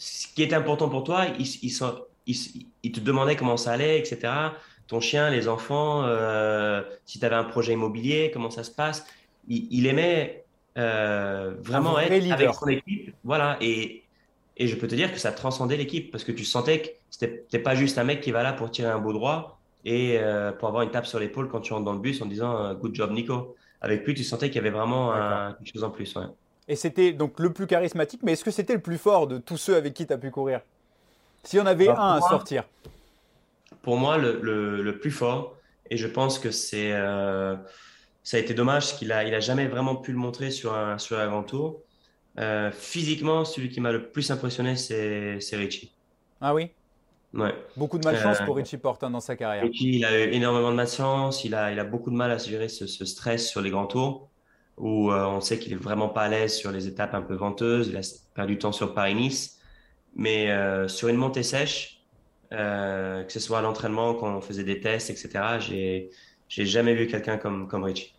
ce 0.00 0.26
qui 0.28 0.42
était 0.42 0.54
important 0.54 0.88
pour 0.88 1.04
toi, 1.04 1.26
il, 1.38 1.46
il, 1.62 2.66
il 2.82 2.92
te 2.92 3.00
demandait 3.00 3.36
comment 3.36 3.58
ça 3.58 3.72
allait, 3.72 3.98
etc. 3.98 4.32
Ton 4.86 4.98
chien, 4.98 5.28
les 5.28 5.46
enfants, 5.46 6.04
euh, 6.04 6.82
si 7.04 7.18
tu 7.18 7.26
avais 7.26 7.36
un 7.36 7.44
projet 7.44 7.74
immobilier, 7.74 8.30
comment 8.32 8.50
ça 8.50 8.64
se 8.64 8.70
passe. 8.70 9.06
Il, 9.46 9.86
aimait 9.86 10.44
euh, 10.78 11.54
vraiment 11.60 11.98
être 11.98 12.32
avec 12.32 12.54
son 12.54 12.68
équipe. 12.68 13.14
Voilà. 13.24 13.58
Et, 13.60 14.04
et 14.56 14.68
je 14.68 14.76
peux 14.76 14.86
te 14.86 14.94
dire 14.94 15.12
que 15.12 15.18
ça 15.18 15.32
transcendait 15.32 15.76
l'équipe 15.76 16.10
parce 16.10 16.24
que 16.24 16.32
tu 16.32 16.44
sentais 16.46 16.80
que 16.80 16.88
tu 17.18 17.26
n'étais 17.26 17.58
pas 17.58 17.74
juste 17.74 17.98
un 17.98 18.04
mec 18.04 18.22
qui 18.22 18.30
va 18.30 18.42
là 18.42 18.54
pour 18.54 18.70
tirer 18.70 18.88
un 18.88 18.98
beau 18.98 19.12
droit 19.12 19.60
et 19.84 20.16
euh, 20.18 20.50
pour 20.52 20.68
avoir 20.68 20.82
une 20.82 20.90
tape 20.90 21.06
sur 21.06 21.18
l'épaule 21.18 21.48
quand 21.48 21.60
tu 21.60 21.74
rentres 21.74 21.84
dans 21.84 21.92
le 21.92 21.98
bus 21.98 22.22
en 22.22 22.26
disant 22.26 22.72
good 22.74 22.94
job 22.94 23.10
Nico. 23.10 23.54
Avec 23.82 24.06
lui, 24.06 24.14
tu 24.14 24.24
sentais 24.24 24.48
qu'il 24.48 24.56
y 24.56 24.60
avait 24.60 24.70
vraiment 24.70 25.12
quelque 25.58 25.72
chose 25.74 25.84
en 25.84 25.90
plus. 25.90 26.16
Et 26.70 26.76
c'était 26.76 27.12
donc 27.12 27.40
le 27.40 27.52
plus 27.52 27.66
charismatique, 27.66 28.20
mais 28.22 28.32
est-ce 28.32 28.44
que 28.44 28.52
c'était 28.52 28.74
le 28.74 28.80
plus 28.80 28.96
fort 28.96 29.26
de 29.26 29.38
tous 29.38 29.56
ceux 29.56 29.74
avec 29.74 29.92
qui 29.92 30.06
tu 30.06 30.12
as 30.12 30.18
pu 30.18 30.30
courir? 30.30 30.60
Si 31.42 31.58
on 31.58 31.66
avait 31.66 31.86
bah, 31.86 31.98
un 31.98 32.16
à 32.18 32.20
sortir 32.20 32.62
Pour 33.82 33.96
moi, 33.96 34.18
le, 34.18 34.38
le, 34.40 34.98
plus 35.00 35.10
fort, 35.10 35.56
et 35.90 35.96
je 35.96 36.06
pense 36.06 36.38
que 36.38 36.52
c'est 36.52 36.92
euh, 36.92 37.56
ça 38.22 38.36
a 38.36 38.40
été 38.40 38.54
dommage 38.54 38.96
qu'il 38.96 39.10
a, 39.10 39.24
il 39.24 39.34
a 39.34 39.40
jamais 39.40 39.66
vraiment 39.66 39.96
pu 39.96 40.12
le 40.12 40.18
montrer 40.18 40.52
sur 40.52 40.72
un, 40.72 40.96
sur 40.98 41.18
un 41.18 41.26
grand 41.26 41.42
tour. 41.42 41.80
physiquement, 42.70 43.44
celui 43.44 43.68
qui 43.68 43.80
m'a 43.80 43.90
le 43.90 44.08
plus 44.08 44.30
impressionné, 44.30 44.76
c'est 44.76 45.56
Richie. 45.56 45.92
Ah 46.40 46.54
oui? 46.54 46.70
Ouais. 47.34 47.52
Beaucoup 47.76 47.98
de 47.98 48.04
malchance 48.04 48.38
pour 48.46 48.56
Richie 48.56 48.78
Porte 48.78 49.04
dans 49.04 49.20
sa 49.20 49.34
carrière. 49.34 49.64
Richie, 49.64 49.96
il 49.96 50.04
a 50.04 50.24
eu 50.24 50.30
énormément 50.32 50.70
de 50.70 50.76
malchance. 50.76 51.44
Il 51.44 51.56
a, 51.56 51.72
il 51.72 51.80
a 51.80 51.84
beaucoup 51.84 52.10
de 52.10 52.16
mal 52.16 52.30
à 52.30 52.38
gérer 52.38 52.68
ce, 52.68 52.86
stress 52.86 53.48
sur 53.48 53.60
les 53.60 53.70
grands 53.70 53.86
tours, 53.86 54.29
où 54.80 55.12
euh, 55.12 55.24
on 55.26 55.40
sait 55.40 55.58
qu'il 55.58 55.72
est 55.72 55.76
vraiment 55.76 56.08
pas 56.08 56.22
à 56.22 56.28
l'aise 56.28 56.56
sur 56.56 56.72
les 56.72 56.88
étapes 56.88 57.14
un 57.14 57.22
peu 57.22 57.34
venteuses. 57.34 57.88
Il 57.88 57.96
a 57.96 58.00
perdu 58.34 58.54
du 58.54 58.58
temps 58.58 58.72
sur 58.72 58.94
Paris-Nice. 58.94 59.60
Mais 60.16 60.50
euh, 60.50 60.88
sur 60.88 61.08
une 61.08 61.16
montée 61.16 61.42
sèche, 61.42 62.02
euh, 62.52 63.22
que 63.22 63.32
ce 63.32 63.40
soit 63.40 63.58
à 63.58 63.62
l'entraînement, 63.62 64.14
quand 64.14 64.34
on 64.34 64.40
faisait 64.40 64.64
des 64.64 64.80
tests, 64.80 65.10
etc., 65.10 65.58
j'ai, 65.60 66.10
j'ai 66.48 66.66
jamais 66.66 66.94
vu 66.94 67.06
quelqu'un 67.06 67.36
comme, 67.36 67.68
comme 67.68 67.84
Richie. 67.84 68.14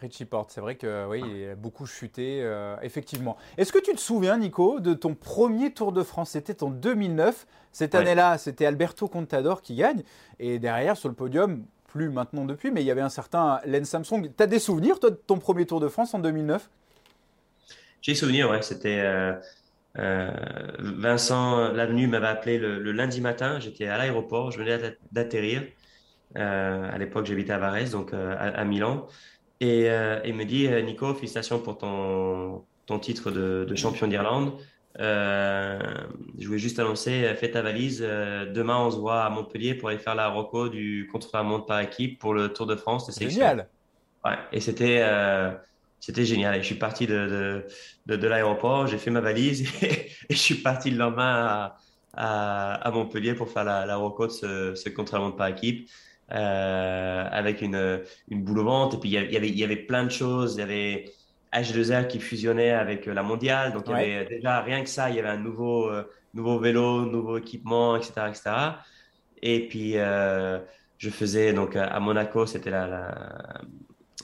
Richie 0.00 0.24
Porte, 0.24 0.50
c'est 0.50 0.60
vrai 0.60 0.74
que 0.74 1.06
oui, 1.08 1.22
il 1.24 1.50
a 1.50 1.54
beaucoup 1.54 1.86
chuté, 1.86 2.40
euh, 2.42 2.76
effectivement. 2.82 3.36
Est-ce 3.56 3.72
que 3.72 3.78
tu 3.78 3.92
te 3.92 4.00
souviens, 4.00 4.36
Nico, 4.36 4.80
de 4.80 4.92
ton 4.92 5.14
premier 5.14 5.72
Tour 5.72 5.92
de 5.92 6.02
France? 6.02 6.30
C'était 6.30 6.62
en 6.62 6.70
2009. 6.70 7.46
Cette 7.72 7.94
année-là, 7.94 8.36
c'était 8.38 8.66
Alberto 8.66 9.08
Contador 9.08 9.62
qui 9.62 9.76
gagne. 9.76 10.02
Et 10.38 10.58
derrière, 10.58 10.96
sur 10.96 11.08
le 11.08 11.14
podium, 11.14 11.64
plus 11.94 12.10
maintenant 12.10 12.44
depuis, 12.44 12.72
mais 12.72 12.82
il 12.82 12.86
y 12.86 12.90
avait 12.90 13.00
un 13.00 13.08
certain 13.08 13.60
Len 13.64 13.84
Samsung. 13.84 14.30
Tu 14.36 14.42
as 14.42 14.48
des 14.48 14.58
souvenirs, 14.58 14.98
toi, 14.98 15.10
de 15.10 15.14
ton 15.14 15.38
premier 15.38 15.64
Tour 15.64 15.78
de 15.78 15.86
France 15.86 16.12
en 16.12 16.18
2009 16.18 16.68
J'ai 18.02 18.12
des 18.12 18.16
souvenirs, 18.16 18.50
ouais. 18.50 18.62
C'était. 18.62 19.00
Euh, 19.00 19.32
euh, 20.00 20.28
Vincent 20.80 21.72
Lavenu 21.72 22.08
m'avait 22.08 22.26
appelé 22.26 22.58
le, 22.58 22.90
lundi 22.90 23.20
matin. 23.20 23.60
J'étais 23.60 23.86
à 23.86 23.96
l'aéroport, 23.96 24.50
je 24.50 24.58
venais 24.58 24.96
d'atterrir. 25.12 25.62
à 26.34 26.98
l'époque, 26.98 27.26
j'habitais 27.26 27.52
à 27.52 27.58
Varese, 27.58 27.92
donc 27.92 28.12
à 28.12 28.64
Milan. 28.64 29.06
Et 29.60 29.88
euh, 29.88 30.20
il 30.24 30.34
me 30.34 30.44
dit, 30.44 30.66
euh, 30.66 30.82
Nico, 30.82 31.14
félicitations 31.14 31.60
pour 31.60 31.78
ton, 31.78 32.64
ton 32.86 32.98
titre 32.98 33.30
de 33.30 33.74
champion 33.76 34.08
d'Irlande. 34.08 34.52
Euh, 35.00 35.78
je 36.38 36.46
voulais 36.46 36.58
juste 36.58 36.78
annoncer, 36.78 37.34
fais 37.36 37.50
ta 37.50 37.62
valise. 37.62 38.00
demain, 38.00 38.78
on 38.78 38.90
se 38.90 38.96
voit 38.96 39.24
à 39.24 39.30
Montpellier 39.30 39.74
pour 39.74 39.88
aller 39.88 39.98
faire 39.98 40.14
la 40.14 40.28
Rocco 40.28 40.68
du 40.68 41.08
contre-la-montre 41.10 41.66
par 41.66 41.80
équipe 41.80 42.18
pour 42.18 42.34
le 42.34 42.52
Tour 42.52 42.66
de 42.66 42.76
France. 42.76 43.10
C'est 43.10 43.28
génial. 43.28 43.68
Ouais, 44.24 44.38
et 44.52 44.60
c'était 44.60 45.02
c'était 46.00 46.24
génial. 46.24 46.56
Et 46.56 46.60
je 46.60 46.66
suis 46.66 46.74
parti 46.74 47.06
de, 47.06 47.64
de, 48.06 48.16
de, 48.16 48.26
l'aéroport, 48.28 48.86
j'ai 48.86 48.98
fait 48.98 49.10
ma 49.10 49.20
valise 49.20 49.66
et, 49.82 50.10
je 50.28 50.36
suis 50.36 50.56
parti 50.56 50.90
le 50.90 50.98
lendemain 50.98 51.72
à, 52.12 52.74
à, 52.74 52.90
Montpellier 52.90 53.34
pour 53.34 53.48
faire 53.48 53.64
la, 53.64 53.86
la 53.86 53.96
de 53.96 54.28
ce, 54.28 54.74
ce 54.74 54.88
contre-la-montre 54.90 55.36
par 55.36 55.48
équipe. 55.48 55.88
Euh, 56.32 57.28
avec 57.30 57.60
une, 57.60 58.02
une 58.28 58.42
boule 58.42 58.60
au 58.60 58.64
ventre. 58.64 58.96
Et 58.96 59.00
puis, 59.00 59.10
il 59.10 59.12
y, 59.12 59.36
avait, 59.36 59.48
il 59.48 59.58
y 59.58 59.64
avait 59.64 59.76
plein 59.76 60.04
de 60.04 60.10
choses. 60.10 60.54
Il 60.54 60.60
y 60.60 60.62
avait 60.62 61.12
H2R 61.54 62.08
qui 62.08 62.20
fusionnait 62.20 62.70
avec 62.70 63.06
la 63.06 63.22
mondiale. 63.22 63.72
Donc, 63.72 63.84
il 63.86 63.92
y 63.92 63.94
avait 63.94 64.26
déjà 64.26 64.60
rien 64.60 64.82
que 64.82 64.88
ça. 64.88 65.10
Il 65.10 65.16
y 65.16 65.18
avait 65.18 65.28
un 65.28 65.38
nouveau, 65.38 65.88
euh, 65.88 66.02
nouveau 66.34 66.58
vélo, 66.58 67.06
nouveau 67.06 67.38
équipement, 67.38 67.96
etc. 67.96 68.12
etc. 68.28 68.50
Et 69.42 69.68
puis, 69.68 69.96
euh, 69.96 70.58
je 70.98 71.10
faisais 71.10 71.52
donc 71.52 71.76
à 71.76 71.98
Monaco, 72.00 72.46
c'était 72.46 72.70
la, 72.70 72.86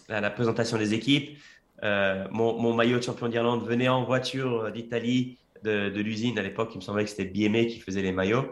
la, 0.09 0.21
la, 0.21 0.31
présentation 0.31 0.79
des 0.79 0.95
équipes. 0.95 1.39
mon, 1.83 2.59
mon, 2.59 2.75
maillot 2.75 2.99
de 2.99 3.03
champion 3.03 3.29
d'Irlande 3.29 3.67
venait 3.67 3.89
en 3.89 4.05
voiture 4.05 4.71
d'Italie 4.73 5.39
de, 5.63 5.91
de 5.91 6.01
l'usine 6.01 6.39
à 6.39 6.43
l'époque. 6.43 6.71
Il 6.75 6.79
me 6.79 6.83
semblait 6.83 7.05
que 7.05 7.11
c'était 7.11 7.25
BMA 7.25 7.67
qui 7.67 7.81
faisait 7.81 8.03
les 8.03 8.13
maillots. 8.13 8.51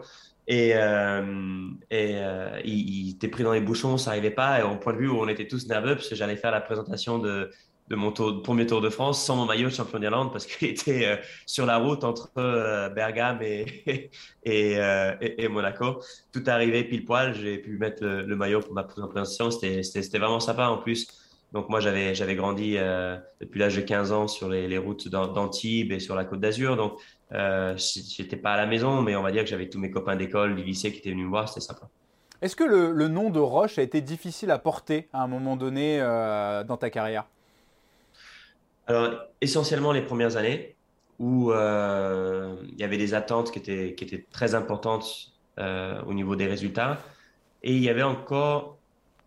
Et, 0.49 0.71
euh, 0.73 1.69
et 1.91 2.15
euh, 2.15 2.59
il, 2.65 3.11
était 3.11 3.27
pris 3.27 3.43
dans 3.43 3.53
les 3.53 3.61
bouchons, 3.61 3.97
ça 3.97 4.09
n'arrivait 4.09 4.31
pas. 4.31 4.59
Et 4.59 4.63
au 4.63 4.75
point 4.77 4.93
de 4.93 4.97
vue 4.97 5.07
où 5.07 5.19
on 5.19 5.27
était 5.27 5.47
tous 5.47 5.67
nerveux, 5.67 5.93
parce 5.93 6.09
que 6.09 6.15
j'allais 6.15 6.35
faire 6.35 6.49
la 6.49 6.59
présentation 6.59 7.19
de, 7.19 7.51
de 7.89 7.95
mon 7.95 8.11
premier 8.11 8.65
Tour 8.65 8.81
de 8.81 8.89
France 8.89 9.23
sans 9.23 9.35
mon 9.35 9.45
maillot 9.45 9.69
de 9.69 9.73
champion 9.73 9.99
d'Irlande, 9.99 10.31
parce 10.31 10.45
qu'il 10.45 10.67
était 10.69 11.05
euh, 11.05 11.15
sur 11.45 11.65
la 11.65 11.77
route 11.77 12.03
entre 12.03 12.29
Bergame 12.93 13.41
et, 13.41 14.11
et, 14.43 15.47
Monaco. 15.47 16.01
Tout 16.31 16.43
arrivé 16.47 16.83
pile 16.83 17.05
poil, 17.05 17.33
j'ai 17.33 17.57
pu 17.57 17.77
mettre 17.77 18.03
le, 18.03 18.35
maillot 18.35 18.59
pour 18.61 18.73
ma 18.73 18.83
présentation. 18.83 19.51
C'était 19.51 20.17
vraiment 20.17 20.39
sympa 20.39 20.67
en 20.67 20.77
plus. 20.77 21.07
Donc 21.51 21.67
moi, 21.69 21.79
j'avais 21.79 22.35
grandi 22.35 22.77
depuis 23.41 23.59
l'âge 23.59 23.75
de 23.75 23.81
15 23.81 24.11
ans 24.11 24.27
sur 24.27 24.49
les, 24.49 24.77
routes 24.77 25.07
d'Antibes 25.07 25.91
et 25.91 25.99
sur 25.99 26.15
la 26.15 26.25
Côte 26.25 26.39
d'Azur. 26.39 26.77
Donc 26.77 26.99
euh, 27.33 27.75
J'étais 27.77 28.37
pas 28.37 28.53
à 28.53 28.57
la 28.57 28.65
maison, 28.65 29.01
mais 29.01 29.15
on 29.15 29.21
va 29.21 29.31
dire 29.31 29.43
que 29.43 29.49
j'avais 29.49 29.69
tous 29.69 29.79
mes 29.79 29.91
copains 29.91 30.15
d'école, 30.15 30.55
du 30.55 30.63
lycée 30.63 30.91
qui 30.91 30.99
étaient 30.99 31.11
venus 31.11 31.25
me 31.25 31.29
voir, 31.29 31.47
c'était 31.47 31.61
sympa. 31.61 31.89
Est-ce 32.41 32.55
que 32.55 32.63
le, 32.63 33.07
nom 33.07 33.29
de 33.29 33.39
Roche 33.39 33.77
a 33.79 33.81
été 33.81 34.01
difficile 34.01 34.51
à 34.51 34.59
porter 34.59 35.09
à 35.11 35.23
un 35.23 35.27
moment 35.27 35.57
donné 35.57 35.99
euh, 36.01 36.63
dans 36.63 36.77
ta 36.77 36.89
carrière? 36.89 37.25
Alors, 38.89 39.19
essentiellement 39.39 39.91
les 39.91 40.01
premières 40.01 40.35
années, 40.35 40.75
où 41.19 41.51
euh, 41.51 42.55
il 42.63 42.79
y 42.79 42.83
avait 42.83 42.97
des 42.97 43.13
attentes 43.13 43.51
qui 43.51 43.59
étaient, 43.59 43.93
qui 43.93 44.03
étaient 44.03 44.25
très 44.31 44.55
importantes 44.55 45.31
euh, 45.59 46.01
au 46.07 46.13
niveau 46.13 46.35
des 46.35 46.47
résultats. 46.47 46.99
Et 47.61 47.75
il 47.75 47.83
y 47.83 47.89
avait 47.89 48.03
encore 48.03 48.79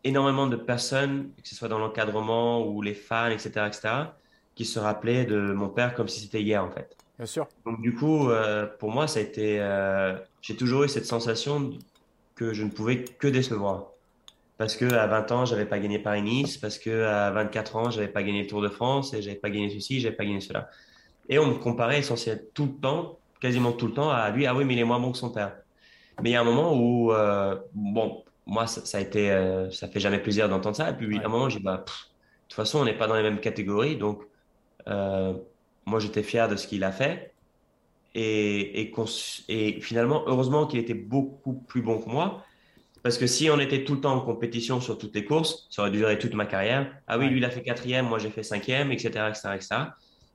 énormément 0.02 0.48
de 0.48 0.56
personnes, 0.56 1.30
que 1.40 1.48
ce 1.48 1.54
soit 1.54 1.68
dans 1.68 1.78
l'encadrement 1.78 2.66
ou 2.66 2.82
les 2.82 2.94
fans, 2.94 3.30
etc., 3.30 3.66
etc., 3.68 3.94
qui 4.56 4.64
se 4.64 4.80
rappelaient 4.80 5.26
de 5.26 5.52
mon 5.52 5.68
père 5.68 5.94
comme 5.94 6.08
si 6.08 6.20
c'était 6.20 6.42
hier, 6.42 6.64
en 6.64 6.70
fait. 6.70 6.96
Bien 7.18 7.26
sûr. 7.26 7.46
Donc 7.64 7.80
du 7.80 7.94
coup, 7.94 8.30
euh, 8.30 8.66
pour 8.66 8.90
moi, 8.90 9.06
ça 9.06 9.20
a 9.20 9.22
été, 9.22 9.58
j'ai 10.40 10.56
toujours 10.56 10.82
eu 10.82 10.88
cette 10.88 11.06
sensation 11.06 11.70
que 12.34 12.52
je 12.52 12.64
ne 12.64 12.70
pouvais 12.70 13.04
que 13.04 13.28
décevoir. 13.28 13.91
Parce 14.62 14.76
que 14.76 14.84
à 14.94 15.08
20 15.08 15.32
ans, 15.32 15.44
j'avais 15.44 15.64
pas 15.64 15.80
gagné 15.80 15.98
Paris-Nice, 15.98 16.56
parce 16.56 16.78
que 16.78 17.02
à 17.02 17.32
24 17.32 17.74
ans, 17.74 17.90
j'avais 17.90 18.06
pas 18.06 18.22
gagné 18.22 18.42
le 18.42 18.46
Tour 18.46 18.62
de 18.62 18.68
France, 18.68 19.12
et 19.12 19.20
j'avais 19.20 19.34
pas 19.34 19.50
gagné 19.50 19.68
ceci, 19.70 19.98
j'avais 19.98 20.14
pas 20.14 20.24
gagné 20.24 20.40
cela. 20.40 20.68
Et 21.28 21.40
on 21.40 21.48
me 21.48 21.54
comparait 21.54 21.98
essentiellement 21.98 22.44
tout 22.54 22.66
le 22.66 22.80
temps, 22.80 23.18
quasiment 23.40 23.72
tout 23.72 23.88
le 23.88 23.92
temps, 23.92 24.10
à 24.10 24.30
lui. 24.30 24.46
Ah 24.46 24.54
oui, 24.54 24.64
mais 24.64 24.74
il 24.74 24.78
est 24.78 24.84
moins 24.84 25.00
bon 25.00 25.10
que 25.10 25.18
son 25.18 25.30
père. 25.30 25.56
Mais 26.22 26.30
il 26.30 26.32
y 26.34 26.36
a 26.36 26.40
un 26.40 26.44
moment 26.44 26.76
où, 26.76 27.12
euh, 27.12 27.56
bon, 27.74 28.22
moi, 28.46 28.68
ça, 28.68 28.98
a 28.98 29.00
été, 29.00 29.36
ça 29.72 29.88
fait 29.88 29.98
jamais 29.98 30.20
plaisir 30.20 30.48
d'entendre 30.48 30.76
ça. 30.76 30.90
Et 30.90 30.92
puis, 30.92 31.18
à 31.18 31.26
un 31.26 31.28
moment, 31.28 31.48
j'ai 31.48 31.58
dit, 31.58 31.64
bah, 31.64 31.78
de 31.78 31.82
toute 31.82 32.54
façon, 32.54 32.78
on 32.78 32.84
n'est 32.84 32.96
pas 32.96 33.08
dans 33.08 33.16
les 33.16 33.24
mêmes 33.24 33.40
catégories, 33.40 33.96
donc 33.96 34.22
moi, 34.86 35.98
j'étais 35.98 36.22
fier 36.22 36.48
de 36.48 36.54
ce 36.54 36.68
qu'il 36.68 36.84
a 36.84 36.92
fait. 36.92 37.34
Et, 38.14 38.80
et, 38.80 38.94
et 39.48 39.80
finalement, 39.80 40.22
heureusement 40.28 40.68
qu'il 40.68 40.78
était 40.78 40.94
beaucoup 40.94 41.54
plus 41.54 41.82
bon 41.82 41.98
que 41.98 42.08
moi. 42.08 42.44
Parce 43.02 43.18
que 43.18 43.26
si 43.26 43.50
on 43.50 43.58
était 43.58 43.84
tout 43.84 43.94
le 43.94 44.00
temps 44.00 44.14
en 44.14 44.20
compétition 44.20 44.80
sur 44.80 44.96
toutes 44.96 45.14
les 45.14 45.24
courses, 45.24 45.66
ça 45.70 45.82
aurait 45.82 45.90
duré 45.90 46.18
toute 46.18 46.34
ma 46.34 46.46
carrière. 46.46 46.92
Ah 47.08 47.18
oui, 47.18 47.28
lui, 47.28 47.38
il 47.38 47.44
a 47.44 47.50
fait 47.50 47.62
quatrième, 47.62 48.06
moi, 48.06 48.18
j'ai 48.18 48.30
fait 48.30 48.44
cinquième, 48.44 48.92
etc., 48.92 49.08
etc., 49.28 49.48
etc. 49.54 49.68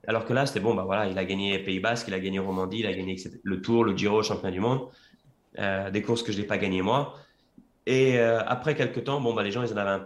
Alors 0.08 0.26
que 0.26 0.34
là, 0.34 0.46
c'était 0.46 0.60
bon, 0.60 0.74
bah 0.74 0.84
voilà, 0.86 1.08
il 1.08 1.18
a 1.18 1.26
gagné 1.26 1.60
Pays 1.60 1.80
Basque, 1.80 2.08
il 2.08 2.14
a 2.14 2.20
gagné 2.20 2.40
Romandie, 2.40 2.80
il 2.80 2.88
a 2.88 2.94
gagné 2.94 3.16
le 3.44 3.62
Tour, 3.62 3.84
le 3.84 3.96
Giro, 3.96 4.18
le 4.18 4.24
championnat 4.24 4.52
du 4.52 4.60
monde. 4.60 4.88
Euh, 5.60 5.90
des 5.90 6.04
courses 6.04 6.22
que 6.22 6.32
je 6.32 6.38
n'ai 6.38 6.44
pas 6.44 6.58
gagnées 6.58 6.84
moi. 6.84 7.16
Et 7.88 8.20
euh, 8.20 8.42
après 8.46 8.76
quelques 8.76 9.04
temps, 9.06 9.20
bon, 9.20 9.34
bah, 9.34 9.44
les 9.44 9.52
gens, 9.52 9.64
ils 9.64 9.74
en 9.74 9.78
avaient 9.78 10.06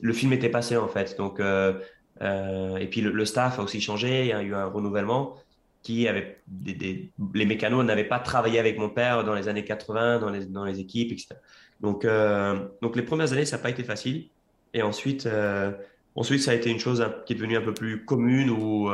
le 0.00 0.12
film 0.12 0.32
était 0.32 0.48
passé 0.48 0.76
en 0.76 0.86
fait. 0.86 1.16
Donc, 1.18 1.40
euh, 1.40 1.80
et 2.20 2.86
puis 2.86 3.00
le, 3.00 3.24
staff 3.24 3.58
a 3.58 3.62
aussi 3.62 3.80
changé, 3.80 4.20
il 4.20 4.28
y 4.28 4.32
a 4.32 4.42
eu 4.42 4.54
un 4.54 4.66
renouvellement 4.66 5.36
qui 5.82 6.06
avait 6.06 6.40
des, 6.46 7.10
les 7.34 7.46
mécanos 7.46 7.84
n'avaient 7.84 8.04
pas 8.04 8.20
travaillé 8.20 8.60
avec 8.60 8.78
mon 8.78 8.88
père 8.88 9.24
dans 9.24 9.34
les 9.34 9.48
années 9.48 9.64
80, 9.64 10.20
dans 10.20 10.30
les, 10.30 10.46
dans 10.46 10.64
les 10.64 10.78
équipes, 10.78 11.10
etc. 11.10 11.34
Donc, 11.80 12.04
euh, 12.04 12.66
donc 12.82 12.96
les 12.96 13.02
premières 13.02 13.32
années, 13.32 13.44
ça 13.44 13.56
n'a 13.56 13.62
pas 13.62 13.70
été 13.70 13.84
facile. 13.84 14.28
Et 14.74 14.82
ensuite, 14.82 15.26
euh, 15.26 15.72
ensuite, 16.14 16.42
ça 16.42 16.52
a 16.52 16.54
été 16.54 16.70
une 16.70 16.78
chose 16.78 17.04
qui 17.26 17.32
est 17.32 17.36
devenue 17.36 17.56
un 17.56 17.62
peu 17.62 17.74
plus 17.74 18.04
commune 18.04 18.50
où, 18.50 18.90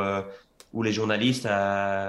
où 0.73 0.83
les 0.83 0.93
journalistes, 0.93 1.49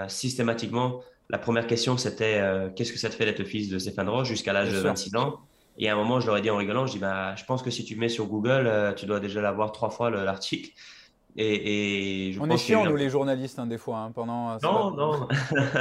systématiquement, 0.07 1.01
la 1.29 1.37
première 1.37 1.67
question, 1.67 1.97
c'était 1.97 2.41
qu'est-ce 2.75 2.91
que 2.91 2.99
ça 2.99 3.09
te 3.09 3.15
fait 3.15 3.25
d'être 3.25 3.43
fils 3.43 3.69
de 3.69 3.79
Stéphane 3.79 4.09
Roche 4.09 4.27
jusqu'à 4.27 4.53
l'âge 4.53 4.71
de 4.71 4.77
26 4.77 5.15
ans? 5.15 5.39
Et 5.79 5.89
à 5.89 5.93
un 5.93 5.95
moment, 5.95 6.19
je 6.19 6.27
leur 6.27 6.37
ai 6.37 6.41
dit 6.41 6.51
en 6.51 6.57
rigolant, 6.57 6.85
je 6.85 6.93
dis, 6.93 6.99
bah, 6.99 7.35
je 7.35 7.45
pense 7.45 7.63
que 7.63 7.71
si 7.71 7.83
tu 7.83 7.95
mets 7.95 8.09
sur 8.09 8.27
Google, 8.27 8.93
tu 8.95 9.05
dois 9.05 9.19
déjà 9.19 9.41
l'avoir 9.41 9.71
trois 9.71 9.89
fois 9.89 10.09
l'article. 10.09 10.71
Et, 11.35 12.31
je 12.33 12.39
on 12.39 12.49
est 12.49 12.57
chiant, 12.57 12.85
nous, 12.85 12.95
les 12.95 13.09
journalistes, 13.09 13.57
hein, 13.57 13.65
des 13.65 13.77
fois, 13.77 13.99
hein, 13.99 14.11
pendant. 14.11 14.51
Euh, 14.51 14.57
non, 14.61 14.91
non. 14.91 15.27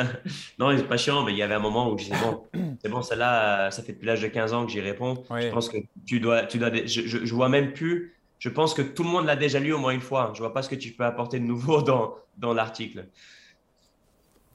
non, 0.59 0.77
c'est 0.77 0.89
pas 0.89 0.97
chiant, 0.97 1.25
mais 1.25 1.33
il 1.33 1.39
y 1.39 1.43
avait 1.43 1.55
un 1.55 1.61
moment 1.61 1.91
où 1.91 1.99
je 1.99 2.05
disais, 2.05 2.17
bon, 2.23 2.45
c'est 2.83 2.89
bon, 2.89 3.03
celle-là, 3.03 3.71
ça 3.71 3.83
fait 3.83 3.93
depuis 3.93 4.07
l'âge 4.07 4.23
de 4.23 4.29
15 4.29 4.55
ans 4.55 4.65
que 4.65 4.73
j'y 4.73 4.81
réponds. 4.81 5.23
Je 5.31 5.51
pense 5.51 5.69
que 5.69 5.79
tu 6.07 6.21
dois. 6.21 6.45
Tu 6.45 6.59
dois 6.59 6.71
je, 6.73 7.03
je, 7.07 7.35
vois 7.35 7.49
même 7.49 7.73
plus. 7.73 8.15
Je 8.39 8.49
pense 8.49 8.75
que 8.75 8.83
tout 8.83 9.05
le 9.05 9.11
monde 9.11 9.27
l'a 9.27 9.37
déjà 9.37 9.61
lu 9.61 9.73
au 9.73 9.79
moins 9.79 9.93
une 9.93 10.01
fois. 10.01 10.33
Je 10.35 10.41
vois 10.41 10.53
pas 10.53 10.63
ce 10.63 10.69
que 10.69 10.75
tu 10.75 10.93
peux 10.93 11.05
apporter 11.05 11.39
de 11.39 11.45
nouveau 11.45 11.83
dans, 11.83 12.15
dans 12.39 12.55
l'article. 12.55 13.07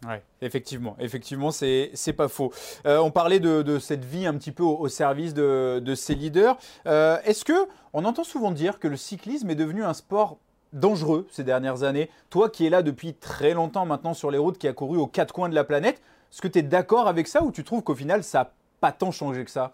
Oui, 0.06 0.16
effectivement, 0.42 0.96
effectivement, 1.00 1.50
c'est 1.52 2.14
pas 2.16 2.28
faux. 2.28 2.54
Euh, 2.86 3.00
on 3.00 3.10
parlait 3.10 3.40
de, 3.40 3.64
de, 3.64 3.80
cette 3.80 4.06
vie 4.06 4.28
un 4.28 4.36
petit 4.36 4.52
peu 4.52 4.64
au, 4.64 4.88
service 4.90 5.34
de, 5.34 5.82
de, 5.84 5.96
ces 5.96 6.14
leaders. 6.14 6.56
Euh, 6.86 7.18
est-ce 7.24 7.44
que 7.44 7.68
on 7.94 8.06
entend 8.06 8.24
souvent 8.24 8.52
dire 8.52 8.78
que 8.78 8.88
le 8.88 8.96
cyclisme 8.96 9.50
est 9.50 9.56
devenu 9.56 9.84
un 9.84 9.94
sport 9.94 10.38
dangereux 10.74 11.28
ces 11.32 11.44
dernières 11.44 11.84
années. 11.84 12.10
Toi 12.30 12.50
qui 12.50 12.66
es 12.66 12.70
là 12.70 12.82
depuis 12.82 13.14
très 13.14 13.54
longtemps 13.54 13.86
maintenant 13.86 14.14
sur 14.14 14.32
les 14.32 14.38
routes, 14.38 14.58
qui 14.58 14.68
a 14.68 14.74
couru 14.74 14.98
aux 14.98 15.08
quatre 15.08 15.34
coins 15.34 15.50
de 15.50 15.56
la 15.56 15.64
planète, 15.64 16.02
est-ce 16.32 16.42
que 16.42 16.48
tu 16.48 16.60
es 16.60 16.64
d'accord 16.64 17.08
avec 17.08 17.28
ça 17.28 17.44
ou 17.44 17.52
tu 17.52 17.64
trouves 17.64 17.84
qu'au 17.84 17.96
final 17.96 18.24
ça 18.24 18.40
n'a 18.40 18.52
pas 18.82 18.92
tant 18.92 19.12
changé 19.12 19.44
que 19.46 19.52
ça? 19.52 19.74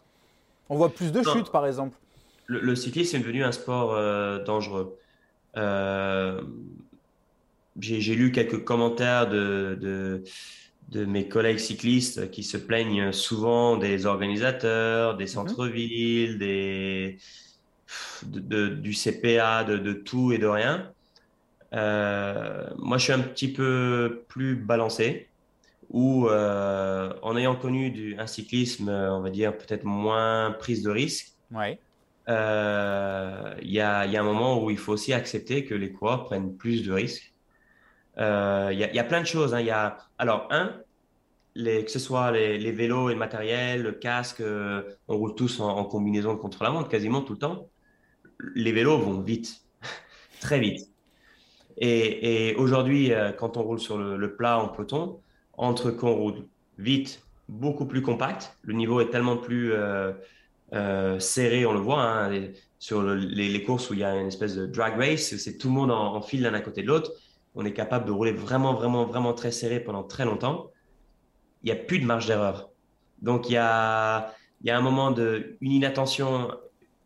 On 0.70 0.76
voit 0.76 0.94
plus 0.94 1.12
de 1.12 1.22
chutes 1.24 1.52
par 1.52 1.66
exemple. 1.66 1.98
Le, 2.46 2.76
cyclisme 2.76 3.18
est 3.18 3.20
devenu 3.20 3.44
un 3.44 3.52
sport 3.52 3.94
euh, 3.94 4.44
dangereux. 4.44 4.98
Euh, 5.56 6.42
j'ai 7.80 8.16
lu 8.16 8.32
quelques 8.32 8.64
commentaires 8.64 9.28
de, 9.30 9.78
de, 10.90 11.06
mes 11.06 11.28
collègues 11.28 11.58
cyclistes 11.58 12.30
qui 12.30 12.44
se 12.44 12.58
plaignent 12.58 13.12
souvent 13.12 13.78
des 13.78 14.06
organisateurs, 14.06 15.18
des 15.18 15.24
mhm. 15.24 15.30
centres-villes, 15.30 16.38
des, 16.38 17.18
du 18.26 18.94
CPA, 18.94 19.64
de, 19.64 19.94
tout 19.94 20.32
et 20.32 20.38
de 20.38 20.48
rien. 20.48 20.92
Euh, 21.74 22.70
moi, 22.78 22.98
je 22.98 23.04
suis 23.04 23.14
un 23.14 23.20
petit 23.20 23.52
peu 23.52 24.24
plus 24.28 24.56
balancé, 24.56 25.30
où 25.90 26.28
euh, 26.28 27.14
en 27.22 27.36
ayant 27.36 27.56
connu 27.56 27.92
du, 27.92 28.16
un 28.20 28.28
cyclisme, 28.28 28.90
on 28.90 29.22
va 29.22 29.30
dire 29.30 29.58
peut-être 29.58 29.84
moins 29.84 30.52
prise 30.60 30.84
de 30.84 30.92
risque, 30.92 31.34
ouais. 31.52 31.80
Euh, 32.30 33.54
il 33.62 33.70
y, 33.70 33.82
a, 33.82 34.06
y, 34.06 34.16
a, 34.16 34.22
un 34.22 34.24
moment 34.24 34.64
où 34.64 34.70
il 34.70 34.78
faut 34.78 34.94
aussi 34.94 35.12
accepter 35.12 35.66
que 35.66 35.76
les 35.76 35.92
coureurs 35.92 36.24
prennent 36.24 36.56
plus 36.56 36.82
de 36.82 36.94
risques. 36.94 37.34
Il 38.16 38.22
y, 38.22 39.00
a 39.00 39.04
plein 39.04 39.20
de 39.20 39.28
choses. 39.28 39.54
Hein. 39.54 39.60
Y 39.60 39.72
a, 39.72 39.98
alors, 40.18 40.48
un, 40.50 40.74
les, 41.54 41.84
que 41.84 41.92
ce 41.92 42.00
soit 42.00 42.32
les, 42.32 42.58
les, 42.58 42.72
vélos 42.72 43.10
et 43.10 43.14
le 43.14 43.20
matériel, 43.20 43.82
le 43.82 43.92
casque, 43.92 44.42
on 45.10 45.18
roule 45.18 45.36
tous 45.36 45.60
en, 45.60 45.68
en 45.68 45.84
combinaison 45.84 46.34
de 46.34 46.40
contre-la-montre 46.40 46.88
quasiment 46.88 47.22
tout 47.22 47.34
le 47.34 47.40
temps 47.40 47.68
les 48.56 48.72
vélos 48.72 48.98
vont 48.98 49.20
vite, 49.20 49.64
très 50.42 50.60
vite. 50.60 50.94
Et, 51.78 52.56
aujourd'hui, 52.58 53.14
euh, 53.14 53.32
quand 53.32 53.58
on 53.58 53.64
roule 53.64 53.80
sur 53.80 53.98
le, 53.98 54.36
plat 54.36 54.60
en 54.60 54.68
peloton, 54.68 55.20
entre 55.58 55.92
qu'on 55.92 56.14
roule 56.14 56.46
vite, 56.78 57.22
beaucoup 57.50 57.86
plus 57.86 58.02
compact, 58.02 58.58
le 58.62 58.74
niveau 58.74 59.02
est 59.02 59.10
tellement 59.10 59.38
plus 59.38 59.74
euh, 59.74 60.12
euh, 60.74 61.20
serré, 61.20 61.66
on 61.66 61.74
le 61.74 61.80
voit, 61.80 62.02
hein, 62.02 62.48
sur 62.80 63.04
les, 63.04 63.64
courses 63.64 63.90
où 63.90 63.94
il 63.94 64.00
y 64.00 64.04
a 64.04 64.16
une 64.16 64.28
espèce 64.28 64.56
de 64.56 64.66
drag 64.66 64.98
race, 64.98 65.36
c'est 65.38 65.58
tout 65.58 65.68
le 65.68 65.74
monde 65.74 65.92
en, 65.92 66.22
file 66.22 66.44
l'un 66.44 66.54
à 66.54 66.62
côté 66.62 66.82
de 66.82 66.88
l'autre, 66.88 67.12
on 67.56 67.66
est 67.66 67.74
capable 67.74 68.06
de 68.06 68.12
rouler 68.12 68.32
vraiment, 68.32 68.74
vraiment, 68.74 69.06
vraiment 69.06 69.34
très 69.34 69.52
serré 69.52 69.80
pendant 69.80 70.04
très 70.04 70.26
longtemps. 70.26 70.72
Il 71.64 71.68
n'y 71.68 71.72
a 71.72 71.76
plus 71.76 72.00
de 72.00 72.06
marge 72.06 72.26
d'erreur. 72.26 72.72
Donc 73.22 73.50
il 73.50 73.54
y 73.54 73.58
a, 73.58 74.34
y 74.64 74.72
a 74.72 74.78
un 74.78 74.82
moment 74.82 75.12
de 75.12 75.56
une 75.62 75.72
inattention, 75.72 76.52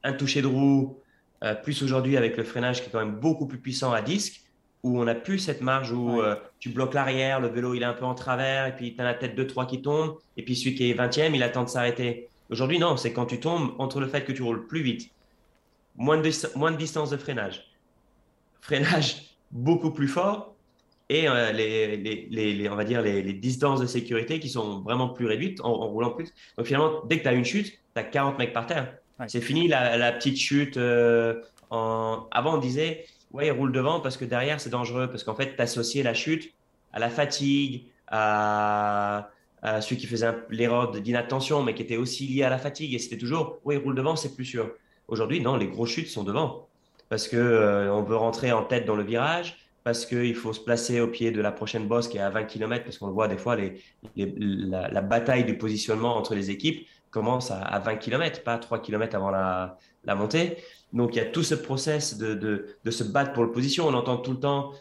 un 0.03 0.13
toucher 0.13 0.41
de 0.41 0.47
roue, 0.47 0.99
euh, 1.43 1.55
plus 1.55 1.83
aujourd'hui 1.83 2.17
avec 2.17 2.37
le 2.37 2.43
freinage 2.43 2.81
qui 2.81 2.89
est 2.89 2.91
quand 2.91 2.99
même 2.99 3.15
beaucoup 3.15 3.47
plus 3.47 3.59
puissant 3.59 3.91
à 3.91 4.01
disque, 4.01 4.41
où 4.83 4.99
on 4.99 5.05
n'a 5.05 5.15
plus 5.15 5.39
cette 5.39 5.61
marge 5.61 5.91
où 5.91 6.21
euh, 6.21 6.35
tu 6.59 6.69
bloques 6.69 6.93
l'arrière, 6.93 7.39
le 7.39 7.47
vélo 7.47 7.73
il 7.73 7.81
est 7.81 7.85
un 7.85 7.93
peu 7.93 8.05
en 8.05 8.15
travers, 8.15 8.67
et 8.67 8.75
puis 8.75 8.95
tu 8.95 9.01
as 9.01 9.03
la 9.03 9.13
tête 9.13 9.35
de 9.35 9.43
3 9.43 9.65
qui 9.65 9.81
tombe, 9.81 10.17
et 10.37 10.43
puis 10.43 10.55
celui 10.55 10.75
qui 10.75 10.89
est 10.89 10.93
20e, 10.93 11.35
il 11.35 11.43
attend 11.43 11.63
de 11.63 11.69
s'arrêter. 11.69 12.29
Aujourd'hui, 12.49 12.79
non, 12.79 12.97
c'est 12.97 13.11
quand 13.13 13.25
tu 13.25 13.39
tombes 13.39 13.73
entre 13.79 13.99
le 13.99 14.07
fait 14.07 14.23
que 14.23 14.31
tu 14.31 14.41
roules 14.41 14.67
plus 14.67 14.81
vite, 14.81 15.11
moins 15.95 16.17
de, 16.17 16.57
moins 16.57 16.71
de 16.71 16.77
distance 16.77 17.09
de 17.09 17.17
freinage, 17.17 17.71
freinage 18.61 19.35
beaucoup 19.51 19.91
plus 19.91 20.07
fort, 20.07 20.55
et 21.09 21.27
euh, 21.27 21.51
les, 21.51 21.97
les, 21.97 22.53
les, 22.53 22.69
on 22.69 22.75
va 22.75 22.83
dire 22.83 23.01
les, 23.01 23.33
distances 23.33 23.79
de 23.79 23.85
sécurité 23.85 24.39
qui 24.39 24.49
sont 24.49 24.81
vraiment 24.81 25.09
plus 25.09 25.25
réduites 25.25 25.61
en, 25.61 25.69
en 25.69 25.87
roulant 25.87 26.11
plus. 26.11 26.33
Donc 26.57 26.67
finalement, 26.67 27.01
dès 27.05 27.17
que 27.17 27.23
tu 27.23 27.29
as 27.29 27.33
une 27.33 27.45
chute, 27.45 27.67
tu 27.67 27.99
as 27.99 28.03
40 28.03 28.37
mecs 28.37 28.53
par 28.53 28.67
terre. 28.67 28.93
C'est 29.27 29.41
fini 29.41 29.67
la, 29.67 30.11
petite 30.11 30.37
chute. 30.37 30.77
Euh, 30.77 31.41
en... 31.69 32.27
Avant, 32.31 32.55
on 32.55 32.57
disait, 32.59 33.05
ouais, 33.31 33.47
il 33.47 33.51
roule 33.51 33.71
devant 33.71 33.99
parce 33.99 34.17
que 34.17 34.25
derrière, 34.25 34.61
c'est 34.61 34.69
dangereux. 34.69 35.07
Parce 35.07 35.23
qu'en 35.23 35.35
fait, 35.35 35.55
tu 35.55 35.61
associais 35.61 36.03
la 36.03 36.13
chute 36.13 36.53
à 36.93 36.99
la 36.99 37.09
fatigue, 37.09 37.85
à, 38.07 39.29
celui 39.81 39.97
qui 39.97 40.07
faisait 40.07 40.33
l'erreur 40.49 40.91
d'inattention, 40.91 41.63
mais 41.63 41.73
qui 41.73 41.81
était 41.81 41.97
aussi 41.97 42.27
lié 42.27 42.43
à 42.43 42.49
la 42.49 42.57
fatigue. 42.57 42.93
Et 42.93 42.99
c'était 42.99 43.17
toujours, 43.17 43.59
ouais, 43.65 43.75
il 43.75 43.79
roule 43.79 43.95
devant, 43.95 44.15
c'est 44.15 44.35
plus 44.35 44.45
sûr. 44.45 44.71
Aujourd'hui, 45.07 45.41
non, 45.41 45.55
les 45.57 45.67
grosses 45.67 45.89
chutes 45.91 46.09
sont 46.09 46.23
devant. 46.23 46.67
Parce 47.09 47.27
que 47.27 47.37
euh, 47.37 48.01
veut 48.01 48.17
rentrer 48.17 48.51
en 48.51 48.63
tête 48.63 48.85
dans 48.85 48.95
le 48.95 49.03
virage, 49.03 49.57
parce 49.83 50.05
qu'il 50.05 50.35
faut 50.35 50.51
se 50.51 50.59
placer 50.59 50.99
au 50.99 51.07
pied 51.07 51.31
de 51.31 51.41
la 51.41 51.51
prochaine 51.51 51.87
bosse 51.87 52.09
qui 52.09 52.17
est 52.17 52.21
à 52.21 52.29
20 52.29 52.43
km, 52.43 52.83
parce 52.83 52.97
qu'on 52.97 53.09
voit 53.09 53.29
des 53.29 53.37
fois, 53.37 53.57
la, 54.15 54.89
la, 54.89 55.01
bataille 55.01 55.45
du 55.45 55.57
positionnement 55.57 56.17
entre 56.17 56.35
les 56.35 56.51
équipes 56.51 56.85
commence 57.11 57.51
à, 57.51 57.79
20 57.79 57.95
km, 57.97 58.43
pas 58.43 58.57
3 58.57 58.81
km 58.81 59.15
avant 59.15 59.31
la, 59.31 59.77
montée. 60.15 60.57
Donc 60.93 61.15
il 61.15 61.17
y 61.17 61.21
a 61.21 61.25
tout 61.25 61.43
ce 61.43 61.55
process 61.55 62.17
de, 62.17 62.33
de, 62.33 62.91
se 62.91 63.03
battre 63.03 63.33
pour 63.33 63.43
le 63.43 63.51
position. 63.51 63.87
On 63.87 63.93
entend 63.93 64.17
tout 64.17 64.31
le 64.31 64.39
temps. 64.39 64.71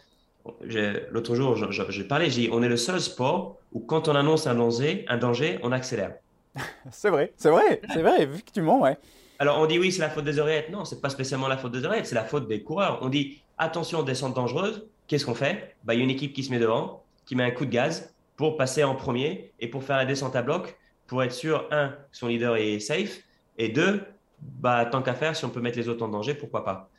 L'autre 1.11 1.35
jour, 1.35 1.55
j'ai 1.71 2.03
parlé, 2.05 2.29
j'ai 2.29 2.43
dit 2.43 2.49
on 2.51 2.63
est 2.63 2.69
le 2.69 2.77
seul 2.77 3.01
sport 3.01 3.57
où 3.73 3.81
quand 3.81 4.07
on 4.07 4.15
annonce 4.15 4.47
un 4.47 4.55
danger, 4.55 5.05
un 5.09 5.17
danger 5.17 5.59
on 5.61 5.71
accélère. 5.71 6.15
c'est 6.91 7.09
vrai, 7.09 7.33
c'est 7.35 7.49
vrai, 7.49 7.81
c'est 7.93 8.01
vrai, 8.01 8.23
effectivement, 8.23 8.81
ouais. 8.81 8.97
Alors 9.39 9.59
on 9.59 9.65
dit 9.65 9.77
oui, 9.77 9.91
c'est 9.91 10.01
la 10.01 10.09
faute 10.09 10.23
des 10.23 10.39
oreillettes. 10.39 10.69
Non, 10.71 10.85
c'est 10.85 11.01
pas 11.01 11.09
spécialement 11.09 11.47
la 11.47 11.57
faute 11.57 11.73
des 11.73 11.83
oreillettes, 11.85 12.07
c'est 12.07 12.15
la 12.15 12.23
faute 12.23 12.47
des 12.47 12.63
coureurs. 12.63 12.99
On 13.01 13.09
dit 13.09 13.41
attention, 13.57 14.03
descente 14.03 14.33
dangereuse. 14.33 14.87
Qu'est-ce 15.07 15.25
qu'on 15.25 15.35
fait? 15.35 15.75
Bah, 15.83 15.93
Il 15.93 15.97
y 15.97 16.01
a 16.01 16.03
une 16.03 16.09
équipe 16.09 16.33
qui 16.33 16.43
se 16.43 16.51
met 16.51 16.59
devant, 16.59 17.03
qui 17.25 17.35
met 17.35 17.43
un 17.43 17.51
coup 17.51 17.65
de 17.65 17.71
gaz 17.71 18.13
pour 18.35 18.57
passer 18.57 18.83
en 18.83 18.95
premier 18.95 19.51
et 19.59 19.67
pour 19.67 19.83
faire 19.83 19.97
la 19.97 20.05
descente 20.05 20.35
à 20.35 20.41
bloc 20.41 20.77
pour 21.07 21.23
être 21.23 21.31
sûr, 21.31 21.67
un, 21.71 21.95
son 22.11 22.27
leader 22.27 22.57
est 22.57 22.79
safe, 22.79 23.19
et 23.57 23.69
deux, 23.69 24.01
bah, 24.41 24.85
tant 24.85 25.01
qu'à 25.01 25.13
faire, 25.13 25.35
si 25.35 25.45
on 25.45 25.49
peut 25.49 25.61
mettre 25.61 25.77
les 25.77 25.89
autres 25.89 26.05
en 26.05 26.09
danger, 26.09 26.33
pourquoi 26.33 26.63
pas. 26.63 26.89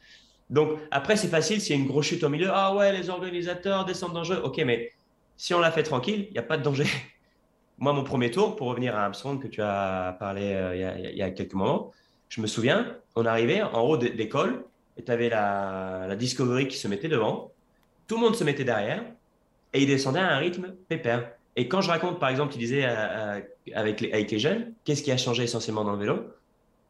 Donc, 0.51 0.79
après, 0.91 1.17
c'est 1.17 1.29
facile 1.29 1.61
s'il 1.61 1.77
y 1.77 1.79
a 1.79 1.83
une 1.83 1.89
grosse 1.89 2.07
chute 2.07 2.25
au 2.25 2.29
milieu. 2.29 2.49
Ah 2.51 2.75
ouais, 2.75 2.93
les 2.93 3.11
organisateurs 3.11 3.85
descendent 3.85 4.15
dangereux. 4.15 4.41
Ok, 4.45 4.59
mais 4.65 4.93
Si 5.37 5.55
on 5.55 5.61
l'a 5.61 5.71
fait 5.71 5.85
tranquille, 5.85 6.27
il 6.29 6.33
n'y 6.33 6.39
a 6.39 6.43
pas 6.43 6.57
de 6.57 6.63
danger. 6.63 6.87
Moi, 7.79 7.93
mon 7.93 8.03
premier 8.03 8.31
tour, 8.31 8.57
pour 8.57 8.69
revenir 8.69 8.97
à 8.97 9.05
Armstrong 9.05 9.41
que 9.41 9.47
tu 9.47 9.63
as 9.63 10.17
parlé 10.19 10.53
euh, 10.53 10.99
il, 11.13 11.17
y 11.17 11.23
a, 11.23 11.31
quelques 11.31 11.55
moments, 11.55 11.93
je 12.29 12.41
me 12.41 12.49
souviens, 12.49 12.97
on 13.15 13.25
arrivait 13.25 13.63
en 13.63 13.83
haut 13.83 13.97
d'école 13.97 14.65
et 14.97 15.05
tu 15.05 15.13
avais 15.13 15.29
la, 15.29 16.07
la 16.09 16.17
Discovery 16.17 16.67
qui 16.67 16.77
se 16.77 16.89
mettait 16.89 17.07
devant, 17.09 17.53
tout 18.09 18.17
le 18.17 18.23
monde 18.23 18.35
se 18.35 18.43
mettait 18.43 18.65
derrière 18.65 19.05
et 19.73 19.83
il 19.83 19.87
descendait 19.87 20.19
à 20.19 20.35
un 20.35 20.39
rythme 20.39 20.75
pépère. 20.89 21.31
Et 21.59 21.67
quand 21.67 21.81
je 21.81 21.89
raconte, 21.89 22.21
par 22.21 22.29
exemple, 22.29 22.53
tu 22.53 22.59
disais 22.61 22.85
euh, 22.85 22.89
euh, 22.89 23.41
avec, 23.75 24.01
les, 24.01 24.13
avec 24.13 24.31
les 24.31 24.39
jeunes, 24.39 24.75
qu'est-ce 24.85 25.03
qui 25.03 25.11
a 25.11 25.17
changé 25.17 25.43
essentiellement 25.43 25.83
dans 25.83 25.95
le 25.95 25.99
vélo? 25.99 26.29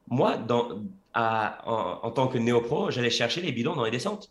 Moi, 0.08 0.36
dans, 0.36 0.82
en, 1.14 2.10
tant 2.10 2.28
que 2.28 2.36
néo-pro, 2.36 2.90
j'allais 2.90 3.08
chercher 3.08 3.40
les 3.40 3.50
bidons 3.50 3.74
dans 3.74 3.84
les 3.84 3.90
descentes. 3.90 4.30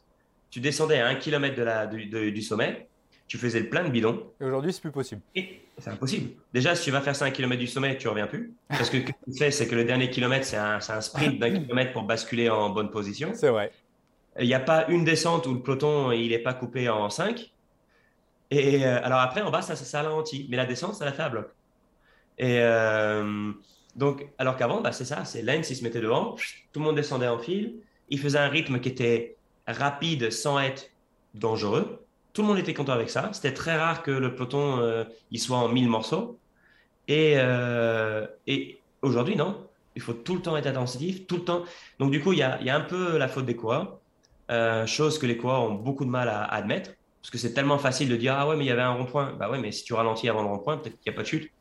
Tu 0.52 0.60
descendais 0.60 1.00
à 1.00 1.08
un 1.08 1.16
kilomètre 1.16 1.56
de 1.56 1.64
la, 1.64 1.88
du, 1.88 2.06
du 2.32 2.42
sommet, 2.44 2.88
tu 3.28 3.40
faisais 3.40 3.62
le 3.62 3.70
plein 3.70 3.84
de 3.84 3.90
bidons. 3.90 4.32
Et 4.40 4.46
aujourd'hui, 4.46 4.72
c'est 4.72 4.82
plus 4.82 4.92
possible. 4.92 5.22
C'est 5.36 5.90
impossible. 5.90 6.30
Déjà, 6.54 6.76
si 6.76 6.84
tu 6.84 6.92
vas 6.92 7.02
faire 7.02 7.16
5 7.16 7.34
km 7.34 7.60
du 7.60 7.66
sommet, 7.66 7.98
tu 7.98 8.08
reviens 8.08 8.28
plus. 8.28 8.54
Parce 8.70 8.92
que 8.92 9.00
ce 9.00 9.06
que 9.06 9.12
tu 9.12 9.38
fais, 9.40 9.50
c'est 9.50 9.68
que 9.68 9.74
le 9.74 9.86
dernier 9.86 10.12
kilomètre, 10.12 10.46
c'est 10.46 10.58
un, 10.58 10.78
un, 10.78 11.02
sprint 11.02 11.40
d'un 11.40 11.62
kilomètre 11.62 11.94
pour 11.94 12.04
basculer 12.04 12.48
en 12.48 12.70
bonne 12.70 12.92
position. 12.92 13.32
C'est 13.34 13.50
vrai. 13.50 13.72
Il 14.40 14.46
n'y 14.46 14.54
a 14.54 14.60
pas 14.60 14.88
une 14.88 15.04
descente 15.04 15.48
où 15.48 15.54
le 15.56 15.62
peloton 15.62 16.12
il 16.12 16.30
n'est 16.30 16.38
pas 16.38 16.54
coupé 16.54 16.90
en 16.90 17.10
5. 17.10 17.52
Et 18.52 18.86
euh, 18.86 19.04
alors 19.04 19.20
après, 19.20 19.42
en 19.42 19.52
bas, 19.52 19.62
ça, 19.62 19.76
ça, 19.76 20.02
ralentit. 20.02 20.48
Mais 20.50 20.58
la 20.58 20.66
descente, 20.66 20.96
ça 20.96 21.06
la 21.06 21.14
fait 21.14 21.24
à 21.24 21.30
bloc. 21.30 21.48
Et 22.38 22.60
euh, 22.62 23.52
donc, 23.96 24.28
alors 24.38 24.58
qu'avant, 24.58 24.82
bah, 24.82 24.92
c'est 24.92 25.06
ça, 25.06 25.26
c'est 25.26 25.42
Lens, 25.42 25.70
il 25.70 25.76
se 25.76 25.84
mettait 25.84 26.02
devant, 26.02 26.36
tout 26.72 26.80
le 26.80 26.86
monde 26.86 26.96
descendait 26.96 27.28
en 27.28 27.40
fil. 27.40 27.78
Il 28.10 28.20
faisait 28.20 28.40
un 28.40 28.48
rythme 28.48 28.80
qui 28.80 28.90
était 28.90 29.38
rapide 29.68 30.32
sans 30.32 30.60
être 30.60 30.92
dangereux. 31.34 32.06
Tout 32.34 32.44
le 32.44 32.48
monde 32.48 32.60
était 32.60 32.74
content 32.74 32.94
avec 32.94 33.10
ça. 33.10 33.32
C'était 33.34 33.54
très 33.54 33.76
rare 33.76 34.04
que 34.04 34.12
le 34.12 34.36
peloton 34.36 34.80
euh, 34.80 35.04
il 35.32 35.40
soit 35.40 35.58
en 35.58 35.68
mille 35.68 35.90
morceaux. 35.90 36.40
Et, 37.08 37.34
euh, 37.38 38.28
et 38.46 38.80
aujourd'hui, 39.02 39.36
non. 39.36 39.68
Il 39.96 40.02
faut 40.02 40.14
tout 40.14 40.36
le 40.36 40.42
temps 40.42 40.56
être 40.56 40.68
attentif, 40.68 41.26
tout 41.26 41.38
le 41.38 41.44
temps. 41.44 41.64
Donc, 41.98 42.12
du 42.12 42.22
coup, 42.22 42.34
il 42.34 42.40
y 42.40 42.44
a, 42.44 42.62
y 42.62 42.70
a, 42.70 42.76
un 42.76 42.82
peu 42.82 43.18
la 43.18 43.28
faute 43.28 43.46
des 43.46 43.56
coureurs, 43.56 44.00
chose 44.86 45.18
que 45.18 45.26
les 45.26 45.38
coureurs 45.38 45.64
ont 45.64 45.74
beaucoup 45.74 46.06
de 46.06 46.12
mal 46.12 46.30
à, 46.30 46.44
admettre. 46.44 46.92
Parce 47.28 47.32
que 47.44 47.48
c'est 47.50 47.54
tellement 47.54 47.78
facile 47.78 48.08
de 48.08 48.16
dire 48.16 48.36
Ah 48.38 48.48
ouais, 48.48 48.56
mais 48.56 48.64
il 48.64 48.68
y 48.68 48.72
avait 48.72 48.82
un 48.82 48.94
rond-point. 48.94 49.34
Bah 49.38 49.50
ouais, 49.50 49.60
mais 49.60 49.74
si 49.74 49.84
tu 49.84 49.94
ralentis 49.94 50.30
avant 50.30 50.44
le 50.44 50.48
rond-point, 50.48 50.78
peut-être 50.78 50.98
qu'il 51.02 51.12
n'y 51.12 51.16
a 51.16 51.18
pas 51.18 51.24
de 51.24 51.28
chute. 51.28 51.52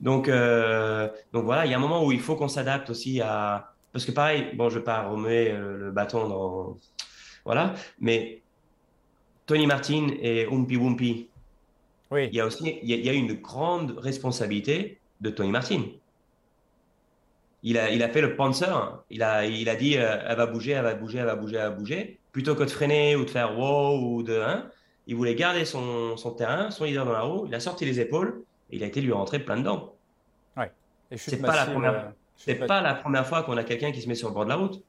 Donc, 0.00 0.28
donc 0.28 1.44
voilà, 1.44 1.66
il 1.66 1.70
y 1.70 1.74
a 1.74 1.76
un 1.76 1.80
moment 1.80 2.06
où 2.06 2.10
il 2.10 2.20
faut 2.20 2.36
qu'on 2.36 2.48
s'adapte 2.48 2.88
aussi 2.88 3.20
à. 3.20 3.74
Parce 3.92 4.06
que 4.06 4.12
pareil, 4.12 4.48
bon, 4.54 4.70
je 4.70 4.76
ne 4.76 4.78
vais 4.78 4.84
pas 4.84 5.02
remuer 5.02 5.52
le 5.52 5.90
bâton 5.90 6.26
dans. 6.26 6.78
Voilà, 7.44 7.74
mais 8.00 8.40
Tony 9.44 9.66
Martin 9.66 10.08
et 10.20 10.46
Umpi 10.46 10.76
Wumpi, 10.76 11.28
oui. 12.10 12.28
il 12.30 12.34
y 12.34 12.40
a 12.40 12.46
aussi 12.46 12.78
il 12.82 12.90
y 12.90 13.08
a, 13.08 13.12
une 13.12 13.34
grande 13.34 13.98
responsabilité 13.98 15.00
de 15.20 15.30
Tony 15.30 15.50
Martin. 15.50 15.82
Il 17.62 17.78
a, 17.78 17.90
il 17.90 18.02
a 18.02 18.08
fait 18.08 18.20
le 18.20 18.36
panzer. 18.36 19.02
Il 19.10 19.22
a, 19.22 19.46
il 19.46 19.68
a 19.68 19.74
dit 19.74 19.96
euh, 19.96 20.18
elle 20.26 20.36
va 20.36 20.46
bouger, 20.46 20.72
elle 20.72 20.84
va 20.84 20.94
bouger, 20.94 21.18
elle 21.18 21.26
va 21.26 21.36
bouger, 21.36 21.56
elle 21.56 21.62
va 21.62 21.70
bouger. 21.70 22.18
Plutôt 22.30 22.54
que 22.54 22.62
de 22.62 22.70
freiner 22.70 23.16
ou 23.16 23.24
de 23.24 23.30
faire 23.30 23.58
wow 23.58 23.98
ou 23.98 24.22
de. 24.22 24.38
Hein, 24.38 24.70
il 25.08 25.16
voulait 25.16 25.34
garder 25.34 25.64
son, 25.64 26.16
son, 26.18 26.32
terrain, 26.32 26.70
son 26.70 26.84
leader 26.84 27.06
dans 27.06 27.12
la 27.12 27.22
roue. 27.22 27.46
Il 27.46 27.54
a 27.54 27.60
sorti 27.60 27.86
les 27.86 27.98
épaules 27.98 28.42
et 28.70 28.76
il 28.76 28.84
a 28.84 28.86
été 28.86 29.00
lui 29.00 29.10
rentrer 29.10 29.38
plein 29.38 29.56
dedans. 29.56 29.94
Ouais. 30.54 30.70
C'est 31.16 31.40
pas, 31.40 31.56
la 31.56 31.64
première, 31.64 31.94
euh, 31.94 32.10
c'est 32.36 32.54
pas 32.54 32.82
la 32.82 32.94
première 32.94 33.26
fois 33.26 33.42
qu'on 33.42 33.56
a 33.56 33.64
quelqu'un 33.64 33.90
qui 33.90 34.02
se 34.02 34.08
met 34.08 34.14
sur 34.14 34.28
le 34.28 34.34
bord 34.34 34.44
de 34.44 34.50
la 34.50 34.56
route. 34.56 34.82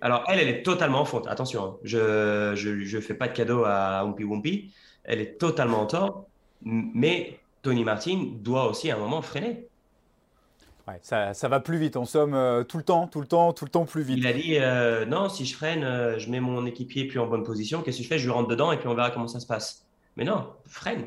Alors, 0.00 0.24
elle, 0.28 0.38
elle 0.38 0.48
est 0.48 0.62
totalement 0.62 1.00
en 1.00 1.04
faute. 1.04 1.26
Attention, 1.26 1.64
hein. 1.64 1.76
je 1.82 2.94
ne 2.96 3.00
fais 3.00 3.14
pas 3.14 3.28
de 3.28 3.34
cadeau 3.34 3.64
à 3.64 4.02
Wumpy 4.04 4.24
Wumpy. 4.24 4.72
Elle 5.02 5.20
est 5.20 5.38
totalement 5.38 5.82
en 5.82 5.86
tort. 5.86 6.26
Mais 6.62 7.38
Tony 7.60 7.84
Martin 7.84 8.30
doit 8.36 8.68
aussi 8.70 8.90
à 8.90 8.94
un 8.94 8.98
moment 8.98 9.20
freiner. 9.20 9.66
Ouais, 10.86 10.98
ça, 11.00 11.32
ça, 11.32 11.48
va 11.48 11.60
plus 11.60 11.78
vite. 11.78 11.96
En 11.96 12.04
somme, 12.04 12.34
euh, 12.34 12.62
tout 12.62 12.76
le 12.76 12.82
temps, 12.82 13.06
tout 13.06 13.20
le 13.20 13.26
temps, 13.26 13.54
tout 13.54 13.64
le 13.64 13.70
temps 13.70 13.86
plus 13.86 14.02
vite. 14.02 14.18
Il 14.18 14.26
a 14.26 14.32
dit 14.34 14.58
euh, 14.58 15.06
non, 15.06 15.30
si 15.30 15.46
je 15.46 15.56
freine, 15.56 15.82
euh, 15.82 16.18
je 16.18 16.30
mets 16.30 16.40
mon 16.40 16.66
équipier 16.66 17.06
plus 17.06 17.18
en 17.18 17.26
bonne 17.26 17.42
position. 17.42 17.80
Qu'est-ce 17.80 17.98
que 17.98 18.02
je 18.02 18.08
fais? 18.08 18.18
Je 18.18 18.24
lui 18.24 18.32
rentre 18.32 18.48
dedans 18.48 18.70
et 18.70 18.76
puis 18.76 18.88
on 18.88 18.94
verra 18.94 19.10
comment 19.10 19.28
ça 19.28 19.40
se 19.40 19.46
passe. 19.46 19.86
Mais 20.16 20.24
non, 20.24 20.46
freine 20.66 21.06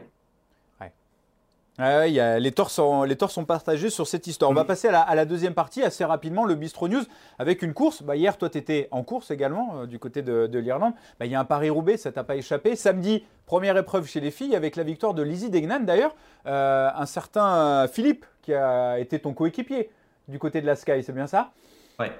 les, 1.79 2.51
torts 2.51 2.71
sont, 2.71 3.03
les 3.03 3.15
torts 3.15 3.31
sont 3.31 3.45
partagés 3.45 3.89
sur 3.89 4.07
cette 4.07 4.27
histoire. 4.27 4.49
On 4.49 4.53
va 4.53 4.65
passer 4.65 4.87
à 4.87 5.15
la, 5.15 5.25
deuxième 5.25 5.53
partie 5.53 5.83
assez 5.83 6.03
rapidement, 6.03 6.45
le 6.45 6.55
Bistro 6.55 6.87
News, 6.87 7.03
avec 7.37 7.61
une 7.61 7.73
course. 7.73 8.01
Bah, 8.03 8.15
hier, 8.15 8.37
toi, 8.37 8.49
tu 8.49 8.57
étais 8.57 8.87
en 8.91 9.03
course 9.03 9.31
également 9.31 9.81
euh, 9.81 9.85
du 9.85 9.99
côté 9.99 10.21
de, 10.21 10.57
l'Irlande. 10.57 10.93
Bah, 11.19 11.25
il 11.25 11.31
y 11.31 11.35
a 11.35 11.39
un 11.39 11.45
Paris-Roubaix, 11.45 11.97
ça 11.97 12.11
t'a 12.11 12.23
pas 12.23 12.35
échappé. 12.35 12.75
Samedi, 12.75 13.23
première 13.45 13.77
épreuve 13.77 14.07
chez 14.07 14.19
les 14.19 14.31
filles, 14.31 14.55
avec 14.55 14.75
la 14.75 14.83
victoire 14.83 15.13
de 15.13 15.21
Lizzie 15.21 15.49
Degnan 15.49 15.81
d'ailleurs. 15.81 16.15
Euh, 16.47 16.89
un 16.95 17.05
certain 17.05 17.87
Philippe, 17.87 18.25
qui 18.47 18.53
a 18.53 18.97
été 18.97 19.19
ton 19.19 19.33
coéquipier 19.33 19.89
du 20.29 20.39
côté 20.39 20.61
de 20.61 20.65
la 20.65 20.77
Sky, 20.77 21.03
c'est 21.03 21.11
bien 21.11 21.27
ça? 21.27 21.51
Ouais. 21.99 22.11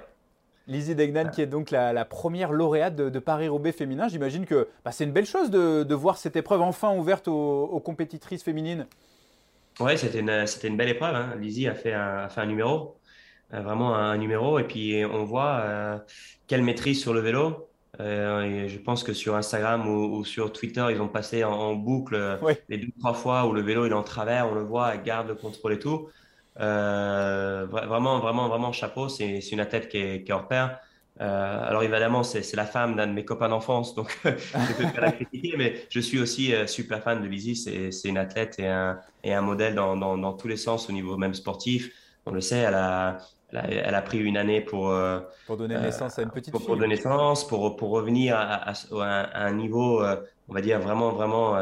Lizzie 0.66 0.94
Degnan, 0.94 1.30
qui 1.30 1.40
est 1.40 1.46
donc 1.46 1.70
la, 1.70 2.04
première 2.04 2.52
lauréate 2.52 2.94
de, 2.94 3.18
Paris-Roubaix 3.18 3.72
féminin. 3.72 4.08
J'imagine 4.08 4.44
que 4.44 4.68
bah, 4.84 4.92
c'est 4.92 5.04
une 5.04 5.12
belle 5.12 5.24
chose 5.24 5.50
de, 5.50 5.94
voir 5.94 6.18
cette 6.18 6.36
épreuve 6.36 6.60
enfin 6.60 6.94
ouverte 6.94 7.28
aux 7.28 7.80
compétitrices 7.82 8.42
féminines. 8.42 8.86
Oui, 9.80 9.96
c'était 9.96 10.20
une, 10.20 10.44
une, 10.64 10.76
belle 10.76 10.90
épreuve. 10.90 11.14
Hein. 11.14 11.34
Lizzie 11.40 11.66
a 11.66 11.74
fait 11.74 11.94
un, 11.94 12.24
a 12.24 12.28
fait 12.28 12.42
un 12.42 12.46
numéro, 12.46 12.98
euh, 13.54 13.62
vraiment 13.62 13.94
un, 13.94 14.18
numéro. 14.18 14.58
Et 14.58 14.64
puis 14.64 15.02
on 15.06 15.24
voit 15.24 15.60
euh, 15.62 15.98
quelle 16.46 16.62
maîtrise 16.62 17.00
sur 17.00 17.14
le 17.14 17.20
vélo. 17.20 17.67
Euh, 18.00 18.42
et 18.42 18.68
je 18.68 18.78
pense 18.78 19.02
que 19.02 19.12
sur 19.12 19.34
Instagram 19.34 19.88
ou, 19.88 20.24
sur 20.24 20.52
Twitter, 20.52 20.86
ils 20.90 21.00
ont 21.00 21.08
passé 21.08 21.42
en, 21.44 21.74
boucle 21.74 22.38
les 22.68 22.78
deux 22.78 22.92
trois 23.00 23.14
fois 23.14 23.46
où 23.46 23.52
le 23.52 23.60
vélo 23.60 23.86
il 23.86 23.90
est 23.90 23.94
en 23.94 24.04
travers, 24.04 24.48
on 24.48 24.54
le 24.54 24.62
voit, 24.62 24.94
elle 24.94 25.02
garde 25.02 25.28
le 25.28 25.34
contrôle 25.34 25.72
et 25.72 25.78
tout. 25.78 26.08
vraiment, 26.56 28.20
vraiment, 28.20 28.48
vraiment 28.48 28.72
chapeau. 28.72 29.08
C'est 29.08 29.40
une 29.50 29.60
athlète 29.60 29.88
qui 29.88 29.98
est, 29.98 30.22
qui 30.24 30.30
est 30.30 30.34
hors 30.34 30.48
pair. 30.48 30.78
Euh, 31.20 31.68
alors 31.68 31.82
évidemment, 31.82 32.22
c'est 32.22 32.54
la 32.54 32.64
femme 32.64 32.94
d'un 32.94 33.08
de 33.08 33.12
mes 33.12 33.24
copains 33.24 33.48
d'enfance, 33.48 33.94
donc 33.94 34.16
je 34.24 34.72
peux 34.74 34.92
pas 34.94 35.00
la 35.00 35.12
critiquer, 35.12 35.54
mais 35.56 35.86
je 35.90 35.98
suis 35.98 36.20
aussi 36.20 36.54
euh, 36.54 36.66
super 36.66 37.02
fan 37.02 37.20
de 37.20 37.26
Lizzie. 37.26 37.56
C'est 37.56 38.08
une 38.08 38.18
athlète 38.18 38.58
et 38.58 38.68
un, 38.68 39.00
et 39.24 39.34
un 39.34 39.40
modèle 39.40 39.74
dans, 39.74 39.96
dans, 39.96 40.32
tous 40.34 40.48
les 40.48 40.56
sens 40.56 40.88
au 40.88 40.92
niveau 40.92 41.16
même 41.16 41.34
sportif. 41.34 41.90
On 42.26 42.30
le 42.30 42.40
sait, 42.40 42.58
elle 42.58 42.74
a, 42.74 43.18
elle 43.52 43.94
a, 43.94 44.02
pris 44.02 44.18
une 44.18 44.36
année 44.36 44.60
pour, 44.60 44.90
euh, 44.90 45.20
pour 45.46 45.56
donner 45.56 45.78
naissance 45.78 46.18
à 46.18 46.22
une 46.22 46.30
petite 46.30 46.50
pour, 46.50 46.60
fille. 46.60 46.66
Pour 46.66 46.76
donner 46.76 46.94
naissance, 46.94 47.46
pour, 47.46 47.76
pour 47.76 47.90
revenir 47.90 48.36
à, 48.36 48.72
à, 48.72 49.44
un 49.44 49.52
niveau, 49.52 50.02
on 50.48 50.54
va 50.54 50.60
dire 50.60 50.80
vraiment, 50.80 51.10
vraiment 51.10 51.56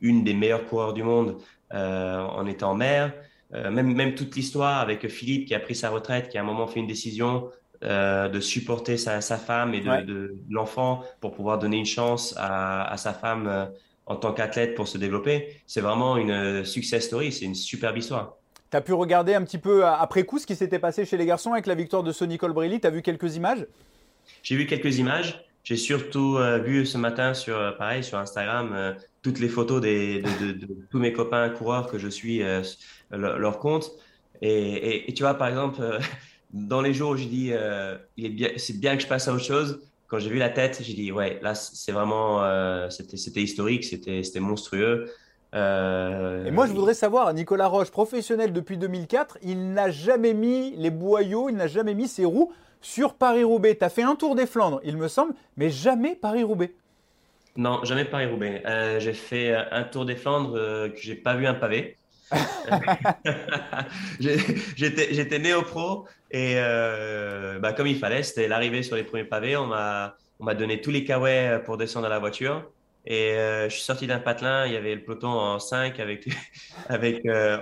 une 0.00 0.24
des 0.24 0.34
meilleures 0.34 0.66
coureurs 0.66 0.92
du 0.92 1.02
monde 1.02 1.36
en 1.72 2.46
étant 2.46 2.74
mère. 2.74 3.12
même, 3.52 3.94
même 3.94 4.14
toute 4.14 4.36
l'histoire 4.36 4.80
avec 4.80 5.08
Philippe 5.08 5.46
qui 5.46 5.54
a 5.54 5.60
pris 5.60 5.74
sa 5.74 5.90
retraite, 5.90 6.28
qui 6.28 6.38
à 6.38 6.42
un 6.42 6.44
moment 6.44 6.66
fait 6.66 6.80
une 6.80 6.86
décision 6.86 7.50
euh, 7.84 8.28
de 8.28 8.40
supporter 8.40 8.96
sa, 8.96 9.20
femme 9.20 9.72
et 9.72 9.80
de, 9.80 10.34
l'enfant 10.50 11.04
pour 11.20 11.32
pouvoir 11.32 11.60
donner 11.60 11.76
une 11.76 11.86
chance 11.86 12.34
à, 12.36 12.92
sa 12.96 13.12
femme 13.12 13.46
euh, 13.46 13.66
en 14.04 14.16
tant 14.16 14.32
qu'athlète 14.32 14.74
pour 14.74 14.88
se 14.88 14.98
développer. 14.98 15.62
C'est 15.68 15.80
vraiment 15.80 16.16
une 16.16 16.32
euh, 16.32 16.64
success 16.64 17.06
story, 17.06 17.30
c'est 17.30 17.44
une 17.44 17.54
superbe 17.54 17.96
histoire. 17.96 18.37
Tu 18.70 18.76
as 18.76 18.80
pu 18.80 18.92
regarder 18.92 19.34
un 19.34 19.42
petit 19.42 19.58
peu 19.58 19.84
après 19.86 20.24
coup 20.24 20.38
ce 20.38 20.46
qui 20.46 20.56
s'était 20.56 20.78
passé 20.78 21.04
chez 21.04 21.16
les 21.16 21.26
garçons 21.26 21.52
avec 21.52 21.66
la 21.66 21.74
victoire 21.74 22.02
de 22.02 22.12
Sonny 22.12 22.38
Colbrelli? 22.38 22.80
Tu 22.80 22.86
as 22.86 22.90
vu 22.90 23.02
quelques 23.02 23.36
images? 23.36 23.66
J'ai 24.42 24.56
vu 24.56 24.66
quelques 24.66 24.98
images. 24.98 25.44
J'ai 25.64 25.76
surtout 25.76 26.38
vu 26.64 26.86
ce 26.86 26.96
matin 26.96 27.34
sur, 27.34 27.76
pareil, 27.76 28.02
sur 28.02 28.18
Instagram 28.18 28.94
toutes 29.22 29.38
les 29.38 29.48
photos 29.48 29.82
de, 29.82 30.22
tous 30.90 30.98
mes 30.98 31.12
copains 31.12 31.50
coureurs 31.50 31.90
que 31.90 31.98
je 31.98 32.08
suis, 32.08 32.42
leur, 33.10 33.58
compte. 33.58 33.90
Et, 34.40 35.12
tu 35.14 35.22
vois, 35.22 35.34
par 35.34 35.48
exemple, 35.48 35.80
dans 36.52 36.80
les 36.80 36.94
jours 36.94 37.10
où 37.10 37.16
j'ai 37.16 37.26
dit 37.26 37.50
euh, 37.52 37.96
c'est 38.56 38.78
bien 38.78 38.96
que 38.96 39.02
je 39.02 39.08
passe 39.08 39.28
à 39.28 39.32
autre 39.32 39.44
chose, 39.44 39.80
quand 40.06 40.18
j'ai 40.18 40.30
vu 40.30 40.38
la 40.38 40.48
tête, 40.48 40.80
j'ai 40.82 40.94
dit 40.94 41.12
ouais, 41.12 41.38
là 41.42 41.54
c'est 41.54 41.92
vraiment, 41.92 42.42
euh, 42.42 42.88
c'était, 42.90 43.42
historique, 43.42 43.84
c'était 43.84 44.40
monstrueux. 44.40 45.10
Euh, 45.54 46.44
et 46.44 46.50
moi 46.50 46.66
je 46.66 46.72
voudrais 46.72 46.94
savoir, 46.94 47.32
Nicolas 47.32 47.68
Roche, 47.68 47.90
professionnel 47.90 48.52
depuis 48.52 48.76
2004, 48.76 49.38
il 49.42 49.72
n'a 49.72 49.90
jamais 49.90 50.34
mis 50.34 50.74
les 50.76 50.90
boyaux, 50.90 51.48
il 51.48 51.56
n'a 51.56 51.66
jamais 51.66 51.94
mis 51.94 52.08
ses 52.08 52.24
roues 52.24 52.52
sur 52.80 53.14
Paris-Roubaix. 53.14 53.76
Tu 53.76 53.84
as 53.84 53.88
fait 53.88 54.02
un 54.02 54.14
tour 54.14 54.34
des 54.34 54.46
Flandres, 54.46 54.80
il 54.84 54.96
me 54.96 55.08
semble, 55.08 55.34
mais 55.56 55.70
jamais 55.70 56.14
Paris-Roubaix. 56.14 56.74
Non, 57.56 57.82
jamais 57.84 58.04
Paris-Roubaix. 58.04 58.62
j'ai 58.98 59.14
fait 59.14 59.54
un 59.54 59.82
tour 59.84 60.04
des 60.04 60.16
Flandres 60.16 60.54
que 60.54 60.96
j'ai 60.96 61.16
pas 61.16 61.34
vu 61.34 61.46
un 61.46 61.54
pavé. 61.54 61.96
J'étais 64.20 65.38
néo-pro 65.38 66.06
et 66.30 66.54
euh, 66.56 67.58
bah, 67.58 67.72
comme 67.72 67.86
il 67.86 67.98
fallait, 67.98 68.22
c'était 68.22 68.48
l'arrivée 68.48 68.82
sur 68.82 68.96
les 68.96 69.04
premiers 69.04 69.24
pavés. 69.24 69.56
On 69.56 69.66
m'a 69.66 70.54
donné 70.54 70.80
tous 70.80 70.90
les 70.90 71.04
kawaii 71.04 71.62
pour 71.64 71.76
descendre 71.76 72.06
à 72.06 72.10
la 72.10 72.18
voiture. 72.18 72.64
Et 73.10 73.32
euh, 73.32 73.70
je 73.70 73.74
suis 73.74 73.84
sorti 73.84 74.06
d'un 74.06 74.18
patelin, 74.18 74.66
il 74.66 74.74
y 74.74 74.76
avait 74.76 74.94
le 74.94 75.02
peloton 75.02 75.28
en 75.28 75.58
5 75.58 75.98
avec, 75.98 76.28
avec 76.90 77.24
euh, 77.24 77.56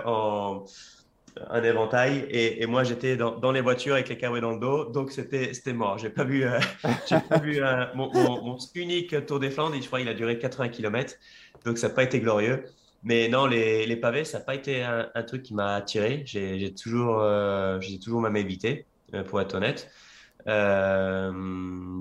un 1.49 1.63
éventail. 1.63 2.27
Et, 2.29 2.65
moi, 2.65 2.83
j'étais 2.83 3.15
dans, 3.15 3.51
les 3.53 3.61
voitures 3.61 3.93
avec 3.93 4.09
les 4.09 4.17
câbles 4.17 4.41
dans 4.41 4.51
le 4.51 4.59
dos. 4.59 4.91
Donc, 4.91 5.09
c'était 5.13 5.71
mort. 5.71 5.97
J'ai 5.99 6.09
pas 6.09 6.25
vu, 6.25 6.43
euh, 6.43 6.59
pas 7.29 7.39
vu 7.39 7.61
mon, 7.95 8.57
unique 8.75 9.25
Tour 9.25 9.39
des 9.39 9.49
Flandres. 9.49 9.81
Je 9.81 9.87
crois 9.87 9.99
qu'il 9.99 10.09
a 10.09 10.13
duré 10.13 10.37
80 10.37 10.67
km. 10.67 11.15
Donc, 11.63 11.77
ça 11.77 11.87
n'a 11.87 11.93
pas 11.93 12.03
été 12.03 12.19
glorieux. 12.19 12.65
Mais 13.03 13.29
non, 13.29 13.45
les, 13.45 13.85
les 13.85 13.95
pavés, 13.95 14.25
ça 14.25 14.39
n'a 14.39 14.43
pas 14.43 14.55
été 14.55 14.83
un, 14.83 15.23
truc 15.23 15.43
qui 15.43 15.53
m'a 15.53 15.75
attiré. 15.75 16.23
J'ai 16.25 16.73
toujours, 16.73 17.21
euh, 17.21 17.79
toujours 18.03 18.19
même 18.19 18.35
évité, 18.35 18.85
pour 19.29 19.39
être 19.39 19.55
honnête. 19.55 19.89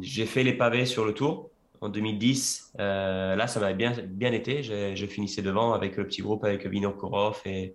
j'ai 0.02 0.26
fait 0.26 0.42
les 0.42 0.54
pavés 0.54 0.84
sur 0.84 1.04
le 1.04 1.14
tour 1.14 1.52
en 1.86 1.88
2010. 1.88 2.72
là, 2.78 3.46
ça 3.46 3.60
m'avait 3.60 3.74
bien, 3.74 3.92
bien 4.06 4.32
été. 4.32 4.62
Je 4.62 5.06
finissais 5.06 5.42
devant 5.42 5.72
avec 5.72 5.96
le 5.96 6.06
petit 6.06 6.22
groupe 6.22 6.44
avec 6.44 6.66
Vino 6.66 6.90
Korov 6.92 7.40
et, 7.44 7.74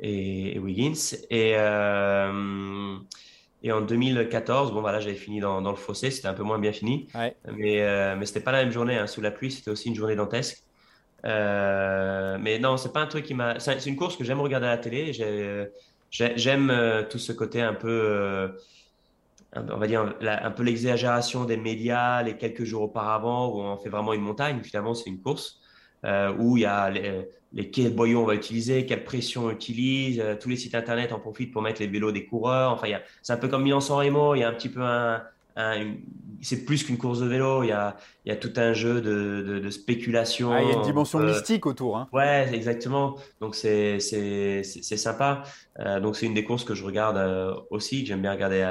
et, 0.00 0.58
Wiggins. 0.58 1.16
Et, 1.30 1.54
euh, 1.56 2.98
et 3.62 3.72
en 3.72 3.80
2014, 3.80 4.72
bon, 4.72 4.80
voilà, 4.80 5.00
j'avais 5.00 5.16
fini 5.16 5.40
dans, 5.40 5.60
dans 5.60 5.70
le 5.70 5.76
fossé, 5.76 6.10
c'était 6.10 6.28
un 6.28 6.34
peu 6.34 6.44
moins 6.44 6.58
bien 6.58 6.72
fini. 6.72 7.08
Mais, 7.52 7.82
euh, 7.82 8.14
mais 8.16 8.26
c'était 8.26 8.40
pas 8.40 8.52
la 8.52 8.62
même 8.62 8.72
journée. 8.72 8.96
Hein. 8.96 9.06
Sous 9.06 9.20
la 9.20 9.30
pluie, 9.30 9.50
c'était 9.50 9.70
aussi 9.70 9.88
une 9.88 9.96
journée 9.96 10.14
dantesque. 10.14 10.62
Euh, 11.24 12.38
mais 12.40 12.60
non, 12.60 12.76
c'est 12.76 12.92
pas 12.92 13.00
un 13.00 13.06
truc 13.06 13.24
qui 13.24 13.34
m'a. 13.34 13.58
C'est 13.58 13.84
une 13.86 13.96
course 13.96 14.16
que 14.16 14.22
j'aime 14.22 14.40
regarder 14.40 14.66
à 14.66 14.70
la 14.70 14.78
télé. 14.78 15.12
J'aime 16.10 16.70
euh, 16.70 17.02
tout 17.02 17.18
ce 17.18 17.32
côté 17.32 17.60
un 17.60 17.74
peu 17.74 18.52
on 19.56 19.78
va 19.78 19.86
dire 19.86 20.14
un 20.20 20.50
peu 20.50 20.62
l'exagération 20.62 21.44
des 21.44 21.56
médias 21.56 22.22
les 22.22 22.36
quelques 22.36 22.64
jours 22.64 22.82
auparavant 22.82 23.48
où 23.48 23.60
on 23.60 23.76
fait 23.78 23.88
vraiment 23.88 24.12
une 24.12 24.20
montagne 24.20 24.60
finalement 24.62 24.94
c'est 24.94 25.08
une 25.08 25.20
course 25.20 25.60
euh, 26.04 26.32
où 26.38 26.56
il 26.56 26.60
y 26.60 26.66
a 26.66 26.90
les, 26.90 27.28
les 27.52 27.70
quels 27.70 27.92
boyaux 27.92 28.20
on 28.22 28.24
va 28.24 28.36
utiliser, 28.36 28.86
quelle 28.86 29.02
pression 29.02 29.46
on 29.46 29.50
utilise, 29.50 30.20
euh, 30.20 30.36
tous 30.40 30.48
les 30.48 30.56
sites 30.56 30.76
internet 30.76 31.12
en 31.12 31.18
profitent 31.18 31.52
pour 31.52 31.60
mettre 31.60 31.80
les 31.80 31.88
vélos 31.88 32.12
des 32.12 32.24
coureurs. 32.24 32.72
Enfin, 32.72 32.86
c'est 33.20 33.32
un 33.32 33.36
peu 33.36 33.48
comme 33.48 33.64
Milan-San 33.64 33.96
Remo, 33.96 34.36
il 34.36 34.40
y 34.40 34.44
a 34.44 34.48
un 34.48 34.52
petit 34.52 34.68
peu 34.68 34.82
un, 34.82 35.22
c'est 36.40 36.64
plus 36.64 36.84
qu'une 36.84 36.98
course 36.98 37.18
de 37.18 37.26
vélo, 37.26 37.64
il 37.64 37.70
y 37.70 37.72
a, 37.72 37.96
il 38.24 38.28
y 38.28 38.32
a 38.32 38.36
tout 38.36 38.52
un 38.54 38.74
jeu 38.74 39.00
de, 39.00 39.58
de, 39.60 39.70
spéculation. 39.70 40.52
Ah, 40.52 40.62
il 40.62 40.68
y 40.68 40.72
a 40.72 40.76
une 40.76 40.82
dimension 40.82 41.18
mystique 41.18 41.66
autour. 41.66 41.96
Hein. 41.96 42.08
Ouais, 42.12 42.48
exactement. 42.52 43.16
Donc 43.40 43.56
c'est 43.56 43.98
sympa. 43.98 45.42
Euh, 45.80 45.98
donc 45.98 46.14
c'est 46.14 46.26
une 46.26 46.34
des 46.34 46.44
courses 46.44 46.62
que 46.62 46.76
je 46.76 46.84
regarde 46.84 47.18
aussi, 47.70 48.06
j'aime 48.06 48.22
bien 48.22 48.30
regarder 48.30 48.62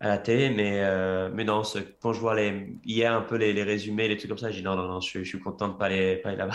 à, 0.00 0.08
la 0.08 0.18
télé, 0.18 0.50
mais, 0.50 0.80
euh, 0.82 1.30
mais 1.32 1.44
non, 1.44 1.62
quand 2.00 2.12
je 2.12 2.20
vois 2.20 2.34
les, 2.34 2.78
hier 2.84 3.12
un 3.12 3.22
peu 3.22 3.36
les, 3.36 3.52
les, 3.52 3.62
résumés, 3.62 4.08
les 4.08 4.16
trucs 4.16 4.28
comme 4.28 4.38
ça, 4.38 4.50
je 4.50 4.58
dis 4.58 4.62
non, 4.62 4.76
non, 4.76 4.86
non, 4.86 5.00
je, 5.00 5.18
je 5.20 5.24
suis 5.24 5.40
content 5.40 5.68
de 5.68 5.72
ne 5.72 5.78
pas 5.78 5.86
aller, 5.86 6.20
aller 6.24 6.36
là-bas. 6.36 6.54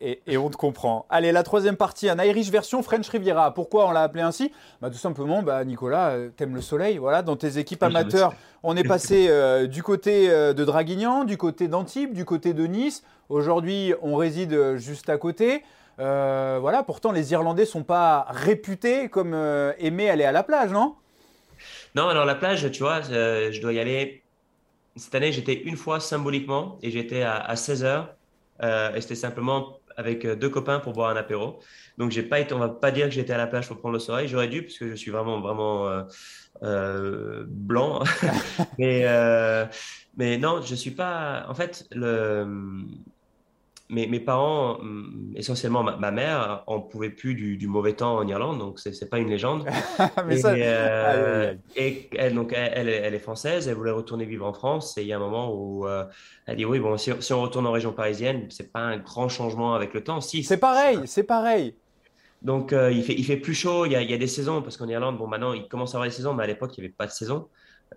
et, 0.00 0.22
et, 0.26 0.36
on 0.36 0.50
te 0.50 0.56
comprend. 0.56 1.06
Allez, 1.08 1.32
la 1.32 1.42
troisième 1.42 1.76
partie, 1.76 2.08
un 2.08 2.18
Irish 2.22 2.50
version 2.50 2.82
French 2.82 3.08
Riviera. 3.08 3.54
Pourquoi 3.54 3.88
on 3.88 3.92
l'a 3.92 4.02
appelé 4.02 4.22
ainsi? 4.22 4.52
Bah, 4.80 4.90
Tout 4.90 4.98
simplement, 4.98 5.42
bah, 5.42 5.64
Nicolas, 5.64 6.10
euh, 6.10 6.30
t'aimes 6.36 6.54
le 6.54 6.60
soleil. 6.60 6.98
Voilà, 6.98 7.22
dans 7.22 7.36
tes 7.36 7.58
équipes 7.58 7.82
amateurs, 7.82 8.34
on 8.62 8.76
est 8.76 8.84
passé 8.84 9.26
euh, 9.28 9.66
du 9.66 9.82
côté 9.82 10.28
de 10.28 10.64
Draguignan, 10.64 11.24
du 11.24 11.36
côté 11.36 11.68
d'Antibes, 11.68 12.12
du 12.12 12.24
côté 12.24 12.54
de 12.54 12.66
Nice. 12.66 13.04
Aujourd'hui, 13.28 13.94
on 14.02 14.16
réside 14.16 14.76
juste 14.76 15.08
à 15.08 15.16
côté. 15.16 15.62
voilà, 15.98 16.82
pourtant, 16.84 17.12
les 17.12 17.32
Irlandais 17.32 17.66
sont 17.66 17.84
pas 17.84 18.26
réputés 18.30 19.08
comme 19.08 19.34
aimer 19.78 20.10
aller 20.10 20.24
à 20.24 20.32
la 20.32 20.42
plage, 20.42 20.72
non? 20.72 20.96
Non, 21.94 22.08
alors 22.08 22.24
la 22.24 22.34
plage, 22.34 22.70
tu 22.70 22.82
vois, 22.82 23.00
euh, 23.10 23.50
je 23.52 23.60
dois 23.60 23.72
y 23.72 23.78
aller. 23.80 24.22
Cette 24.96 25.14
année, 25.14 25.32
j'étais 25.32 25.54
une 25.54 25.76
fois 25.76 26.00
symboliquement 26.00 26.78
et 26.82 26.90
j'étais 26.90 27.22
à, 27.22 27.54
16 27.56 27.84
h 27.84 28.06
euh, 28.62 28.94
et 28.94 29.00
c'était 29.00 29.14
simplement 29.14 29.78
avec 29.96 30.24
euh, 30.24 30.36
deux 30.36 30.48
copains 30.48 30.80
pour 30.80 30.92
boire 30.92 31.10
un 31.10 31.16
apéro. 31.16 31.60
Donc, 31.98 32.10
j'ai 32.10 32.22
pas 32.22 32.40
été, 32.40 32.54
on 32.54 32.58
va 32.58 32.68
pas 32.68 32.90
dire 32.90 33.06
que 33.06 33.12
j'étais 33.12 33.32
à 33.32 33.38
la 33.38 33.46
plage 33.46 33.68
pour 33.68 33.78
prendre 33.78 33.94
le 33.94 33.98
soleil. 33.98 34.28
J'aurais 34.28 34.48
dû, 34.48 34.62
parce 34.62 34.78
que 34.78 34.90
je 34.90 34.94
suis 34.94 35.10
vraiment, 35.10 35.40
vraiment 35.40 36.04
blanc. 36.62 38.02
mais, 38.78 39.04
mais 40.16 40.38
non, 40.38 40.62
je 40.62 40.74
suis 40.74 40.92
pas. 40.92 41.46
En 41.48 41.54
fait, 41.54 41.86
le 41.92 42.46
mes, 43.90 44.06
mes, 44.06 44.20
parents, 44.20 44.78
hum, 44.80 45.32
essentiellement 45.36 45.82
ma, 45.82 46.10
mère, 46.10 46.62
on 46.66 46.80
pouvait 46.80 47.10
plus 47.10 47.34
du, 47.34 47.66
mauvais 47.66 47.92
temps 47.92 48.16
en 48.16 48.26
Irlande, 48.26 48.58
donc 48.58 48.78
c'est 48.78 49.00
n'est 49.00 49.08
pas 49.08 49.18
une 49.18 49.28
légende. 49.28 49.66
Mais 50.26 50.36
et, 50.36 50.38
ça... 50.38 50.52
Euh, 50.52 51.54
et 51.76 52.08
elle, 52.16 52.34
donc 52.34 52.52
elle, 52.54 52.88
elle, 52.88 53.14
est 53.14 53.18
française, 53.18 53.68
elle 53.68 53.74
voulait 53.74 53.90
retourner 53.90 54.24
vivre 54.24 54.46
en 54.46 54.52
France, 54.52 54.96
et 54.98 55.02
il 55.02 55.08
y 55.08 55.12
a 55.12 55.16
un 55.16 55.20
moment 55.20 55.54
où 55.54 55.86
euh, 55.86 56.04
elle 56.46 56.56
dit 56.56 56.64
oui, 56.64 56.78
bon, 56.78 56.96
si, 56.96 57.12
si, 57.20 57.32
on 57.32 57.42
retourne 57.42 57.66
en 57.66 57.72
région 57.72 57.92
parisienne, 57.92 58.46
c'est 58.50 58.72
pas 58.72 58.80
un 58.80 58.98
grand 58.98 59.28
changement 59.28 59.74
avec 59.74 59.94
le 59.94 60.02
temps. 60.02 60.20
Si, 60.20 60.42
c'est 60.42 60.58
pareil, 60.58 61.00
c'est 61.06 61.24
pareil. 61.24 61.74
Donc 62.42 62.72
euh, 62.72 62.90
il, 62.90 63.02
fait, 63.02 63.14
il 63.14 63.24
fait 63.24 63.36
plus 63.36 63.54
chaud, 63.54 63.84
il 63.84 63.92
y, 63.92 63.96
a, 63.96 64.02
il 64.02 64.10
y 64.10 64.14
a 64.14 64.18
des 64.18 64.26
saisons, 64.26 64.62
parce 64.62 64.76
qu'en 64.76 64.88
Irlande, 64.88 65.18
bon, 65.18 65.26
maintenant 65.26 65.52
il 65.52 65.68
commence 65.68 65.94
à 65.94 65.98
avoir 65.98 66.08
des 66.08 66.14
saisons, 66.14 66.32
mais 66.34 66.44
à 66.44 66.46
l'époque 66.46 66.76
il 66.76 66.80
n'y 66.80 66.86
avait 66.86 66.94
pas 66.94 67.06
de 67.06 67.12
saison. 67.12 67.48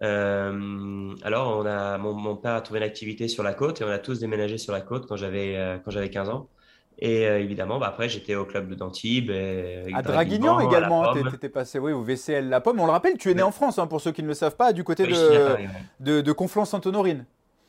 Euh, 0.01 1.15
alors, 1.23 1.57
on 1.59 1.65
a, 1.65 1.97
mon, 1.97 2.35
père 2.35 2.53
a 2.53 2.61
trouvé 2.61 2.79
une 2.79 2.85
activité 2.85 3.27
sur 3.27 3.43
la 3.43 3.53
côte 3.53 3.81
et 3.81 3.83
on 3.83 3.89
a 3.89 3.99
tous 3.99 4.19
déménagé 4.19 4.57
sur 4.57 4.73
la 4.73 4.81
côte 4.81 5.07
quand 5.07 5.15
j'avais 5.15 5.55
euh, 5.55 5.77
quand 5.83 5.91
j'avais 5.91 6.09
15 6.09 6.29
ans. 6.29 6.49
Et 6.99 7.27
euh, 7.27 7.39
évidemment, 7.39 7.79
bah, 7.79 7.87
après, 7.87 8.09
j'étais 8.09 8.35
au 8.35 8.45
club 8.45 8.73
d'Antibes. 8.73 9.31
À 9.93 10.01
Draguignan 10.01 10.59
également, 10.59 11.13
tu 11.13 11.35
étais 11.35 11.49
passé 11.49 11.79
oui, 11.79 11.91
au 11.91 12.03
VCL 12.03 12.49
La 12.49 12.61
Pomme. 12.61 12.79
On 12.79 12.85
le 12.85 12.91
rappelle, 12.91 13.17
tu 13.17 13.31
es 13.31 13.33
né 13.33 13.41
en 13.41 13.51
France, 13.51 13.79
hein, 13.79 13.87
pour 13.87 14.01
ceux 14.01 14.11
qui 14.11 14.23
ne 14.23 14.27
le 14.27 14.33
savent 14.33 14.55
pas, 14.55 14.73
du 14.73 14.83
côté 14.83 15.05
de, 15.05 15.57
de, 15.99 16.21
de 16.21 16.31
Conflans-Sainte-Honorine. 16.31 17.25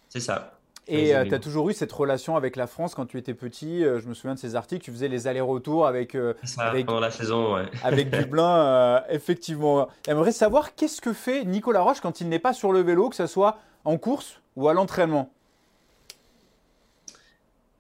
C'est 0.09 0.21
ça. 0.21 0.59
Et 0.87 1.15
euh, 1.15 1.25
tu 1.25 1.35
as 1.35 1.39
toujours 1.39 1.71
eu 1.71 1.73
cette 1.73 1.93
relation 1.93 2.37
avec 2.37 2.57
la 2.57 2.67
France 2.67 2.95
quand 2.95 3.07
tu 3.07 3.17
étais 3.17 3.33
petit. 3.33 3.85
Euh, 3.85 4.01
je 4.01 4.09
me 4.09 4.15
souviens 4.15 4.35
de 4.35 4.39
ces 4.39 4.55
articles, 4.55 4.85
tu 4.85 4.91
faisais 4.91 5.09
les 5.09 5.27
allers-retours 5.27 5.87
avec, 5.87 6.15
euh, 6.15 6.35
avec, 6.59 6.87
pendant 6.87 7.01
la 7.01 7.11
saison, 7.11 7.55
ouais. 7.55 7.65
avec 7.83 8.11
Dublin. 8.19 9.03
effectivement. 9.09 9.89
J'aimerais 10.05 10.33
savoir 10.33 10.75
qu'est-ce 10.75 11.01
que 11.01 11.13
fait 11.13 11.45
Nicolas 11.45 11.81
Roche 11.81 12.01
quand 12.01 12.21
il 12.21 12.29
n'est 12.29 12.39
pas 12.39 12.53
sur 12.53 12.73
le 12.73 12.81
vélo, 12.81 13.09
que 13.09 13.17
ce 13.17 13.27
soit 13.27 13.59
en 13.85 13.97
course 13.97 14.41
ou 14.57 14.69
à 14.69 14.75
l'entraînement? 14.75 15.31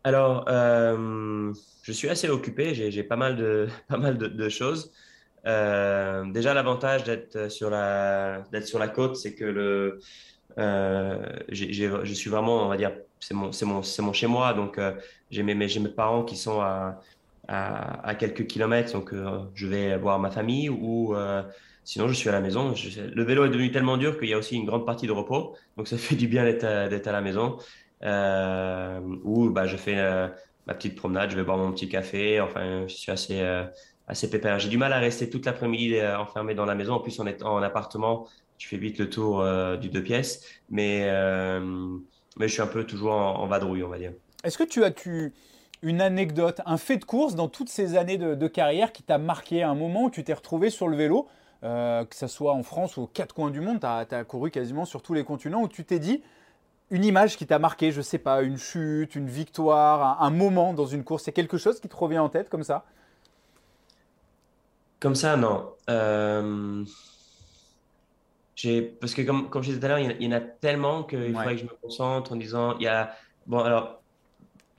Alors, 0.03 0.45
je 0.49 1.93
suis 1.93 2.09
assez 2.09 2.29
occupé. 2.31 2.75
J'ai 2.75 3.03
pas 3.03 3.17
mal 3.17 3.37
de, 3.37 3.69
pas 3.89 3.99
mal 3.99 4.17
de, 4.17 4.49
choses. 4.49 4.93
déjà, 5.45 6.55
l'avantage 6.55 7.05
d'être 7.05 7.51
sur, 7.51 7.69
la, 7.69 8.45
sur 8.65 8.79
la 8.79 8.89
côte, 8.89 9.17
c'est 9.17 9.35
que 9.35 9.45
le 9.45 10.01
euh, 10.59 11.39
je 11.49 12.15
suis 12.15 12.31
vraiment, 12.31 12.65
on 12.65 12.69
va 12.69 12.77
dire, 12.77 12.93
c'est 13.21 13.35
mon, 13.35 13.51
mon, 13.63 13.83
mon 13.99 14.13
chez 14.13 14.27
moi, 14.27 14.55
donc 14.55 14.79
euh, 14.79 14.93
j'ai 15.31 15.43
mes, 15.43 15.55
mes, 15.55 15.69
parents 15.89 16.25
qui 16.25 16.37
sont 16.37 16.61
à, 16.61 18.15
quelques 18.19 18.47
kilomètres, 18.47 18.93
donc 18.93 19.13
euh, 19.13 19.41
je 19.55 19.67
vais 19.67 19.97
voir 19.97 20.19
ma 20.19 20.31
famille 20.31 20.69
ou 20.69 21.15
sinon 21.85 22.09
je 22.09 22.15
suis 22.15 22.29
à 22.29 22.33
la 22.33 22.41
maison. 22.41 22.75
le 22.97 23.25
vélo 23.25 23.45
est 23.45 23.51
devenu 23.51 23.71
tellement 23.71 23.97
dur 23.97 24.19
qu'il 24.19 24.29
y 24.29 24.35
a 24.35 24.39
aussi 24.39 24.57
une 24.57 24.65
grande 24.65 24.87
partie 24.87 25.07
de 25.07 25.13
repos, 25.13 25.57
donc 25.77 25.89
ça 25.89 25.97
fait 25.99 26.17
du 26.17 26.29
bien 26.29 26.45
d'être 26.45 26.65
à, 26.65 27.13
la 27.13 27.21
maison. 27.21 27.59
Euh, 28.03 29.01
où 29.23 29.49
bah, 29.49 29.67
je 29.67 29.77
fais 29.77 29.97
ma 30.67 30.75
petite 30.75 30.95
promenade, 30.97 31.31
je 31.31 31.37
vais 31.37 31.43
boire 31.43 31.59
mon 31.59 31.73
petit 31.73 31.89
café, 31.89 32.41
enfin 32.41 32.87
je 32.87 32.95
suis 32.95 33.11
assez, 33.11 33.43
assez 34.07 34.31
pépère. 34.31 34.59
J'ai 34.59 34.69
du 34.69 34.79
mal 34.79 34.93
à 34.93 34.99
rester 34.99 35.29
toute 35.29 35.47
l'après-midi 35.47 36.01
enfermé 36.03 36.55
dans 36.55 36.67
la 36.67 36.75
maison, 36.75 36.95
en 36.95 37.01
plus 37.01 37.19
on 37.19 37.27
est 37.27 37.43
en 37.43 37.63
appartement, 37.63 38.29
tu 38.59 38.69
fais 38.69 38.77
vite 38.77 38.99
le 38.99 39.11
tour 39.11 39.41
euh, 39.41 39.77
du 39.77 39.89
deux 39.89 40.03
pièces, 40.03 40.43
mais, 40.71 41.03
euh, 41.05 41.61
mais 42.39 42.49
je 42.49 42.53
suis 42.53 42.63
un 42.63 42.67
peu 42.67 42.85
toujours 42.85 43.13
en, 43.13 43.47
vadrouille, 43.47 43.83
on 43.83 43.89
va 43.89 43.99
dire. 43.99 44.13
Est-ce 44.43 44.59
que 44.59 44.65
tu 44.65 44.85
as 44.85 44.91
tu, 44.91 45.33
une 45.83 46.01
anecdote, 46.01 46.61
un 46.67 46.77
fait 46.77 46.97
de 46.97 47.05
course 47.05 47.35
dans 47.35 47.49
toutes 47.49 47.69
ces 47.69 47.97
années 47.97 48.19
de, 48.19 48.49
carrière 48.49 48.93
qui 48.93 49.03
t'a 49.03 49.19
marqué 49.19 49.63
à 49.63 49.71
un 49.71 49.75
moment 49.75 50.05
où 50.05 50.11
tu 50.11 50.25
t'es 50.25 50.35
retrouvé 50.35 50.71
sur 50.71 50.89
le 50.89 50.97
vélo, 50.97 51.29
euh, 51.63 52.05
que 52.05 52.15
ce 52.15 52.27
soit 52.27 52.53
en 52.53 52.63
France 52.63 52.97
ou 52.97 53.03
aux 53.03 53.07
quatre 53.07 53.35
coins 53.35 53.51
du 53.51 53.61
monde, 53.61 53.81
tu 53.81 53.87
as, 53.87 54.25
couru 54.25 54.51
quasiment 54.51 54.85
sur 54.85 55.03
tous 55.03 55.15
les 55.15 55.25
continents, 55.25 55.63
où 55.63 55.69
tu 55.69 55.85
t'es 55.85 55.99
dit 55.99 56.23
une 56.91 57.05
image 57.05 57.37
qui 57.37 57.47
t'a 57.47 57.59
marqué, 57.59 57.91
je 57.91 58.03
sais 58.03 58.19
pas, 58.19 58.43
une 58.43 58.59
chute, 58.59 59.15
une 59.15 59.29
victoire, 59.29 60.23
un, 60.23 60.27
un 60.27 60.31
moment 60.31 60.75
dans 60.75 60.87
une 60.87 61.03
course, 61.03 61.25
c'est 61.25 61.33
quelque 61.33 61.57
chose 61.57 61.81
qui 61.81 61.89
te 61.89 61.97
revient 61.97 62.19
en 62.19 62.29
tête 62.29 62.51
comme 62.51 62.63
ça? 62.63 62.85
Comme 65.01 65.15
ça, 65.15 65.37
non. 65.37 65.71
Euh 65.91 66.85
parce 69.01 69.15
que 69.15 69.23
comme, 69.23 69.51
comme 69.51 69.63
je 69.63 69.69
disais 69.69 69.81
tout 69.81 69.87
à 69.87 69.89
l'heure, 69.89 69.99
il, 69.99 70.23
y 70.23 70.29
en 70.29 70.33
a 70.33 70.41
tellement 70.41 71.03
qu'il 71.05 71.35
faudrait 71.35 71.55
que 71.55 71.61
je 71.61 71.65
me 71.65 71.77
concentre 71.83 72.33
en 72.33 72.37
disant, 72.37 72.77
il 72.79 72.85
y 72.85 72.89
a, 72.89 73.15
bon, 73.47 73.59
alors, 73.59 74.03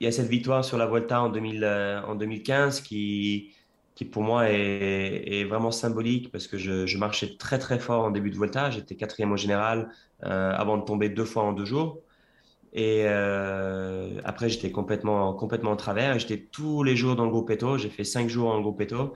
il 0.00 0.04
y 0.04 0.06
a 0.06 0.12
cette 0.12 0.28
victoire 0.28 0.64
sur 0.64 0.78
la 0.78 0.86
Volta 0.86 1.22
en, 1.22 1.28
2000, 1.30 1.64
euh, 1.64 2.02
en 2.02 2.14
2015 2.14 2.82
qui, 2.82 3.54
qui 3.94 4.04
pour 4.04 4.22
moi 4.22 4.50
est, 4.50 5.40
est 5.40 5.44
vraiment 5.44 5.70
symbolique 5.70 6.30
parce 6.30 6.46
que 6.46 6.58
je, 6.58 6.86
je, 6.86 6.98
marchais 6.98 7.36
très 7.38 7.58
très 7.58 7.78
fort 7.78 8.04
en 8.04 8.10
début 8.10 8.30
de 8.30 8.36
Volta. 8.36 8.70
J'étais 8.70 8.94
quatrième 8.94 9.32
au 9.32 9.36
général 9.36 9.88
euh, 10.24 10.52
avant 10.52 10.76
de 10.76 10.84
tomber 10.84 11.08
deux 11.08 11.24
fois 11.24 11.44
en 11.44 11.52
deux 11.52 11.64
jours. 11.64 12.02
Et 12.72 13.04
euh, 13.06 14.20
après, 14.24 14.50
j'étais 14.50 14.70
complètement, 14.70 15.32
complètement 15.32 15.70
en 15.70 15.76
travers. 15.76 16.18
J'étais 16.18 16.46
tous 16.52 16.82
les 16.82 16.94
jours 16.94 17.16
dans 17.16 17.24
le 17.24 17.30
groupe 17.30 17.50
Eto. 17.50 17.78
J'ai 17.78 17.88
fait 17.88 18.04
cinq 18.04 18.28
jours 18.28 18.50
en 18.50 18.60
groupe 18.60 18.80
Eto. 18.82 19.14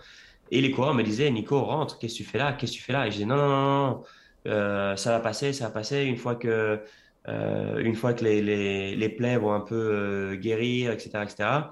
Et 0.51 0.63
les 0.63 0.71
coureurs 0.71 0.95
me 0.95 1.03
disaient, 1.03 1.31
Nico, 1.31 1.61
rentre, 1.61 1.99
qu'est-ce 1.99 2.15
que 2.15 2.19
tu 2.19 2.25
fais 2.25 2.39
là? 2.39 2.55
Qu'est-ce 2.55 2.73
que 2.73 2.77
tu 2.79 2.83
fais 2.83 2.95
là? 2.95 3.07
Et 3.07 3.11
je 3.11 3.17
disais, 3.17 3.27
non, 3.27 3.37
non, 3.37 3.49
non, 3.49 3.87
non. 3.87 4.03
Euh, 4.47 4.97
ça 4.97 5.11
va 5.13 5.21
passer, 5.21 5.53
ça 5.53 5.65
va 5.67 5.71
passer. 5.71 6.05
Une 6.05 6.17
fois 6.17 6.35
que, 6.35 6.81
euh, 7.29 7.79
une 7.79 7.95
fois 7.95 8.15
que 8.15 8.25
les, 8.25 8.41
les, 8.43 8.97
les, 8.97 9.09
plaies 9.09 9.37
vont 9.37 9.53
un 9.53 9.61
peu 9.61 9.75
euh, 9.75 10.37
guérir, 10.37 10.93
etc., 10.93 11.11
etc. 11.23 11.71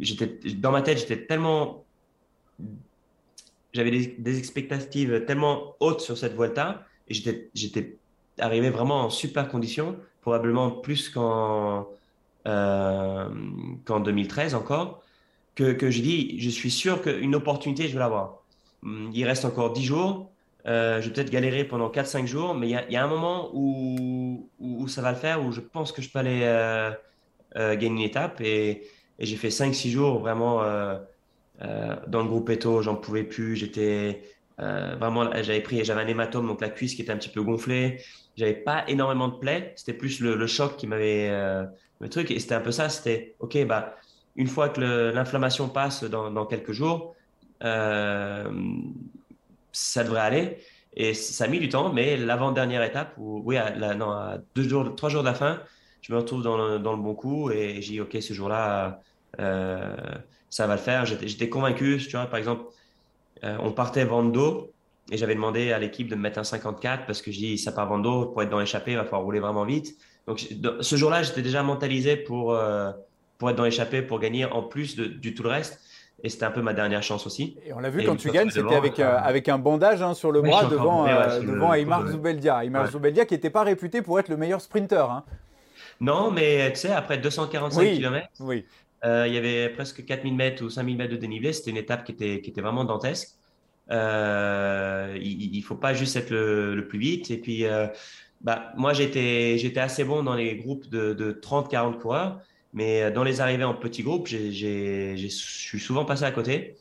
j'étais 0.00 0.38
dans 0.54 0.70
ma 0.70 0.82
tête, 0.82 0.98
j'étais 0.98 1.26
tellement 1.26 1.84
j'avais 3.72 3.90
des, 3.90 4.38
expectatives 4.38 5.24
tellement 5.26 5.74
hautes 5.80 6.00
sur 6.00 6.16
cette 6.16 6.34
Vuelta 6.34 6.86
et 7.08 7.14
j'étais 7.14 7.98
arrivé 8.38 8.70
vraiment 8.70 9.02
en 9.02 9.10
super 9.10 9.48
condition, 9.48 9.96
probablement 10.22 10.70
plus 10.70 11.08
qu'en 11.08 11.88
qu'en 12.44 14.00
2013 14.00 14.54
encore, 14.54 15.02
que, 15.54 15.72
que 15.72 15.90
j'ai 15.90 16.02
dit, 16.02 16.40
je 16.40 16.50
suis 16.50 16.70
sûr 16.70 17.00
qu'une 17.00 17.34
opportunité, 17.34 17.88
je 17.88 17.94
vais 17.94 18.00
l'avoir. 18.00 18.42
Il 18.84 19.24
reste 19.24 19.44
encore 19.46 19.72
10 19.72 19.82
jours. 19.84 20.30
Euh, 20.66 21.00
je 21.00 21.08
vais 21.08 21.14
peut-être 21.14 21.30
galérer 21.30 21.64
pendant 21.64 21.90
4-5 21.90 22.26
jours, 22.26 22.54
mais 22.54 22.68
il 22.68 22.92
y, 22.92 22.96
a 22.96 23.04
un 23.04 23.08
moment 23.08 23.50
où, 23.52 24.48
où, 24.58 24.88
ça 24.88 25.02
va 25.02 25.10
le 25.10 25.16
faire, 25.16 25.44
où 25.44 25.52
je 25.52 25.60
pense 25.60 25.92
que 25.92 26.00
je 26.00 26.10
peux 26.10 26.18
aller 26.18 26.40
euh, 26.44 26.90
euh 27.56 27.74
gagner 27.74 27.86
une 27.86 28.00
étape. 28.00 28.40
Et, 28.40 28.88
j'ai 29.20 29.36
fait 29.36 29.48
5-6 29.48 29.90
jours 29.90 30.18
vraiment 30.18 30.64
dans 31.60 32.22
le 32.22 32.28
groupe 32.28 32.50
Eto, 32.50 32.82
j'en 32.82 32.96
pouvais 32.96 33.22
plus. 33.22 33.54
J'étais 33.54 34.22
vraiment, 34.58 35.30
j'avais 35.42 35.60
pris, 35.60 35.84
j'avais 35.84 36.02
un 36.02 36.08
hématome, 36.08 36.48
donc 36.48 36.60
la 36.60 36.68
cuisse 36.68 36.96
qui 36.96 37.02
était 37.02 37.12
un 37.12 37.16
petit 37.16 37.28
peu 37.28 37.42
gonflée. 37.42 38.00
J'avais 38.36 38.54
pas 38.54 38.84
énormément 38.88 39.28
de 39.28 39.36
plaies. 39.36 39.72
C'était 39.76 39.92
plus 39.92 40.18
le, 40.18 40.46
choc 40.48 40.76
qui 40.76 40.88
m'avait 40.88 41.30
le 41.30 42.08
truc. 42.08 42.32
Et 42.32 42.40
c'était 42.40 42.56
un 42.56 42.60
peu 42.60 42.72
ça. 42.72 42.88
C'était 42.88 43.36
OK, 43.38 43.56
bah 43.66 43.94
une 44.34 44.48
fois 44.48 44.68
que 44.68 44.80
l'inflammation 45.14 45.68
passe 45.68 46.02
dans, 46.02 46.46
quelques 46.46 46.72
jours, 46.72 47.14
ça 49.74 50.04
devrait 50.04 50.20
aller. 50.20 50.58
Et 50.96 51.12
ça 51.12 51.44
a 51.44 51.48
mis 51.48 51.58
du 51.58 51.68
temps, 51.68 51.92
mais 51.92 52.16
l'avant-dernière 52.16 52.82
étape, 52.82 53.14
où, 53.18 53.42
oui, 53.44 53.56
à, 53.56 53.94
non, 53.94 54.14
deux 54.54 54.68
jours, 54.68 54.94
trois 54.94 55.10
jours 55.10 55.22
de 55.22 55.28
la 55.28 55.34
fin, 55.34 55.60
je 56.02 56.12
me 56.12 56.18
retrouve 56.18 56.42
dans 56.42 56.56
le, 56.56 56.78
bon 56.78 57.14
coup 57.14 57.50
et 57.50 57.82
j'ai 57.82 57.94
dit, 57.94 58.00
OK, 58.00 58.16
ce 58.20 58.32
jour-là, 58.32 59.00
euh, 59.40 59.96
ça 60.50 60.66
va 60.66 60.74
le 60.74 60.80
faire. 60.80 61.04
J'étais 61.04 61.48
convaincu, 61.48 61.98
tu 61.98 62.10
vois, 62.12 62.26
par 62.26 62.38
exemple, 62.38 62.64
euh, 63.42 63.56
on 63.60 63.72
partait 63.72 64.04
Vando 64.04 64.70
et 65.10 65.16
j'avais 65.16 65.34
demandé 65.34 65.72
à 65.72 65.78
l'équipe 65.78 66.08
de 66.08 66.14
me 66.14 66.20
mettre 66.20 66.38
un 66.38 66.44
54 66.44 67.06
parce 67.06 67.22
que 67.22 67.32
je 67.32 67.38
dis, 67.38 67.58
ça 67.58 67.72
part 67.72 67.88
Vando, 67.88 68.26
pour 68.26 68.42
être 68.42 68.50
dans 68.50 68.60
l'échappée, 68.60 68.92
il 68.92 68.96
va 68.96 69.04
falloir 69.04 69.22
rouler 69.22 69.40
vraiment 69.40 69.64
vite. 69.64 69.96
Donc, 70.26 70.46
ce 70.80 70.96
jour-là, 70.96 71.22
j'étais 71.22 71.42
déjà 71.42 71.62
mentalisé 71.62 72.16
pour, 72.16 72.54
euh, 72.54 72.92
pour 73.38 73.50
être 73.50 73.56
dans 73.56 73.64
l'échappée, 73.64 74.00
pour 74.00 74.20
gagner 74.20 74.44
en 74.44 74.62
plus 74.62 74.96
de, 74.96 75.06
du 75.06 75.34
tout 75.34 75.42
le 75.42 75.50
reste. 75.50 75.80
Et 76.22 76.30
c'était 76.30 76.44
un 76.44 76.50
peu 76.50 76.62
ma 76.62 76.72
dernière 76.72 77.02
chance 77.02 77.26
aussi. 77.26 77.56
Et 77.66 77.72
on 77.72 77.80
l'a 77.80 77.90
vu 77.90 78.02
quand 78.04 78.16
tu 78.16 78.30
gagnes, 78.30 78.50
c'était 78.50 78.74
avec, 78.74 78.98
euh, 78.98 79.18
avec 79.18 79.48
un 79.48 79.58
bandage 79.58 80.00
hein, 80.00 80.14
sur 80.14 80.32
le 80.32 80.40
bras 80.40 80.64
devant, 80.64 81.06
euh, 81.06 81.40
devant 81.40 81.74
Aymar 81.74 82.06
Zoubeldia. 82.06 82.64
Aymar 82.64 82.90
Zoubeldia 82.90 83.26
qui 83.26 83.34
n'était 83.34 83.50
pas 83.50 83.62
réputé 83.62 84.00
pour 84.00 84.18
être 84.18 84.28
le 84.28 84.36
meilleur 84.36 84.60
sprinter. 84.60 85.10
Hein. 85.10 85.24
Non, 86.00 86.30
mais 86.30 86.72
tu 86.72 86.80
sais, 86.80 86.92
après 86.92 87.18
245 87.18 87.82
km, 87.94 88.28
oui. 88.40 88.64
il 89.04 89.32
y 89.32 89.36
avait 89.36 89.68
presque 89.68 90.04
4000 90.04 90.34
mètres 90.34 90.64
ou 90.64 90.70
5000 90.70 90.96
mètres 90.96 91.12
de 91.12 91.18
dénivelé. 91.18 91.52
C'était 91.52 91.70
une 91.70 91.76
étape 91.76 92.04
qui 92.04 92.12
était, 92.12 92.40
qui 92.40 92.50
était 92.50 92.62
vraiment 92.62 92.84
dantesque. 92.84 93.30
il 93.90 93.94
ne 93.94 95.62
faut 95.62 95.76
pas 95.76 95.92
juste 95.92 96.16
être 96.16 96.30
le, 96.30 96.74
le 96.74 96.86
plus 96.86 96.98
vite. 96.98 97.30
Et 97.30 97.36
puis, 97.36 97.66
bah, 98.44 98.72
moi, 98.76 98.92
j'étais, 98.92 99.56
j'étais 99.58 99.80
assez 99.80 100.04
bon 100.04 100.22
dans 100.22 100.34
les 100.34 100.56
groupes 100.56 100.88
de, 100.90 101.14
de 101.14 101.32
30-40 101.32 101.98
coureurs, 101.98 102.40
mais 102.74 103.10
dans 103.12 103.22
les 103.22 103.40
arrivées 103.40 103.64
en 103.64 103.74
petits 103.74 104.02
groupes, 104.02 104.26
je 104.26 105.26
suis 105.28 105.80
souvent 105.80 106.04
passé 106.04 106.24
à 106.24 106.32
côté. 106.32 106.76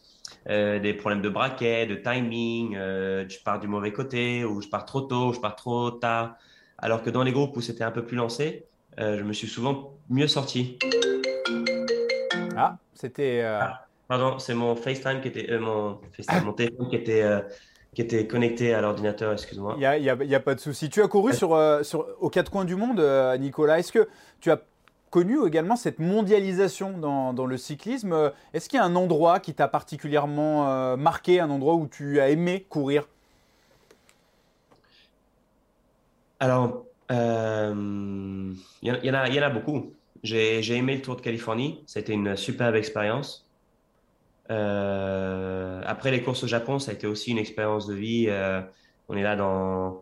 Euh, 0.49 0.79
des 0.79 0.93
problèmes 0.93 1.21
de 1.21 1.29
braquet, 1.29 1.85
de 1.85 1.95
timing, 1.95 2.75
euh, 2.75 3.23
je 3.29 3.37
pars 3.39 3.59
du 3.59 3.67
mauvais 3.67 3.93
côté, 3.93 4.43
ou 4.43 4.61
je 4.61 4.67
pars 4.67 4.85
trop 4.85 5.01
tôt, 5.01 5.29
ou 5.29 5.33
je 5.33 5.39
pars 5.39 5.55
trop 5.55 5.91
tard. 5.91 6.35
Alors 6.77 7.01
que 7.01 7.09
dans 7.09 7.23
les 7.23 7.31
groupes 7.31 7.55
où 7.55 7.61
c'était 7.61 7.83
un 7.85 7.91
peu 7.91 8.03
plus 8.05 8.17
lancé, 8.17 8.65
euh, 8.99 9.17
je 9.17 9.23
me 9.23 9.31
suis 9.31 9.47
souvent 9.47 9.93
mieux 10.09 10.27
sorti. 10.27 10.77
Ah, 12.57 12.77
c'était. 12.93 13.41
Ah, 13.43 13.85
pardon, 14.07 14.37
c'est 14.37 14.53
mon 14.53 14.75
FaceTime 14.75 15.21
qui 15.21 15.29
était. 15.29 15.57
mon, 15.57 15.99
FaceTime, 16.11 16.43
mon 16.43 16.53
téléphone 16.53 16.89
qui 16.89 16.95
était 16.97 17.23
qui 17.93 18.01
était 18.01 18.27
connecté 18.27 18.73
à 18.73 18.81
l'ordinateur, 18.81 19.33
excuse-moi. 19.33 19.75
Il 19.77 20.01
n'y 20.01 20.09
a, 20.09 20.37
a, 20.37 20.39
pas 20.39 20.55
de 20.55 20.59
souci. 20.59 20.89
Tu 20.89 21.01
as 21.01 21.07
couru 21.07 21.33
sur, 21.33 21.53
euh, 21.53 21.83
sur, 21.83 22.07
aux 22.19 22.29
quatre 22.29 22.51
coins 22.51 22.65
du 22.65 22.75
monde, 22.75 22.99
euh, 22.99 23.37
Nicolas? 23.37 23.79
Est-ce 23.79 23.91
que 23.91 24.07
tu 24.39 24.51
as 24.51 24.59
connu 25.13 25.45
également 25.45 25.75
cette 25.75 25.99
mondialisation 25.99 26.97
dans, 26.97 27.33
dans 27.33 27.45
le 27.45 27.55
cyclisme 27.55 28.31
Est-ce 28.55 28.67
qu'il 28.67 28.77
y 28.77 28.81
a 28.81 28.83
un 28.83 28.95
endroit 28.95 29.39
qui 29.39 29.53
t'a 29.53 29.67
particulièrement 29.67 30.67
euh, 30.67 30.97
marqué, 30.97 31.39
un 31.39 31.51
endroit 31.51 31.75
où 31.75 31.87
tu 31.87 32.19
as 32.19 32.29
aimé 32.29 32.65
courir? 32.67 33.07
Alors, 36.39 36.85
il 37.11 37.15
y, 38.81 38.87
y, 38.87 39.11
en 39.11 39.13
a, 39.13 39.29
y 39.29 39.39
en 39.39 39.43
a 39.43 39.49
beaucoup. 39.51 39.93
J'ai 40.23 40.75
aimé 40.75 40.95
le 40.95 41.01
Tour 41.03 41.15
de 41.17 41.21
Californie. 41.21 41.83
C'était 41.85 42.13
une 42.13 42.35
superbe 42.35 42.73
expérience. 42.73 43.45
Euh, 44.49 45.81
après 45.85 46.09
les 46.09 46.23
courses 46.23 46.43
au 46.43 46.47
Japon, 46.47 46.79
ça 46.79 46.89
a 46.89 46.93
été 46.95 47.05
aussi 47.05 47.29
une 47.29 47.37
expérience 47.37 47.85
de 47.85 47.93
vie. 47.93 48.25
Euh, 48.29 48.61
on 49.09 49.15
est 49.15 49.21
là 49.21 49.35
dans. 49.35 50.01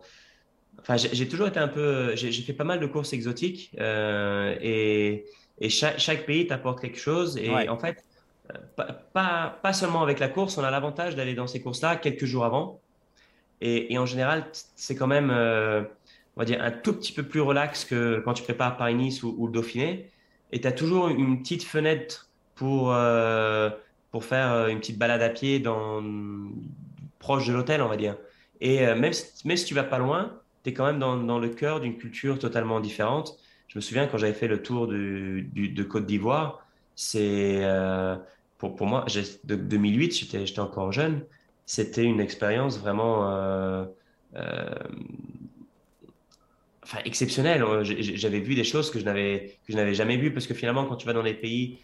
Enfin, 0.80 0.96
j'ai 0.96 1.28
toujours 1.28 1.48
été 1.48 1.60
un 1.60 1.68
peu. 1.68 2.16
J'ai 2.16 2.32
fait 2.32 2.52
pas 2.52 2.64
mal 2.64 2.80
de 2.80 2.86
courses 2.86 3.12
exotiques 3.12 3.70
euh, 3.78 4.56
et, 4.60 5.24
et 5.60 5.68
chaque, 5.68 5.98
chaque, 5.98 6.26
pays 6.26 6.46
t'apporte 6.46 6.80
quelque 6.80 6.98
chose. 6.98 7.36
Et 7.36 7.68
en 7.68 7.78
fait, 7.78 8.04
pas, 9.12 9.58
pas, 9.62 9.72
seulement 9.72 10.02
avec 10.02 10.18
la 10.18 10.28
course, 10.28 10.58
on 10.58 10.64
a 10.64 10.70
l'avantage 10.70 11.14
d'aller 11.14 11.34
dans 11.34 11.46
ces 11.46 11.60
courses-là 11.60 11.96
quelques 11.96 12.24
jours 12.24 12.44
avant. 12.44 12.80
Et, 13.60 13.92
et 13.92 13.98
en 13.98 14.06
général, 14.06 14.46
c'est 14.74 14.96
quand 14.96 15.06
même, 15.06 15.30
on 15.30 16.40
va 16.40 16.44
dire, 16.44 16.60
un 16.62 16.72
tout 16.72 16.94
petit 16.94 17.12
peu 17.12 17.22
plus 17.22 17.40
relax 17.40 17.84
que 17.84 18.20
quand 18.24 18.34
tu 18.34 18.42
prépares 18.42 18.76
Paris-Nice 18.76 19.22
ou, 19.22 19.36
ou, 19.38 19.46
le 19.46 19.52
Dauphiné. 19.52 20.10
Et 20.50 20.60
tu 20.60 20.66
as 20.66 20.72
toujours 20.72 21.08
une 21.08 21.42
petite 21.42 21.62
fenêtre 21.62 22.28
pour 22.56 22.92
pour 24.12 24.24
faire 24.24 24.52
euh, 24.52 24.68
une 24.68 24.78
petite 24.78 24.98
balade 24.98 25.22
à 25.22 25.30
pied 25.30 25.58
dans, 25.58 26.02
proche 27.18 27.48
de 27.48 27.52
l'hôtel, 27.52 27.82
on 27.82 27.88
va 27.88 27.96
dire. 27.96 28.16
Et 28.60 28.86
euh, 28.86 28.94
même, 28.94 29.12
si, 29.12 29.46
même 29.48 29.56
si 29.56 29.64
tu 29.64 29.74
vas 29.74 29.82
pas 29.82 29.98
loin, 29.98 30.38
tu 30.64 30.70
es 30.70 30.72
quand 30.72 30.86
même 30.86 30.98
dans, 30.98 31.38
le 31.38 31.48
cœur 31.48 31.80
d'une 31.80 31.96
culture 31.96 32.38
totalement 32.38 32.80
différente. 32.80 33.38
Je 33.68 33.78
me 33.78 33.80
souviens 33.80 34.06
quand 34.06 34.18
j'avais 34.18 34.34
fait 34.34 34.48
le 34.48 34.62
tour 34.62 34.86
de 34.86 35.82
Côte 35.82 36.06
d'Ivoire, 36.06 36.62
c'est 36.94 37.64
euh, 37.64 38.16
pour, 38.58 38.86
moi, 38.86 39.06
de 39.44 39.56
2008, 39.56 40.14
j'étais 40.14 40.60
encore 40.60 40.92
jeune, 40.92 41.24
c'était 41.66 42.04
une 42.04 42.20
expérience 42.20 42.78
vraiment 42.78 43.30
euh, 43.30 43.84
euh, 44.36 44.74
exceptionnelle. 47.04 47.64
J'avais 47.82 48.40
vu 48.40 48.54
des 48.54 48.64
choses 48.64 48.90
que 48.90 48.98
je 48.98 49.04
n'avais 49.04 49.94
jamais 49.94 50.16
vues 50.16 50.32
parce 50.32 50.46
que 50.46 50.54
finalement, 50.54 50.84
quand 50.84 50.96
tu 50.96 51.06
vas 51.06 51.12
dans 51.12 51.22
des 51.22 51.34
pays 51.34 51.78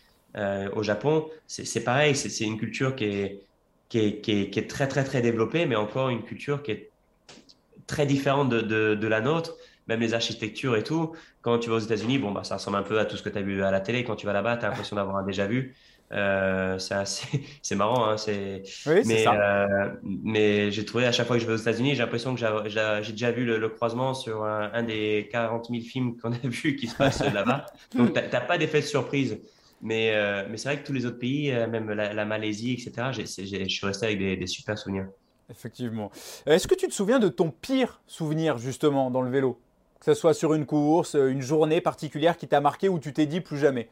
au 0.75 0.83
Japon, 0.83 1.29
c'est 1.47 1.83
pareil, 1.83 2.15
c'est 2.15 2.45
une 2.45 2.59
culture 2.59 2.95
qui 2.95 3.05
est, 3.05 3.43
qui 3.89 3.99
est, 3.99 4.21
qui, 4.21 4.33
est, 4.33 4.51
qui, 4.51 4.59
est, 4.61 4.69
très, 4.69 4.87
très, 4.87 5.03
très 5.03 5.23
développée, 5.23 5.67
mais 5.67 5.75
encore 5.77 6.11
une 6.11 6.23
culture 6.23 6.63
qui 6.63 6.73
est 6.73 6.91
très 7.89 8.07
différente 8.07 8.49
de, 8.49 8.61
de, 8.61 8.95
de 8.95 9.07
la 9.09 9.21
nôtre, 9.21 9.57
même 9.89 9.99
les 9.99 10.15
architectures 10.15 10.77
et 10.77 10.85
tout. 10.85 11.13
Quand 11.43 11.59
tu 11.59 11.71
vas 11.71 11.77
aux 11.77 11.81
États-Unis, 11.81 12.19
bon, 12.19 12.31
bah, 12.31 12.45
ça 12.45 12.57
ressemble 12.57 12.77
un 12.77 12.83
peu 12.83 13.01
à 13.01 13.05
tout 13.05 13.17
ce 13.17 13.23
que 13.23 13.29
tu 13.29 13.39
as 13.39 13.43
vu 13.43 13.65
à 13.65 13.73
la 13.73 13.81
télé. 13.81 14.05
Quand 14.05 14.15
tu 14.15 14.27
vas 14.27 14.33
là-bas, 14.33 14.57
tu 14.59 14.65
as 14.65 14.69
l'impression 14.69 14.95
d'avoir 14.95 15.17
un 15.17 15.25
déjà 15.25 15.49
vu. 15.49 15.75
Euh, 16.13 16.79
c'est 16.79 17.75
marrant, 17.77 18.09
hein, 18.09 18.17
c'est. 18.17 18.63
Oui, 18.87 19.03
mais, 19.05 19.27
euh, 19.27 19.91
mais 20.03 20.71
j'ai 20.71 20.85
trouvé 20.85 21.05
à 21.05 21.13
chaque 21.13 21.27
fois 21.27 21.37
que 21.37 21.43
je 21.43 21.47
vais 21.47 21.53
aux 21.55 21.59
États-Unis, 21.59 21.91
j'ai 21.95 22.03
l'impression 22.03 22.35
que 22.35 22.41
j'ai 22.41 23.13
déjà 23.13 23.31
vu 23.31 23.45
le, 23.45 23.69
croisement 23.69 24.15
sur 24.15 24.45
un, 24.45 24.71
un, 24.73 24.83
des 24.85 25.29
40 25.33 25.67
000 25.71 25.83
films 25.83 26.17
qu'on 26.17 26.33
a 26.33 26.39
vu 26.45 26.77
qui 26.77 26.87
se 26.87 26.97
passe 26.97 27.21
là-bas. 27.35 27.67
Donc, 27.95 28.15
tu 28.15 28.21
n'as 28.21 28.41
pas 28.41 28.57
d'effet 28.57 28.81
de 28.81 28.87
surprise. 28.87 29.39
Mais, 29.81 30.13
euh, 30.15 30.47
mais 30.51 30.57
c'est 30.57 30.69
vrai 30.69 30.81
que 30.81 30.87
tous 30.87 30.93
les 30.93 31.07
autres 31.07 31.19
pays, 31.19 31.53
euh, 31.53 31.69
même 31.69 31.91
la, 31.91 32.25
Malaisie, 32.25 32.73
etc., 32.73 33.09
je 33.13 33.25
suis 33.25 33.87
resté 33.87 34.07
avec 34.07 34.19
des, 34.19 34.47
super 34.47 34.77
souvenirs. 34.77 35.09
Effectivement. 35.51 36.11
Est-ce 36.47 36.69
que 36.69 36.75
tu 36.75 36.87
te 36.89 36.93
souviens 36.93 37.19
de 37.19 37.29
ton 37.29 37.51
pire 37.51 38.01
souvenir, 38.07 38.59
justement, 38.59 39.11
dans 39.11 39.23
le 39.23 39.31
vélo? 39.31 39.59
Que 39.99 40.05
ce 40.07 40.15
soit 40.15 40.35
sur 40.35 40.55
une 40.55 40.67
course, 40.67 41.15
une 41.15 41.41
journée 41.41 41.81
particulière 41.81 42.37
qui 42.37 42.47
t'a 42.47 42.61
marqué 42.61 42.89
ou 42.89 42.99
tu 42.99 43.13
t'es 43.13 43.27
dit 43.27 43.41
plus 43.41 43.59
jamais? 43.59 43.89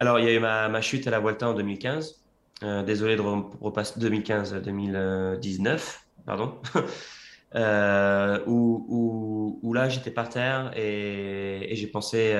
Alors, 0.00 0.18
il 0.18 0.24
y 0.24 0.28
a 0.28 0.32
eu 0.32 0.40
ma, 0.40 0.80
chute 0.80 1.06
à 1.06 1.10
la 1.10 1.20
Vuelta 1.20 1.48
en 1.48 1.54
2015. 1.54 2.20
Euh, 2.64 2.82
désolé 2.82 3.16
de 3.16 3.22
repasser 3.60 4.00
2015, 4.00 4.54
2019, 4.62 6.06
pardon. 6.26 6.58
où, 8.46 9.72
là, 9.74 9.88
j'étais 9.88 10.10
par 10.10 10.28
terre 10.28 10.72
et 10.76 11.70
j'ai 11.72 11.86
pensé 11.86 12.34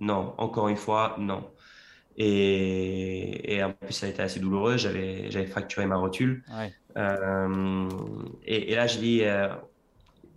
non, 0.00 0.34
encore 0.38 0.68
une 0.68 0.76
fois, 0.76 1.14
non. 1.18 1.44
Et, 2.16 3.54
et, 3.54 3.62
en 3.62 3.72
plus, 3.72 3.92
ça 3.92 4.06
a 4.06 4.08
été 4.08 4.22
assez 4.22 4.40
douloureux. 4.40 4.76
J'avais, 4.76 5.30
j'avais 5.30 5.46
fracturé 5.46 5.86
ma 5.86 5.96
rotule. 5.96 6.44
Euh, 6.96 7.88
et, 8.44 8.74
là, 8.74 8.86
je 8.86 8.98
dis, 8.98 9.22
euh, 9.22 9.48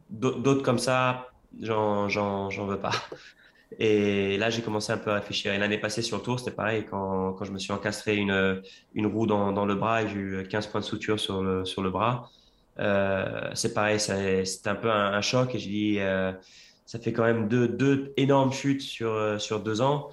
d'autres 0.10 0.64
comme 0.64 0.80
ça, 0.80 1.30
j'en, 1.62 2.10
j'en, 2.10 2.50
j'en 2.50 2.66
veux 2.66 2.80
pas. 2.80 2.94
Et 3.80 4.38
là, 4.38 4.50
j'ai 4.50 4.62
commencé 4.62 4.92
un 4.92 4.98
peu 4.98 5.12
à 5.12 5.16
réfléchir. 5.16 5.54
Et 5.54 5.58
l'année 5.58 5.78
passée 5.78 6.02
sur 6.02 6.18
le 6.18 6.24
tour, 6.24 6.40
c'était 6.40 6.56
pareil. 6.56 6.86
Quand, 6.90 7.34
quand 7.34 7.46
je 7.46 7.52
me 7.52 7.60
suis 7.60 7.74
encastré 7.74 8.16
une, 8.16 8.62
une 8.94 9.06
roue 9.06 9.28
dans, 9.28 9.52
dans 9.52 9.66
le 9.66 9.76
bras 9.76 10.04
et 10.04 10.08
j'ai 10.08 10.16
eu 10.16 10.48
15 10.48 10.68
points 10.68 10.80
de 10.80 10.86
suture 10.86 11.20
sur 11.20 11.44
le, 11.44 11.66
sur 11.66 11.82
le 11.84 11.92
bras, 11.92 12.30
euh, 12.80 13.50
c'est 13.54 13.74
pareil. 13.74 14.00
C'était 14.00 14.70
un 14.70 14.76
peu 14.76 14.90
un, 14.90 15.22
choc. 15.22 15.54
Et 15.54 15.60
je 15.60 15.68
dis, 15.68 16.00
ça 16.86 16.98
fait 16.98 17.12
quand 17.14 17.26
même 17.26 17.50
deux, 17.50 17.68
deux 17.68 18.14
énormes 18.16 18.54
chutes 18.54 18.82
sur, 18.82 19.40
sur 19.40 19.60
deux 19.60 19.82
ans. 19.82 20.10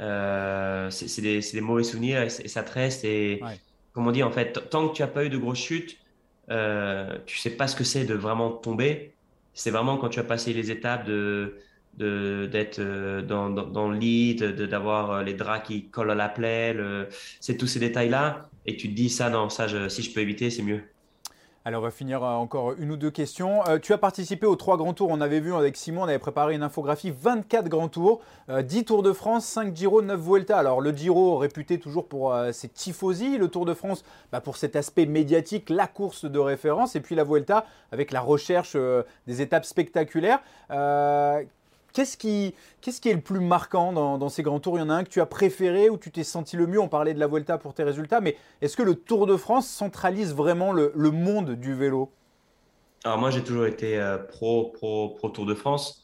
Euh, 0.00 0.90
c'est 0.90 1.22
des, 1.22 1.40
des, 1.40 1.60
mauvais 1.60 1.84
souvenirs 1.84 2.22
et, 2.22 2.28
ça 2.30 2.62
te 2.62 2.72
reste. 2.72 3.04
Et, 3.04 3.40
comme 3.92 4.06
on 4.06 4.12
dit, 4.12 4.22
en 4.22 4.30
fait, 4.30 4.70
tant 4.70 4.88
que 4.88 4.96
tu 4.96 5.02
n'as 5.02 5.08
pas 5.08 5.24
eu 5.24 5.28
de 5.28 5.38
grosses 5.38 5.58
chutes, 5.58 5.98
euh, 6.50 7.18
tu 7.26 7.38
sais 7.38 7.50
pas 7.50 7.68
ce 7.68 7.76
que 7.76 7.84
c'est 7.84 8.04
de 8.04 8.14
vraiment 8.14 8.50
tomber. 8.50 9.12
C'est 9.54 9.70
vraiment 9.70 9.98
quand 9.98 10.08
tu 10.08 10.18
as 10.18 10.24
passé 10.24 10.52
les 10.52 10.70
étapes 10.70 11.06
de 11.06 11.58
d'être 11.98 12.78
euh, 12.78 13.20
dans, 13.20 13.50
dans, 13.50 13.90
le 13.90 13.98
lit, 13.98 14.34
d'avoir 14.34 15.22
les 15.22 15.34
draps 15.34 15.66
qui 15.66 15.90
collent 15.90 16.10
à 16.10 16.14
la 16.14 16.30
plaie, 16.30 16.74
c'est 17.38 17.58
tous 17.58 17.66
ces 17.66 17.80
détails-là. 17.80 18.48
Et 18.64 18.76
tu 18.76 18.88
te 18.88 18.94
dis, 18.94 19.10
ça, 19.10 19.28
non, 19.28 19.50
ça, 19.50 19.66
si 19.90 20.02
je 20.02 20.12
peux 20.14 20.20
éviter, 20.20 20.48
c'est 20.48 20.62
mieux. 20.62 20.82
Alors, 21.64 21.80
on 21.80 21.84
va 21.84 21.92
finir 21.92 22.24
euh, 22.24 22.30
encore 22.30 22.72
une 22.76 22.90
ou 22.90 22.96
deux 22.96 23.12
questions. 23.12 23.64
Euh, 23.68 23.78
tu 23.78 23.92
as 23.92 23.98
participé 23.98 24.46
aux 24.46 24.56
trois 24.56 24.76
grands 24.76 24.94
tours. 24.94 25.10
On 25.10 25.20
avait 25.20 25.38
vu 25.38 25.54
avec 25.54 25.76
Simon, 25.76 26.02
on 26.02 26.08
avait 26.08 26.18
préparé 26.18 26.56
une 26.56 26.64
infographie 26.64 27.12
24 27.12 27.68
grands 27.68 27.88
tours, 27.88 28.20
10 28.48 28.78
euh, 28.80 28.82
Tours 28.82 29.04
de 29.04 29.12
France, 29.12 29.46
5 29.46 29.76
Giro, 29.76 30.02
9 30.02 30.20
Vuelta. 30.20 30.58
Alors, 30.58 30.80
le 30.80 30.90
Giro 30.90 31.36
réputé 31.36 31.78
toujours 31.78 32.08
pour 32.08 32.34
ses 32.52 32.68
tifosi, 32.68 33.38
le 33.38 33.46
Tour 33.46 33.64
de 33.64 33.74
France 33.74 34.04
bah, 34.32 34.40
pour 34.40 34.56
cet 34.56 34.74
aspect 34.74 35.06
médiatique, 35.06 35.70
la 35.70 35.86
course 35.86 36.24
de 36.24 36.38
référence, 36.40 36.96
et 36.96 37.00
puis 37.00 37.14
la 37.14 37.22
Vuelta 37.22 37.64
avec 37.92 38.10
la 38.10 38.20
recherche 38.20 38.76
des 39.28 39.40
étapes 39.40 39.64
spectaculaires. 39.64 40.40
Qu'est-ce 41.92 42.16
qui, 42.16 42.54
qu'est-ce 42.80 43.00
qui 43.00 43.10
est 43.10 43.14
le 43.14 43.20
plus 43.20 43.40
marquant 43.40 43.92
dans, 43.92 44.28
ces 44.28 44.42
grands 44.42 44.60
tours? 44.60 44.78
Il 44.78 44.80
y 44.80 44.82
en 44.82 44.88
a 44.88 44.94
un 44.94 45.04
que 45.04 45.10
tu 45.10 45.20
as 45.20 45.26
préféré, 45.26 45.90
où 45.90 45.98
tu 45.98 46.10
t'es 46.10 46.24
senti 46.24 46.56
le 46.56 46.66
mieux? 46.66 46.80
On 46.80 46.88
parlait 46.88 47.12
de 47.12 47.20
la 47.20 47.26
Volta 47.26 47.58
pour 47.58 47.74
tes 47.74 47.82
résultats, 47.82 48.20
mais 48.20 48.36
est-ce 48.62 48.76
que 48.76 48.82
le 48.82 48.94
Tour 48.94 49.26
de 49.26 49.36
France 49.36 49.68
centralise 49.68 50.34
vraiment 50.34 50.72
le, 50.72 50.92
monde 51.10 51.52
du 51.52 51.74
vélo? 51.74 52.10
Alors 53.04 53.18
moi, 53.18 53.30
j'ai 53.30 53.42
toujours 53.42 53.66
été 53.66 53.98
euh, 53.98 54.16
pro, 54.16 54.70
pro, 54.70 55.10
pro 55.10 55.28
Tour 55.28 55.44
de 55.44 55.54
France. 55.54 56.02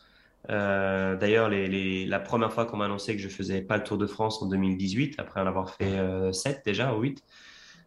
Euh, 0.50 1.16
d'ailleurs, 1.16 1.48
les, 1.48 2.04
la 2.04 2.20
première 2.20 2.52
fois 2.52 2.66
qu'on 2.66 2.76
m'a 2.76 2.84
annoncé 2.84 3.16
que 3.16 3.22
je 3.22 3.28
faisais 3.28 3.62
pas 3.62 3.78
le 3.78 3.84
Tour 3.84 3.96
de 3.96 4.06
France 4.06 4.42
en 4.42 4.46
2018, 4.46 5.14
après 5.18 5.40
en 5.40 5.46
avoir 5.46 5.70
fait 5.70 5.98
7 6.32 6.56
euh, 6.56 6.60
déjà 6.64 6.94
ou 6.94 7.00
8, 7.00 7.22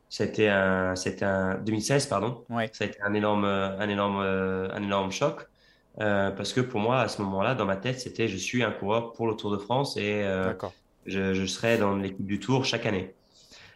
c'était 0.10 0.48
un, 0.48 0.96
c'était 0.96 1.26
un 1.26 1.56
2016 1.56 2.08
pardon. 2.08 2.44
Ça 2.72 2.84
a 2.84 2.88
été 2.88 2.98
un 3.04 3.14
énorme, 3.14 3.46
un 3.46 3.90
énorme, 3.90 4.18
un 4.20 4.82
énorme 4.82 5.12
choc. 5.12 5.51
Euh, 6.00 6.32
parce 6.32 6.54
que 6.54 6.62
pour 6.62 6.80
moi, 6.80 7.02
à 7.02 7.08
ce 7.08 7.22
moment-là, 7.22 7.56
dans 7.56 7.66
ma 7.66 7.76
tête, 7.76 8.00
c'était 8.00 8.28
je 8.28 8.38
suis 8.38 8.64
un 8.64 8.72
coureur 8.72 9.12
pour 9.14 9.28
le 9.28 9.36
Tour 9.36 9.52
de 9.52 9.58
France 9.58 9.98
et 9.98 10.24
euh, 10.24 10.54
je, 11.06 11.34
je, 11.34 11.46
serai 11.46 11.78
dans 11.78 11.96
l'équipe 11.96 12.26
du 12.26 12.40
Tour 12.40 12.64
chaque 12.64 12.86
année. 12.86 13.14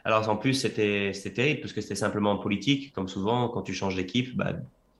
Alors 0.06 0.30
en 0.30 0.38
plus, 0.38 0.54
c'était 0.54 1.12
terrible 1.34 1.62
parce 1.62 1.74
que 1.74 1.82
c'était 1.82 1.96
simplement 1.96 2.38
politique. 2.38 2.94
Comme 2.94 3.10
souvent, 3.10 3.50
quand 3.50 3.64
tu 3.64 3.74
changes 3.74 3.96
d'équipe, 3.96 4.36
bah, 4.38 4.54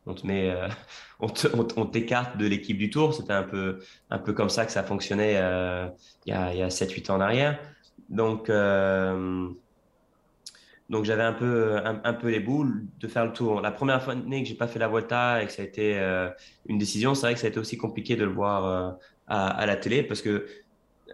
on 0.08 0.14
te 0.14 0.28
met, 0.28 0.50
euh, 0.50 0.68
on 1.20 1.86
t'écarte 1.86 2.38
de 2.38 2.48
l'équipe 2.48 2.78
du 2.78 2.90
Tour. 2.90 3.14
C'était 3.14 3.34
un 3.34 3.44
peu, 3.44 3.80
un 4.10 4.18
peu 4.18 4.34
comme 4.34 4.50
ça 4.50 4.66
que 4.66 4.72
ça 4.72 4.84
fonctionnait 4.84 5.38
euh, 5.38 5.88
il 6.26 6.34
y 6.34 6.36
a, 6.36 6.54
il 6.54 6.60
y 6.60 6.64
a 6.64 6.68
7-8 6.68 7.12
ans 7.12 7.16
en 7.16 7.22
arrière. 7.22 7.60
Donc, 8.10 8.50
donc 10.90 11.04
j'avais 11.06 11.24
un 11.24 11.34
peu, 11.34 11.78
un, 11.84 12.14
peu 12.14 12.30
les 12.30 12.40
boules 12.40 12.86
de 13.00 13.08
faire 13.08 13.26
le 13.26 13.34
tour. 13.34 13.60
La 13.62 13.72
première 13.72 14.08
année 14.08 14.44
que 14.44 14.50
j'ai 14.50 14.56
pas 14.56 14.68
fait 14.68 14.78
la 14.78 14.88
Volta 14.88 15.42
et 15.42 15.48
que 15.48 15.52
ça 15.52 15.64
a 15.64 15.66
été 15.66 15.98
euh, 15.98 16.30
une 16.68 16.78
décision, 16.78 17.16
c'est 17.16 17.22
vrai 17.22 17.34
que 17.34 17.40
ça 17.40 17.48
a 17.48 17.50
été 17.50 17.60
aussi 17.60 17.78
compliqué 17.78 18.16
de 18.16 18.24
le 18.24 18.32
voir 18.32 18.66
euh, 18.66 18.92
à, 19.28 19.48
à, 19.48 19.66
la 19.66 19.78
télé 19.78 20.04
parce 20.04 20.22
que 20.22 20.46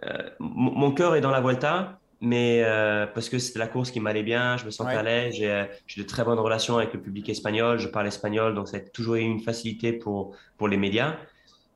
euh, 0.04 0.30
mon 0.40 0.92
cœur 0.92 1.16
est 1.16 1.22
dans 1.22 1.30
la 1.30 1.40
Volta, 1.40 1.98
mais 2.20 2.62
parce 3.14 3.28
que 3.28 3.38
c'était 3.38 3.58
la 3.58 3.66
course 3.66 3.90
qui 3.90 3.98
m'allait 3.98 4.22
bien, 4.22 4.56
je 4.56 4.64
me 4.64 4.70
sentais 4.70 4.94
à 4.94 5.02
l'aise, 5.02 5.34
j'ai 5.34 6.02
de 6.02 6.06
très 6.06 6.22
bonnes 6.22 6.38
relations 6.38 6.76
avec 6.76 6.92
le 6.92 7.00
public 7.00 7.28
espagnol, 7.28 7.78
je 7.78 7.88
parle 7.88 8.06
espagnol, 8.06 8.54
donc 8.54 8.68
ça 8.68 8.76
a 8.76 8.80
toujours 8.80 9.16
eu 9.16 9.20
une 9.20 9.40
facilité 9.40 9.92
pour, 9.92 10.36
pour 10.56 10.68
les 10.68 10.76
médias. 10.76 11.16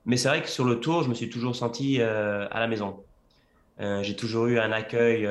Mais 0.04 0.16
c'est 0.16 0.28
vrai 0.28 0.42
que 0.42 0.48
sur 0.48 0.64
le 0.64 0.78
tour, 0.78 1.02
je 1.02 1.08
me 1.08 1.14
suis 1.14 1.30
toujours 1.30 1.56
senti 1.56 2.00
à 2.00 2.60
la 2.60 2.68
maison. 2.68 3.02
j'ai 3.80 4.14
toujours 4.14 4.46
eu 4.46 4.60
un 4.60 4.70
accueil 4.70 5.26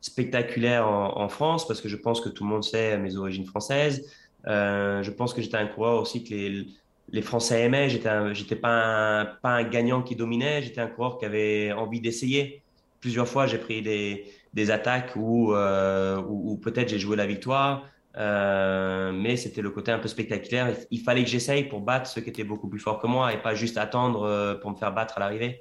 spectaculaire 0.00 0.88
en, 0.88 1.28
France 1.28 1.66
parce 1.66 1.80
que 1.80 1.88
je 1.88 1.96
pense 1.96 2.20
que 2.20 2.28
tout 2.28 2.44
le 2.44 2.50
monde 2.50 2.64
sait 2.64 2.98
mes 2.98 3.16
origines 3.16 3.46
françaises. 3.46 4.10
Euh, 4.46 5.02
je 5.02 5.10
pense 5.10 5.34
que 5.34 5.42
j'étais 5.42 5.56
un 5.56 5.66
coureur 5.66 6.00
aussi 6.00 6.24
que 6.24 6.30
les, 6.30 6.66
les 7.10 7.22
Français 7.22 7.62
aimaient. 7.62 7.88
J'étais, 7.88 8.34
j'étais 8.34 8.56
pas 8.56 9.20
un, 9.20 9.24
pas 9.24 9.50
un 9.50 9.64
gagnant 9.64 10.02
qui 10.02 10.16
dominait. 10.16 10.62
J'étais 10.62 10.80
un 10.80 10.86
coureur 10.86 11.18
qui 11.18 11.24
avait 11.24 11.72
envie 11.72 12.00
d'essayer. 12.00 12.62
Plusieurs 13.00 13.28
fois, 13.28 13.46
j'ai 13.46 13.58
pris 13.58 13.82
des, 13.82 14.26
des 14.54 14.70
attaques 14.70 15.12
où, 15.16 15.52
euh, 15.52 16.22
peut-être 16.62 16.88
j'ai 16.88 16.98
joué 16.98 17.16
la 17.16 17.26
victoire. 17.26 17.86
Euh, 18.16 19.12
mais 19.12 19.36
c'était 19.36 19.62
le 19.62 19.70
côté 19.70 19.92
un 19.92 19.98
peu 19.98 20.08
spectaculaire. 20.08 20.74
Il 20.90 21.00
fallait 21.00 21.22
que 21.24 21.30
j'essaye 21.30 21.64
pour 21.64 21.80
battre 21.80 22.08
ceux 22.08 22.20
qui 22.20 22.30
étaient 22.30 22.44
beaucoup 22.44 22.68
plus 22.68 22.80
forts 22.80 23.00
que 23.00 23.06
moi 23.06 23.32
et 23.32 23.38
pas 23.42 23.54
juste 23.54 23.78
attendre 23.78 24.58
pour 24.60 24.70
me 24.70 24.76
faire 24.76 24.92
battre 24.92 25.18
à 25.18 25.20
l'arrivée. 25.20 25.60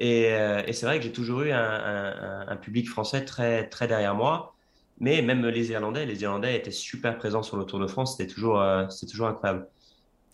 Euh, 0.00 0.62
et, 0.66 0.72
c'est 0.72 0.86
vrai 0.86 0.98
que 0.98 1.04
j'ai 1.04 1.12
toujours 1.12 1.42
eu 1.42 1.52
un, 1.52 2.56
public 2.60 2.88
français 2.88 3.24
très, 3.24 3.68
très 3.68 3.86
derrière 3.86 4.14
moi. 4.14 4.54
Mais 5.00 5.22
même 5.22 5.44
les 5.46 5.70
Irlandais, 5.70 6.06
les 6.06 6.22
Irlandais 6.22 6.56
étaient 6.56 6.70
super 6.70 7.18
présents 7.18 7.42
sur 7.42 7.56
le 7.56 7.64
Tour 7.64 7.80
de 7.80 7.86
France. 7.86 8.16
C'était 8.16 8.32
toujours, 8.32 8.60
euh, 8.60 8.86
toujours 9.10 9.26
incroyable. 9.28 9.68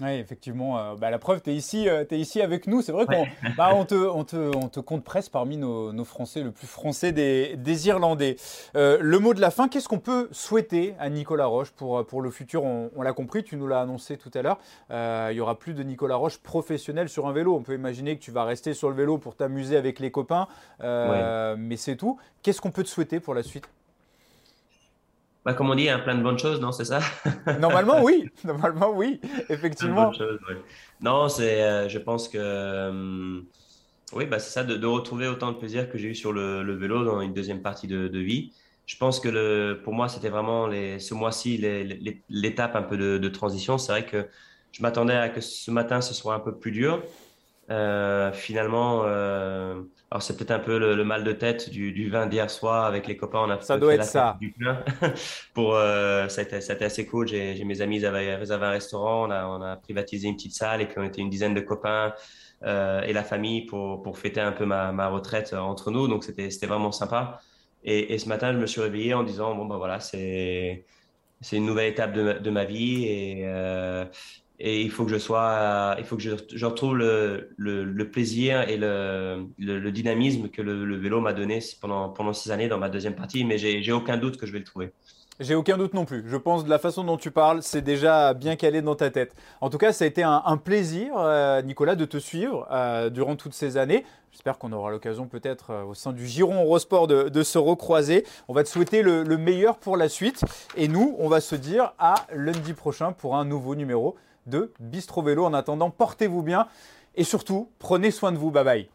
Oui, 0.01 0.11
effectivement. 0.11 0.79
Euh, 0.79 0.95
bah, 0.95 1.11
la 1.11 1.19
preuve, 1.19 1.43
tu 1.43 1.51
es, 1.51 1.57
ici, 1.57 1.89
es 1.89 2.19
ici 2.19 2.41
avec 2.41 2.69
nous. 2.69 2.83
C'est 2.83 2.93
vrai 2.93 3.05
qu'on 3.05 3.27
bah, 3.57 3.71
on 3.75 3.85
te, 3.85 3.97
on 3.97 4.23
te, 4.23 4.37
on 4.57 4.69
te, 4.69 4.79
compte 4.79 5.03
presque 5.03 5.33
parmi 5.33 5.57
nos, 5.57 5.93
nos, 5.93 6.05
Français, 6.05 6.43
le 6.43 6.53
plus 6.53 6.69
français 6.69 7.11
des, 7.11 7.57
des 7.57 7.89
Irlandais. 7.89 8.37
Euh, 8.77 8.99
le 9.01 9.19
mot 9.19 9.35
de 9.35 9.41
la 9.41 9.51
fin, 9.51 9.69
qu'est-ce 9.69 9.89
qu'on 9.89 9.99
peut 9.99 10.29
souhaiter 10.31 10.95
à 11.01 11.11
Nicolas 11.11 11.47
Roche 11.47 11.73
pour, 11.73 12.07
pour 12.07 12.23
le 12.23 12.31
futur? 12.31 12.63
On, 12.63 13.03
l'a 13.03 13.13
compris, 13.13 13.43
tu 13.43 13.57
nous 13.57 13.67
l'as 13.67 13.81
annoncé 13.81 14.17
tout 14.17 14.31
à 14.35 14.43
l'heure. 14.43 14.61
Euh, 14.93 15.29
il 15.33 15.35
n'y 15.35 15.41
aura 15.41 15.59
plus 15.59 15.75
de 15.75 15.83
Nicolas 15.83 16.17
Roche 16.17 16.39
professionnel 16.39 17.09
sur 17.09 17.27
un 17.27 17.33
vélo. 17.33 17.57
On 17.57 17.63
peut 17.63 17.75
imaginer 17.75 18.17
que 18.17 18.23
tu 18.23 18.31
vas 18.31 18.45
rester 18.45 18.75
sur 18.75 18.91
le 18.91 18.95
vélo 18.95 19.19
pour 19.19 19.35
t'amuser 19.35 19.77
avec 19.77 19.99
les 19.99 20.13
copains, 20.13 20.47
mais 20.81 21.77
c'est 21.77 21.97
tout. 21.97 22.19
Qu'est-ce 22.43 22.61
qu'on 22.61 22.71
peut 22.71 22.85
te 22.85 22.89
souhaiter 22.89 23.19
pour 23.19 23.35
la 23.35 23.43
suite? 23.43 23.69
Bah, 25.45 25.55
comme 25.55 25.71
on 25.71 25.75
dit, 25.75 25.89
un 25.89 25.99
plein 25.99 26.15
de 26.15 26.23
bonnes 26.23 26.39
choses, 26.39 26.61
non, 26.61 26.73
c'est 26.73 26.85
ça? 26.85 27.01
Normalement, 27.61 28.03
oui. 28.03 28.29
Normalement, 28.45 28.91
oui. 28.91 29.21
Effectivement. 29.49 30.13
Non, 31.01 31.29
c'est, 31.29 31.63
euh, 31.63 31.89
je 31.89 31.99
pense 31.99 32.29
que, 32.29 32.39
euh, 32.39 33.41
oui, 34.13 34.27
bah, 34.27 34.39
c'est 34.39 34.51
ça, 34.51 34.65
de, 34.65 34.87
retrouver 34.87 35.29
autant 35.29 35.53
de 35.53 35.57
plaisir 35.57 35.91
que 35.91 35.97
j'ai 35.97 36.09
eu 36.09 36.15
sur 36.15 36.33
le, 36.33 36.75
vélo 36.75 37.05
dans 37.05 37.21
une 37.21 37.33
deuxième 37.33 37.63
partie 37.63 37.87
de, 37.87 38.19
vie. 38.19 38.53
Je 38.87 38.97
pense 38.97 39.21
que 39.21 39.29
le, 39.29 39.81
pour 39.85 39.95
moi, 39.95 40.09
c'était 40.09 40.31
vraiment 40.31 40.67
les, 40.67 40.99
ce 40.99 41.15
mois-ci 41.15 41.57
l'étape 42.29 42.75
un 42.75 42.83
peu 42.83 42.97
de, 42.97 43.29
transition. 43.29 43.79
C'est 43.79 43.93
vrai 43.93 44.07
que 44.07 44.27
je 44.73 44.83
m'attendais 44.83 45.15
à 45.15 45.29
que 45.29 45.41
ce 45.41 45.71
matin, 45.71 46.01
ce 46.01 46.15
soit 46.15 46.35
un 46.35 46.41
peu 46.41 46.57
plus 46.57 46.73
dur. 46.73 47.03
Euh, 47.71 48.33
finalement, 48.33 49.03
euh, 49.05 49.83
alors 50.11 50.23
c'est 50.23 50.37
peut-être 50.37 50.53
un 50.53 50.59
peu 50.59 50.79
le, 50.79 51.05
mal 51.05 51.23
de 51.23 51.33
tête 51.33 51.69
du, 51.69 51.93
du 51.93 52.09
vin 52.09 52.27
d'hier 52.27 52.49
soir 52.51 52.87
avec 52.87 53.07
les 53.07 53.17
copains. 53.17 53.41
On 53.41 53.51
a 53.51 53.61
ça 53.61 53.79
doit 53.79 53.95
être 53.95 54.05
ça. 54.05 54.39
Du 54.41 54.53
plein. 54.53 54.83
Pour, 55.55 55.75
euh, 55.75 56.29
ça, 56.29 56.41
a 56.41 56.45
été, 56.45 56.61
ça, 56.63 56.73
a 56.73 56.77
été, 56.77 56.87
assez 56.87 57.07
cool. 57.07 57.29
J'ai 57.29 57.63
mes 57.65 57.83
amis, 57.83 57.97
ils 57.97 58.07
avaient 58.07 58.37
réservé 58.37 58.67
un 58.67 58.71
restaurant. 58.71 59.29
On 59.29 59.31
a, 59.31 59.47
on 59.47 59.61
a 59.61 59.77
privatisé 59.77 60.29
une 60.29 60.37
petite 60.37 60.55
salle 60.55 60.81
et 60.81 60.87
puis 60.87 60.97
on 60.99 61.05
était 61.05 61.21
une 61.21 61.31
dizaine 61.31 61.55
de 61.55 61.61
copains 61.61 62.15
et 62.65 63.13
la 63.13 63.23
famille 63.23 63.67
pour, 63.67 64.03
pour 64.03 64.19
fêter 64.19 64.41
un 64.41 64.53
peu 64.53 64.65
ma, 64.65 64.91
ma 64.93 65.09
retraite 65.09 65.53
entre 65.53 65.91
nous. 65.91 66.09
Donc 66.09 66.25
c'était 66.25 66.67
vraiment 66.67 66.93
sympa. 66.93 67.39
Et, 67.85 68.15
et, 68.15 68.19
ce 68.19 68.29
matin, 68.29 68.53
je 68.53 68.59
me 68.59 68.67
suis 68.67 68.81
réveillé 68.81 69.15
en 69.15 69.23
disant 69.23 69.55
bon 69.55 69.67
ben 69.67 69.77
voilà, 69.77 70.01
c'est 70.01 70.85
c'est 71.41 71.57
une 71.57 71.67
nouvelle 71.67 71.93
étape 71.93 72.13
de, 72.13 72.33
de 72.39 72.51
ma 72.51 72.65
vie 72.65 73.05
et, 73.05 73.45
et 74.61 74.83
il 74.83 74.91
faut 74.91 75.05
que 75.05 75.11
je 75.11 75.19
sois, 75.19 75.95
il 75.99 76.05
faut 76.05 76.17
que 76.17 76.23
je, 76.23 76.67
retrouve 76.67 76.97
le, 76.97 78.11
plaisir 78.11 78.69
et 78.69 78.77
le, 78.77 79.91
dynamisme 79.91 80.49
que 80.49 80.63
le, 80.63 80.97
vélo 80.97 81.21
m'a 81.21 81.33
donné 81.33 81.61
pendant, 81.81 82.09
pendant 82.09 82.33
six 82.33 82.51
années 82.51 82.69
dans 82.69 82.79
ma 82.79 82.89
deuxième 82.89 83.15
partie, 83.15 83.45
mais 83.45 83.59
j'ai 83.59 83.93
aucun 83.93 84.17
doute 84.17 84.37
que 84.37 84.47
je 84.47 84.53
vais 84.53 84.59
le 84.59 84.65
trouver. 84.65 84.93
J'ai 85.41 85.55
aucun 85.55 85.79
doute 85.79 85.95
non 85.95 86.05
plus. 86.05 86.25
Je 86.27 86.37
pense 86.37 86.65
de 86.65 86.71
la 86.71 86.81
façon 86.81 87.05
dont 87.05 87.17
tu 87.17 87.31
parles, 87.31 87.63
c'est 87.63 87.81
déjà 87.81 88.35
bien 88.35 88.57
calé 88.57 88.83
dans 88.83 88.97
ta 88.97 89.09
tête. 89.09 89.37
En 89.61 89.71
tout 89.71 89.79
cas, 89.79 89.93
ça 89.93 90.05
a 90.05 90.09
été 90.09 90.25
un, 90.25 90.57
plaisir, 90.57 91.13
euh, 91.17 91.63
Nicolas, 91.63 91.95
de 91.95 92.05
te 92.05 92.17
suivre 92.17 92.67
euh, 92.73 93.09
durant 93.09 93.37
toutes 93.37 93.55
ces 93.55 93.77
années. 93.77 94.05
J'espère 94.33 94.59
qu'on 94.59 94.73
aura 94.73 94.91
l'occasion 94.91 95.29
peut-être 95.29 95.71
euh, 95.71 95.85
au 95.85 95.95
sein 95.95 96.13
du 96.13 96.27
Giron 96.27 96.65
Eurosport 96.65 97.07
de, 97.07 97.43
se 97.45 97.57
recroiser. 97.57 98.27
On 98.49 98.53
va 98.53 98.65
te 98.65 98.69
souhaiter 98.69 99.03
le 99.03 99.37
meilleur 99.37 99.79
pour 99.79 99.97
la 99.97 100.09
suite. 100.09 100.45
Et 100.77 100.89
nous, 100.89 101.15
on 101.21 101.29
va 101.29 101.41
se 101.41 101.55
dire 101.55 101.93
à 102.01 102.27
lundi 102.35 102.73
prochain 102.73 103.13
pour 103.13 103.37
un 103.37 103.45
nouveau 103.45 103.77
numéro 103.77 104.17
de 104.49 104.73
Bistro 104.81 105.23
Vélo. 105.23 105.45
En 105.45 105.55
attendant, 105.55 105.91
portez-vous 105.91 106.43
bien 106.43 106.67
et 107.15 107.25
surtout, 107.25 107.69
prenez 107.79 108.11
soin 108.11 108.33
de 108.33 108.39
vous. 108.39 108.51
Bye 108.51 108.65
bye. 108.65 108.89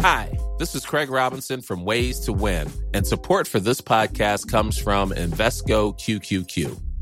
Hi, 0.00 0.38
this 0.58 0.74
is 0.74 0.86
Craig 0.86 1.10
Robinson 1.10 1.60
from 1.60 1.84
Ways 1.84 2.20
to 2.20 2.32
Win, 2.32 2.68
and 2.94 3.06
support 3.06 3.48
for 3.48 3.60
this 3.60 3.80
podcast 3.80 4.48
comes 4.48 4.78
from 4.78 5.10
Invesco 5.10 5.92
QQQ. 5.98 6.87